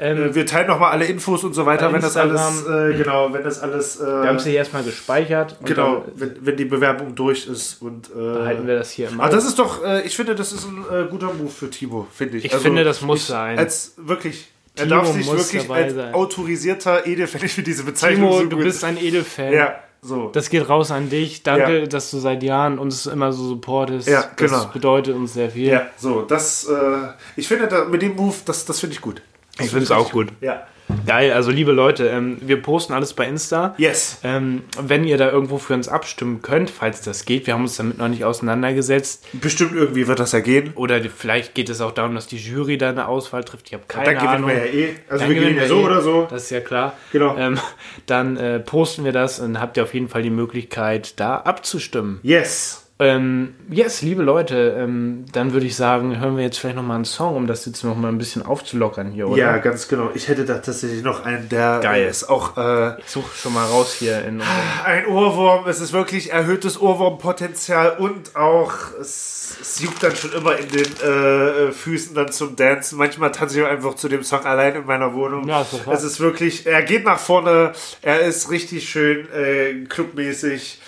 Ähm, 0.00 0.30
Äh, 0.30 0.34
wir 0.34 0.46
teilen 0.46 0.66
nochmal 0.66 0.92
alle 0.92 1.04
Infos 1.04 1.44
und 1.44 1.52
so 1.54 1.66
weiter, 1.66 1.92
wenn 1.92 2.00
das 2.00 2.16
alles, 2.16 2.66
äh, 2.66 2.94
genau, 2.96 3.32
wenn 3.32 3.44
das 3.44 3.60
alles, 3.60 4.00
äh, 4.00 4.06
wir 4.06 4.28
haben 4.28 4.36
es 4.36 4.44
hier 4.44 4.54
erstmal 4.54 4.82
gespeichert 4.82 5.56
und 5.60 5.66
genau, 5.66 5.96
dann 5.96 6.12
wenn, 6.16 6.36
wenn 6.46 6.56
die 6.56 6.64
Bewerbung 6.64 7.14
durch 7.14 7.46
ist 7.46 7.82
und 7.82 8.08
äh, 8.10 8.14
behalten 8.14 8.66
wir 8.66 8.76
das 8.78 8.90
hier 8.90 9.08
im 9.10 9.20
Aber 9.20 9.30
das 9.30 9.44
ist 9.44 9.58
doch, 9.58 9.84
äh, 9.84 10.00
ich 10.02 10.16
finde, 10.16 10.34
das 10.34 10.52
ist 10.52 10.64
ein 10.66 10.84
äh, 10.90 11.04
guter 11.10 11.32
Move 11.34 11.50
für 11.50 11.68
Timo, 11.68 12.06
finde 12.12 12.38
ich. 12.38 12.44
Also 12.44 12.56
Ich 12.56 12.62
finde, 12.62 12.82
das 12.84 13.02
muss 13.02 13.20
ich, 13.20 13.24
sein. 13.26 13.58
Als 13.58 13.94
wirklich, 13.98 14.48
er 14.76 14.84
Timo 14.84 14.94
darf 14.96 15.12
sich 15.12 15.26
wirklich 15.30 15.70
als 15.70 15.94
sein. 15.94 16.14
autorisierter 16.14 17.06
Ede, 17.06 17.26
finde 17.26 17.46
ich 17.46 17.52
für 17.52 17.62
diese 17.62 17.84
Bezeichnung 17.84 18.30
Timo, 18.30 18.40
so 18.42 18.46
du 18.46 18.56
gut. 18.56 18.64
bist 18.64 18.82
ein 18.84 18.96
Edelfan. 18.96 19.52
ja, 19.52 19.74
so. 20.02 20.30
Das 20.32 20.48
geht 20.48 20.66
raus 20.66 20.90
an 20.92 21.10
dich. 21.10 21.42
Danke, 21.42 21.80
Ja. 21.80 21.86
dass 21.86 22.10
du 22.10 22.18
seit 22.20 22.42
Jahren 22.42 22.78
uns 22.78 23.04
immer 23.04 23.32
so 23.34 23.44
supportest. 23.46 24.08
Ja, 24.08 24.24
genau. 24.36 24.52
Das 24.52 24.72
bedeutet 24.72 25.14
uns 25.14 25.34
sehr 25.34 25.50
viel. 25.50 25.68
ja, 25.68 25.82
so, 25.98 26.22
das, 26.22 26.64
äh, 26.66 27.08
ich 27.36 27.46
finde, 27.48 27.66
da, 27.68 27.84
mit 27.84 28.00
dem 28.00 28.16
Move, 28.16 28.34
das, 28.46 28.64
das 28.64 28.80
finde 28.80 28.94
ich 28.94 29.02
gut. 29.02 29.20
Ich 29.58 29.70
finde 29.70 29.84
es 29.84 29.90
auch 29.90 30.10
gut. 30.10 30.28
Ja. 30.40 30.66
Geil, 31.06 31.32
also 31.32 31.50
liebe 31.50 31.72
Leute, 31.72 32.08
ähm, 32.08 32.38
wir 32.40 32.60
posten 32.60 32.92
alles 32.92 33.14
bei 33.14 33.26
Insta. 33.26 33.74
Yes. 33.78 34.18
Ähm, 34.24 34.62
wenn 34.80 35.04
ihr 35.04 35.18
da 35.18 35.30
irgendwo 35.30 35.58
für 35.58 35.74
uns 35.74 35.88
abstimmen 35.88 36.42
könnt, 36.42 36.70
falls 36.70 37.02
das 37.02 37.24
geht, 37.24 37.46
wir 37.46 37.54
haben 37.54 37.62
uns 37.62 37.76
damit 37.76 37.98
noch 37.98 38.08
nicht 38.08 38.24
auseinandergesetzt. 38.24 39.26
Bestimmt 39.32 39.72
irgendwie 39.74 40.08
wird 40.08 40.18
das 40.18 40.32
ja 40.32 40.40
gehen. 40.40 40.72
Oder 40.74 41.00
vielleicht 41.02 41.54
geht 41.54 41.68
es 41.68 41.80
auch 41.80 41.92
darum, 41.92 42.14
dass 42.14 42.26
die 42.26 42.38
Jury 42.38 42.78
da 42.78 42.90
eine 42.90 43.08
Auswahl 43.08 43.44
trifft. 43.44 43.68
Ich 43.68 43.74
habe 43.74 43.84
keine 43.86 44.06
Dann 44.06 44.14
gewinnen 44.16 44.34
Ahnung. 44.34 44.48
wir 44.50 44.56
ja 44.56 44.72
eh. 44.72 44.96
Also 45.08 45.20
Dann 45.20 45.28
wir 45.34 45.40
gewinnen 45.40 45.56
ja 45.56 45.68
so 45.68 45.80
eh. 45.80 45.84
oder 45.84 46.00
so. 46.00 46.26
Das 46.30 46.44
ist 46.44 46.50
ja 46.50 46.60
klar. 46.60 46.94
Genau. 47.12 47.36
Ähm, 47.36 47.58
dann 48.06 48.36
äh, 48.36 48.60
posten 48.60 49.04
wir 49.04 49.12
das 49.12 49.40
und 49.40 49.60
habt 49.60 49.76
ihr 49.76 49.84
auf 49.84 49.94
jeden 49.94 50.08
Fall 50.08 50.22
die 50.22 50.30
Möglichkeit, 50.30 51.20
da 51.20 51.36
abzustimmen. 51.36 52.20
Yes. 52.22 52.89
Ähm, 53.00 53.54
yes, 53.70 54.02
liebe 54.02 54.22
Leute, 54.22 54.76
ähm, 54.78 55.24
dann 55.32 55.54
würde 55.54 55.64
ich 55.64 55.74
sagen, 55.74 56.20
hören 56.20 56.36
wir 56.36 56.44
jetzt 56.44 56.58
vielleicht 56.58 56.76
nochmal 56.76 56.96
einen 56.96 57.06
Song, 57.06 57.34
um 57.34 57.46
das 57.46 57.64
jetzt 57.64 57.82
nochmal 57.82 58.12
ein 58.12 58.18
bisschen 58.18 58.42
aufzulockern 58.44 59.10
hier, 59.10 59.26
oder? 59.26 59.38
Ja, 59.38 59.56
ganz 59.56 59.88
genau. 59.88 60.10
Ich 60.14 60.28
hätte 60.28 60.44
da 60.44 60.58
tatsächlich 60.58 61.02
noch 61.02 61.24
einen, 61.24 61.48
der 61.48 61.80
Geil. 61.80 62.06
ist 62.06 62.28
auch 62.28 62.58
äh, 62.58 63.00
Ich 63.00 63.08
suche 63.08 63.34
schon 63.34 63.54
mal 63.54 63.64
raus 63.64 63.94
hier 63.98 64.22
in 64.26 64.42
ein 64.84 65.06
Ohrwurm. 65.06 65.66
Es 65.66 65.80
ist 65.80 65.94
wirklich 65.94 66.30
erhöhtes 66.30 66.78
Ohrwurmpotenzial 66.78 67.96
und 67.98 68.36
auch 68.36 68.74
es, 69.00 69.56
es 69.62 69.80
juckt 69.80 70.02
dann 70.02 70.14
schon 70.14 70.32
immer 70.34 70.58
in 70.58 70.68
den 70.68 71.00
äh, 71.00 71.72
Füßen 71.72 72.14
dann 72.14 72.30
zum 72.30 72.54
Dancen. 72.54 72.98
Manchmal 72.98 73.32
tanze 73.32 73.60
ich 73.60 73.66
einfach 73.66 73.94
zu 73.94 74.10
dem 74.10 74.22
Song 74.24 74.44
allein 74.44 74.74
in 74.74 74.84
meiner 74.84 75.14
Wohnung. 75.14 75.48
Ja, 75.48 75.62
ist 75.62 75.72
es 75.90 76.04
ist 76.04 76.20
wirklich, 76.20 76.66
er 76.66 76.82
geht 76.82 77.06
nach 77.06 77.18
vorne, 77.18 77.72
er 78.02 78.20
ist 78.20 78.50
richtig 78.50 78.90
schön 78.90 79.26
äh, 79.32 79.86
clubmäßig. 79.88 80.80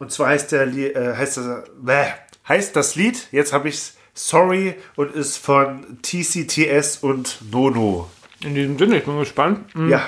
Und 0.00 0.10
zwar 0.10 0.28
heißt 0.30 0.50
der 0.50 0.66
äh, 0.66 1.14
heißt 1.16 1.36
das, 1.36 1.46
bäh, 1.80 2.06
heißt 2.48 2.74
das 2.74 2.96
Lied, 2.96 3.28
jetzt 3.30 3.52
habe 3.52 3.68
ich's 3.68 3.96
Sorry 4.14 4.74
und 4.96 5.14
ist 5.14 5.36
von 5.38 5.98
TCTS 6.02 6.98
und 7.02 7.38
Nono. 7.52 8.10
In 8.42 8.54
diesem 8.54 8.76
Sinne, 8.78 8.98
ich 8.98 9.04
bin 9.04 9.18
gespannt. 9.18 9.72
Hm, 9.74 9.88
Ja. 9.88 10.02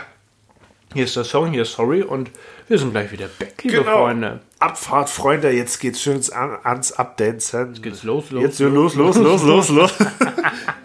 Hier 0.94 1.04
ist 1.04 1.16
der 1.16 1.24
Song, 1.24 1.50
hier 1.52 1.62
ist 1.62 1.72
Sorry 1.72 2.02
und 2.02 2.30
wir 2.68 2.78
sind 2.78 2.90
gleich 2.92 3.10
wieder 3.12 3.28
back, 3.38 3.62
liebe 3.64 3.78
Genau. 3.78 4.04
Freunde. 4.04 4.40
Abfahrt, 4.58 5.08
Freunde, 5.08 5.50
jetzt 5.50 5.78
geht's 5.80 6.02
schön 6.02 6.20
an, 6.32 6.58
ans 6.64 6.92
Abdancen. 6.92 7.68
Jetzt 7.68 7.82
geht's 7.82 8.02
los, 8.02 8.30
los, 8.30 8.42
Jetzt 8.42 8.60
los, 8.60 8.94
los, 8.94 9.16
los, 9.16 9.42
los, 9.42 9.68
los. 9.70 9.92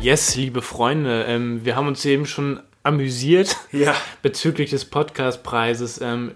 Yes, 0.00 0.36
liebe 0.36 0.62
Freunde, 0.62 1.24
ähm, 1.24 1.64
wir 1.64 1.74
haben 1.76 1.88
uns 1.88 2.04
eben 2.04 2.24
schon 2.26 2.60
amüsiert 2.82 3.56
Ja. 3.72 3.94
bezüglich 4.22 4.70
des 4.70 4.84
Podcastpreises. 4.84 6.00
Ähm, 6.00 6.32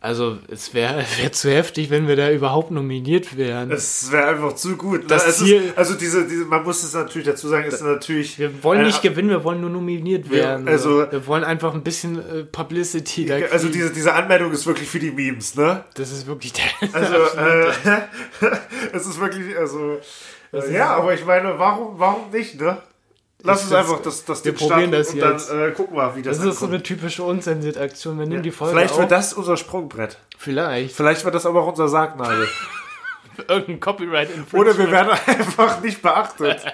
also 0.00 0.38
es 0.50 0.74
wäre 0.74 1.04
wär 1.20 1.32
zu 1.32 1.50
heftig, 1.50 1.90
wenn 1.90 2.08
wir 2.08 2.16
da 2.16 2.30
überhaupt 2.30 2.72
nominiert 2.72 3.36
wären. 3.36 3.70
Es 3.70 4.10
wäre 4.10 4.26
einfach 4.26 4.54
zu 4.56 4.76
gut. 4.76 5.02
Ne? 5.02 5.06
Das 5.06 5.38
Ziel- 5.38 5.62
ist, 5.68 5.78
also 5.78 5.94
diese, 5.94 6.26
diese, 6.26 6.44
man 6.44 6.64
muss 6.64 6.82
es 6.82 6.92
natürlich 6.92 7.26
dazu 7.28 7.48
sagen, 7.48 7.64
ist 7.66 7.80
natürlich. 7.82 8.38
wir 8.38 8.62
wollen 8.64 8.80
eine- 8.80 8.88
nicht 8.88 9.00
gewinnen, 9.00 9.30
wir 9.30 9.44
wollen 9.44 9.60
nur 9.60 9.70
nominiert 9.70 10.28
werden. 10.30 10.66
also- 10.68 11.10
wir 11.10 11.26
wollen 11.28 11.44
einfach 11.44 11.72
ein 11.72 11.84
bisschen 11.84 12.18
äh, 12.18 12.42
Publicity 12.44 13.26
da 13.26 13.36
Also 13.52 13.68
diese, 13.68 13.92
diese 13.92 14.12
Anmeldung 14.12 14.50
ist 14.52 14.66
wirklich 14.66 14.88
für 14.88 14.98
die 14.98 15.12
Memes, 15.12 15.54
ne? 15.54 15.84
Das 15.94 16.10
ist 16.10 16.26
wirklich 16.26 16.52
der. 16.52 16.64
Also, 16.92 17.14
äh, 17.14 18.50
es 18.92 19.06
ist 19.06 19.20
wirklich, 19.20 19.56
also. 19.56 20.00
Äh, 20.52 20.72
ja, 20.74 20.94
aber 20.96 21.14
ich 21.14 21.24
meine, 21.24 21.58
warum, 21.58 21.98
warum 21.98 22.30
nicht, 22.30 22.60
ne? 22.60 22.76
Lass 23.46 23.62
uns 23.64 23.72
einfach 23.72 24.00
das, 24.02 24.24
das 24.24 24.44
wir 24.44 24.52
Ding 24.52 24.68
probieren 24.68 24.90
das 24.92 25.10
und 25.10 25.16
jetzt. 25.16 25.50
dann 25.50 25.68
äh, 25.68 25.70
gucken 25.72 25.96
wir, 25.96 26.16
wie 26.16 26.22
das, 26.22 26.38
Das 26.38 26.46
ist 26.46 26.58
so 26.60 26.66
eine 26.66 26.82
typische 26.82 27.22
unzensierte 27.22 27.80
Aktion. 27.80 28.18
Wir 28.18 28.26
nehmen 28.26 28.42
die 28.42 28.50
Folge 28.50 28.74
Vielleicht 28.74 28.94
auf. 28.94 29.00
wird 29.00 29.10
das 29.12 29.34
unser 29.34 29.56
Sprungbrett. 29.56 30.18
Vielleicht. 30.38 30.94
Vielleicht 30.96 31.24
wird 31.24 31.34
das 31.34 31.44
aber 31.46 31.62
auch 31.62 31.68
unser 31.68 31.88
Sargnagel. 31.88 32.48
Irgendein 33.48 33.80
Copyright 33.80 34.28
Oder 34.52 34.78
wir 34.78 34.92
werden 34.92 35.10
einfach 35.26 35.80
nicht 35.82 36.00
beachtet. 36.02 36.64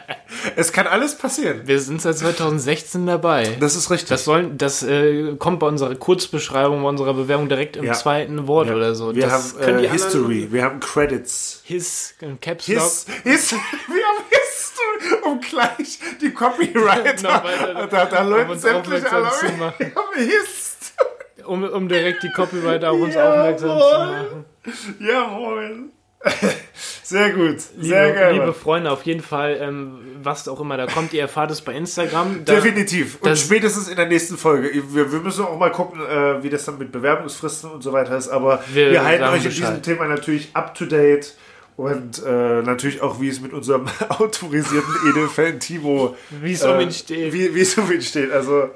es 0.57 0.73
kann 0.73 0.87
alles 0.87 1.17
passieren. 1.17 1.63
Wir 1.65 1.81
sind 1.81 2.03
seit 2.03 2.19
2016 2.19 3.07
dabei. 3.07 3.57
Das 3.61 3.77
ist 3.77 3.91
richtig. 3.91 4.11
Das, 4.11 4.25
sollen, 4.27 4.59
das 4.59 4.83
äh, 4.83 5.37
kommt 5.39 5.61
bei 5.61 5.67
unserer 5.67 5.95
Kurzbeschreibung, 5.95 6.83
bei 6.83 6.89
unserer 6.91 7.15
Bewerbung 7.15 7.49
direkt 7.49 7.77
im 7.77 7.85
Ja. 7.85 7.95
zweiten 7.95 8.47
Wort 8.47 8.69
Ja. 8.69 8.75
oder 8.75 8.95
so. 8.95 9.15
wir 9.15 9.23
das 9.23 9.55
haben 9.59 9.79
äh, 9.79 9.89
History, 9.89 10.49
wir 10.53 10.63
haben 10.65 10.81
Credits. 10.81 11.63
His, 11.65 12.15
Caps 12.43 12.69
Lock. 12.69 12.83
His, 12.83 13.07
his, 13.25 13.53
wir 13.53 13.59
haben 13.59 14.25
History, 14.71 15.23
um 15.25 15.41
gleich 15.41 15.99
die 16.21 16.35
weiter- 16.35 17.87
da, 17.91 18.07
da 18.07 18.23
um 18.23 18.31
läuten 18.31 18.51
uns 18.51 18.63
sämtliche 18.63 19.11
Alarme. 19.11 19.75
Um, 21.47 21.65
um 21.65 21.89
direkt 21.89 22.23
die 22.23 22.31
Copyright 22.31 22.85
auf 22.85 23.01
uns 23.01 23.15
Jawohl. 23.15 23.39
aufmerksam 23.39 23.69
zu 23.69 23.99
machen. 23.99 24.45
Jawohl. 25.01 25.85
Sehr 27.03 27.31
gut, 27.31 27.57
Liebe, 27.77 27.89
sehr 27.89 28.13
geil. 28.13 28.35
liebe. 28.35 28.53
Freunde, 28.53 28.91
auf 28.91 29.03
jeden 29.05 29.23
Fall, 29.23 29.57
ähm, 29.61 29.99
was 30.23 30.47
auch 30.49 30.61
immer 30.61 30.77
da 30.77 30.87
kommt, 30.87 31.13
ihr 31.15 31.23
erfahrt 31.23 31.51
es 31.51 31.63
bei 31.63 31.73
Instagram. 31.73 32.45
Da, 32.45 32.55
Definitiv. 32.55 33.19
Und 33.23 33.37
spätestens 33.39 33.89
in 33.89 33.97
der 33.97 34.07
nächsten 34.07 34.37
Folge. 34.37 34.71
Wir, 34.91 35.11
wir 35.11 35.19
müssen 35.21 35.45
auch 35.45 35.59
mal 35.59 35.73
gucken, 35.73 36.01
äh, 36.01 36.43
wie 36.43 36.51
das 36.51 36.67
dann 36.67 36.79
mit 36.79 36.93
Bewerbungsfristen 36.93 37.71
und 37.71 37.83
so 37.83 37.93
weiter 37.93 38.17
ist. 38.17 38.29
Aber 38.29 38.63
wir, 38.73 38.91
Wir 38.93 39.05
halten 39.05 39.25
euch 39.25 39.45
in 39.45 39.51
diesem 39.51 39.83
Thema 39.83 40.07
natürlich 40.07 40.51
up 40.55 40.75
to 40.75 40.85
date. 40.85 41.35
Und 41.77 42.23
äh, 42.25 42.63
natürlich 42.63 43.01
auch, 43.01 43.21
wie 43.21 43.29
es 43.29 43.41
mit 43.41 43.53
unserem 43.53 43.87
autorisierten 44.09 44.95
Edelfan 45.09 45.61
Timo 45.61 46.17
Wie 46.43 46.53
es 46.53 46.63
um 46.63 46.81
ihn 46.81 46.93
steht. 46.93 47.33
Wie, 47.33 47.55
wie 47.55 47.61
es 47.61 47.77
um 47.79 47.91
ihn 47.91 48.03
steht. 48.03 48.33
Also 48.33 48.71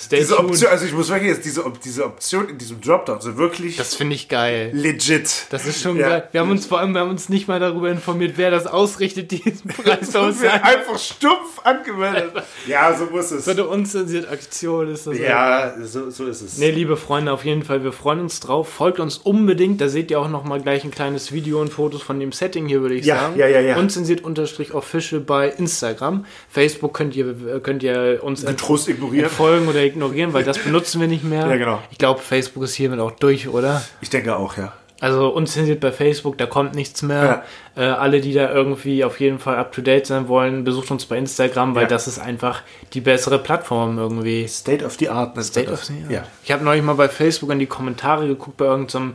Stay 0.00 0.16
diese 0.20 0.34
tuned. 0.36 0.48
Option, 0.50 0.70
also 0.70 0.86
ich 0.86 0.92
muss 0.94 1.10
wirklich 1.10 1.28
jetzt 1.30 1.44
diese, 1.44 1.62
diese 1.84 2.06
Option 2.06 2.48
in 2.48 2.56
diesem 2.56 2.80
Dropdown 2.80 3.20
sind 3.20 3.36
wirklich 3.36 3.76
Das 3.76 3.94
finde 3.94 4.14
ich 4.14 4.28
geil. 4.30 4.70
legit. 4.72 5.46
Das 5.50 5.66
ist 5.66 5.82
schon 5.82 5.98
Ja. 5.98 6.08
geil. 6.08 6.28
Wir 6.32 6.40
haben 6.40 6.50
uns 6.50 6.64
vor 6.64 6.80
allem, 6.80 6.94
wir 6.94 7.02
haben 7.02 7.10
uns 7.10 7.28
nicht 7.28 7.48
mal 7.48 7.60
darüber 7.60 7.90
informiert, 7.90 8.34
wer 8.36 8.50
das 8.50 8.66
ausrichtet, 8.66 9.30
diesen 9.30 9.68
Preis 9.84 10.08
Und 10.08 10.16
aus. 10.16 10.40
wir 10.40 10.52
einfach 10.64 10.98
stumpf 10.98 11.58
angemeldet. 11.64 12.32
Ja, 12.66 12.94
so 12.96 13.06
muss 13.06 13.30
es. 13.30 13.44
So 13.44 13.50
eine 13.52 13.66
unzensierte 13.66 14.28
Aktion 14.30 14.92
ist 14.92 15.06
das. 15.06 15.18
Ja, 15.18 15.74
so, 15.82 16.10
so 16.10 16.26
ist 16.26 16.40
es. 16.42 16.58
Nee, 16.58 16.70
liebe 16.70 16.96
Freunde, 16.96 17.32
auf 17.32 17.44
jeden 17.44 17.62
Fall, 17.62 17.82
wir 17.82 17.92
freuen 17.92 18.20
uns 18.20 18.40
drauf. 18.40 18.68
Folgt 18.68 19.00
uns 19.00 19.18
unbedingt, 19.18 19.80
da 19.80 19.88
seht 19.88 20.10
ihr 20.10 20.20
auch 20.20 20.28
noch 20.28 20.44
mal 20.44 20.60
gleich 20.60 20.84
ein 20.84 20.90
kleines 20.90 21.32
Video 21.32 21.60
und 21.60 21.72
Fotos 21.72 22.02
von 22.02 22.20
dem 22.20 22.32
Setting 22.32 22.66
hier, 22.68 22.80
würde 22.82 22.94
ich 22.94 23.06
Ja, 23.06 23.16
sagen. 23.20 23.38
ja, 23.38 23.46
ja, 23.48 23.60
ja. 23.60 23.76
Unzensiert 23.76 24.22
unterstrich 24.22 24.72
official 24.74 25.20
bei 25.20 25.48
Instagram. 25.48 26.24
Facebook 26.48 26.94
könnt 26.94 27.16
ihr, 27.16 27.60
könnt 27.62 27.82
ihr 27.82 28.20
uns 28.22 28.44
Getrost 28.44 28.88
ignorieren. 28.88 29.30
folgen 29.30 29.68
oder 29.68 29.80
ignorieren, 29.90 30.32
weil 30.32 30.44
das 30.44 30.58
benutzen 30.64 31.00
wir 31.00 31.08
nicht 31.08 31.24
mehr. 31.24 31.46
Ja, 31.46 31.56
genau. 31.56 31.82
Ich 31.90 31.98
glaube, 31.98 32.20
Facebook 32.20 32.62
ist 32.64 32.74
hiermit 32.74 32.98
auch 33.00 33.12
durch, 33.12 33.48
oder? 33.48 33.82
Ich 34.00 34.10
denke 34.10 34.36
auch, 34.36 34.56
ja. 34.56 34.72
Also 35.02 35.28
unzensiert 35.28 35.80
bei 35.80 35.92
Facebook, 35.92 36.36
da 36.36 36.44
kommt 36.44 36.74
nichts 36.74 37.00
mehr. 37.00 37.42
Äh, 37.74 37.84
alle, 37.84 38.20
die 38.20 38.34
da 38.34 38.52
irgendwie 38.52 39.02
auf 39.02 39.18
jeden 39.18 39.38
Fall 39.38 39.56
up 39.56 39.72
to 39.72 39.80
date 39.80 40.06
sein 40.06 40.28
wollen, 40.28 40.62
besucht 40.62 40.90
uns 40.90 41.06
bei 41.06 41.16
Instagram, 41.16 41.74
weil 41.74 41.84
Ja. 41.84 41.88
das 41.88 42.06
ist 42.06 42.18
einfach 42.18 42.60
die 42.92 43.00
bessere 43.00 43.38
Plattform 43.38 43.96
irgendwie. 43.96 44.46
State 44.46 44.84
of 44.84 44.96
the 44.98 45.08
Art. 45.08 45.36
nennt 45.36 45.46
State 45.46 45.72
of 45.72 45.82
the 45.84 45.94
Art. 46.02 46.10
Ja. 46.12 46.24
Ich 46.44 46.52
habe 46.52 46.62
neulich 46.64 46.82
mal 46.82 46.96
bei 46.96 47.08
Facebook 47.08 47.50
in 47.50 47.58
die 47.58 47.64
Kommentare 47.66 48.26
geguckt 48.26 48.58
bei 48.58 48.66
irgendeinem 48.66 49.14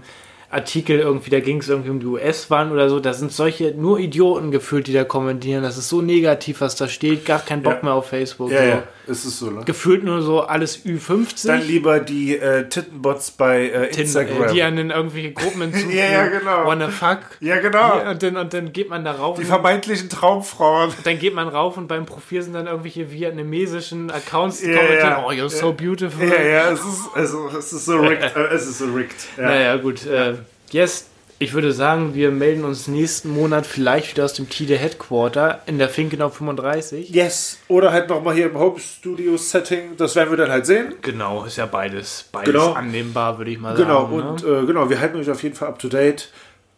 Artikel 0.56 0.99
irgendwie, 0.99 1.30
da 1.30 1.39
ging 1.39 1.60
es 1.60 1.70
irgendwie 1.70 1.89
um 1.91 1.99
die 1.99 2.06
US-Wahlen 2.08 2.72
oder 2.72 2.89
so. 2.89 2.99
Da 2.99 3.14
sind 3.14 3.32
solche 3.32 3.72
nur 3.76 3.99
Idioten 3.99 4.49
gefühlt, 4.51 4.88
die 4.88 4.93
da 4.93 5.03
kommentieren. 5.03 5.62
Das 5.64 5.78
ist 5.78 5.89
so 5.89 6.01
negativ, 6.01 6.62
was 6.62 6.76
da 6.76 6.88
steht. 6.88 7.26
Gar 7.26 7.39
kein 7.39 7.62
Bock 7.62 7.74
Ja. 7.78 7.84
mehr 7.84 7.93
auf 7.93 8.08
Facebook. 8.10 8.51
Ja, 8.51 8.58
so. 8.62 8.64
ja, 8.68 8.84
es 9.08 9.26
ist 9.26 9.39
so. 9.39 9.49
Ne? 9.51 9.62
Gefühlt 9.66 10.03
nur 10.03 10.22
so 10.22 10.41
alles 10.41 10.86
Ü50. 10.86 11.47
Dann 11.47 11.62
lieber 11.62 11.99
die 11.99 12.38
äh, 12.38 12.68
Tittenbots 12.70 13.32
bei 13.32 13.68
äh, 13.70 13.89
Tin- 13.91 14.01
Instagram. 14.03 14.43
äh, 14.43 14.53
die 14.53 14.64
an 14.64 14.76
den 14.78 14.89
irgendwelche 14.89 15.34
Gruppen 15.34 15.62
hinzufügen. 15.62 15.97
Ja, 15.97 16.06
ja, 16.06 16.28
genau. 16.28 16.66
Wanna 16.66 16.89
fuck. 16.89 17.20
ja, 17.41 17.60
genau. 17.60 17.97
Ja, 17.99 18.12
und, 18.12 18.24
dann, 18.24 18.38
und 18.38 18.53
dann 18.53 18.72
geht 18.74 18.89
man 18.89 19.03
da 19.06 19.12
rauf. 19.12 19.36
Die 19.38 19.41
und- 19.43 19.47
vermeintlichen 19.49 20.10
Traumfrauen. 20.10 20.91
dann 21.03 21.20
geht 21.20 21.34
man 21.36 21.47
rauf 21.47 21.78
und 21.78 21.88
beim 21.88 22.06
Profil 22.06 22.41
sind 22.41 22.53
dann 22.53 22.68
irgendwelche 22.68 23.12
vietnamesischen 23.12 24.10
Accounts, 24.12 24.62
die 24.62 24.70
Ja, 24.72 24.78
kommentieren, 24.78 25.10
ja. 25.10 25.26
oh, 25.28 25.32
you're 25.32 25.49
so 25.49 25.74
beautiful. 25.74 26.28
Ja, 26.28 26.41
ja, 26.41 26.72
es 26.72 26.80
ist, 26.80 27.10
also, 27.14 27.49
es 27.58 27.74
ist 27.74 27.86
so 27.86 27.97
rigged. 27.97 28.24
äh, 28.36 28.53
es 28.53 28.68
ist 28.68 28.78
so 28.80 28.86
rigged. 28.86 29.16
Ja. 29.38 29.43
Naja, 29.43 29.76
gut. 29.78 30.06
Äh, 30.06 30.36
yes, 30.72 31.07
ich 31.38 31.53
würde 31.53 31.74
sagen, 31.74 32.13
wir 32.16 32.32
melden 32.32 32.63
uns 32.63 32.88
nächsten 32.88 33.30
Monat 33.30 33.66
vielleicht 33.68 34.11
wieder 34.11 34.24
aus 34.24 34.34
dem 34.34 34.49
Tide 34.49 34.78
Headquarter 34.78 35.59
in 35.66 35.78
der 35.78 35.89
Finkenau 35.89 36.30
35. 36.30 37.09
Yes. 37.09 37.57
Oder 37.68 37.91
halt 37.91 38.07
nochmal 38.09 38.36
hier 38.36 38.45
im 38.45 38.57
Home 38.57 38.80
Studio 38.80 39.36
Setting. 39.36 39.97
Das 39.97 40.16
werden 40.16 40.30
wir 40.30 40.38
dann 40.38 40.49
halt 40.51 40.66
sehen. 40.66 40.95
Genau, 41.01 41.43
ist 41.43 41.57
ja 41.57 41.66
beides, 41.66 42.30
beides 42.32 42.53
Genau. 42.53 42.72
annehmbar, 42.72 43.38
würde 43.38 43.51
ich 43.51 43.59
mal 43.59 43.76
Genau. 43.76 44.03
sagen. 44.03 44.13
Und 44.13 44.43
ne? 44.45 44.49
äh, 44.61 44.66
genau, 44.66 44.89
wir 44.89 44.99
halten 44.99 45.18
euch 45.18 45.30
auf 45.30 45.43
jeden 45.43 45.55
Fall 45.55 45.68
up 45.68 45.80
to 45.80 45.89
date. 45.89 46.30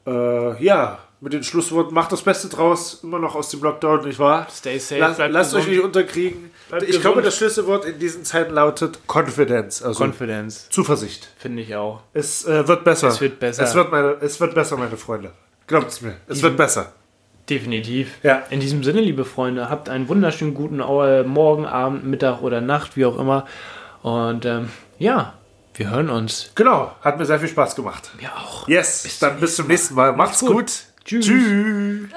Äh, 0.07 0.63
ja, 0.63 0.99
mit 1.19 1.33
den 1.33 1.43
Schlussworten, 1.43 1.93
macht 1.93 2.11
das 2.11 2.21
Beste 2.21 2.47
draus. 2.47 2.99
Immer 3.03 3.19
noch 3.19 3.35
aus 3.35 3.49
dem 3.49 3.61
Lockdown, 3.61 4.05
nicht 4.05 4.19
wahr? 4.19 4.47
Stay 4.51 4.77
safe, 4.77 4.99
Lass, 5.01 5.17
lasst 5.17 5.53
euch 5.53 5.61
gesund. 5.61 5.75
nicht 5.75 5.83
unterkriegen. 5.83 6.51
Bleibt 6.69 6.83
ich 6.83 6.89
gesund. 6.89 7.03
glaube, 7.03 7.21
das 7.21 7.37
Schlüsselwort 7.37 7.85
in 7.85 7.97
diesen 7.99 8.23
Zeiten 8.23 8.53
lautet 8.53 8.99
Confidence. 9.07 9.81
Also 9.81 10.03
Confidence, 10.03 10.69
Zuversicht. 10.69 11.27
finde 11.37 11.63
ich 11.63 11.75
auch. 11.75 12.01
Es 12.13 12.45
äh, 12.45 12.67
wird 12.67 12.83
besser. 12.83 13.07
Es 13.07 13.19
wird 13.21 13.39
besser. 13.39 13.63
Es 13.63 13.73
wird, 13.73 13.91
meine, 13.91 14.17
es 14.21 14.39
wird 14.39 14.53
besser, 14.53 14.77
meine 14.77 14.97
Freunde. 14.97 15.31
Glaubt's 15.65 16.01
mir. 16.01 16.17
Es 16.27 16.41
wird 16.41 16.55
besser. 16.55 16.93
Definitiv. 17.49 18.15
Ja. 18.23 18.43
In 18.49 18.59
diesem 18.59 18.83
Sinne, 18.83 19.01
liebe 19.01 19.23
Freunde, 19.25 19.69
habt 19.69 19.89
einen 19.89 20.09
wunderschönen 20.09 20.53
guten 20.53 20.79
äh, 20.81 21.23
Morgen, 21.23 21.65
Abend, 21.65 22.03
Mittag 22.05 22.41
oder 22.41 22.61
Nacht, 22.61 22.97
wie 22.97 23.05
auch 23.05 23.17
immer. 23.17 23.45
Und 24.01 24.45
ähm, 24.45 24.69
ja, 24.99 25.33
wir 25.73 25.89
hören 25.89 26.09
uns. 26.09 26.51
Genau. 26.55 26.91
Hat 27.01 27.17
mir 27.17 27.25
sehr 27.25 27.39
viel 27.39 27.49
Spaß 27.49 27.75
gemacht. 27.75 28.11
Ja 28.21 28.33
auch. 28.35 28.67
Yes. 28.67 29.19
Dann 29.19 29.39
bis 29.39 29.55
zum 29.55 29.67
nächsten 29.67 29.95
Mal. 29.95 30.13
Macht's 30.13 30.41
gut. 30.41 30.51
gut. 30.51 30.71
Tschüss. 31.07 31.25
Tschüss. 31.25 32.09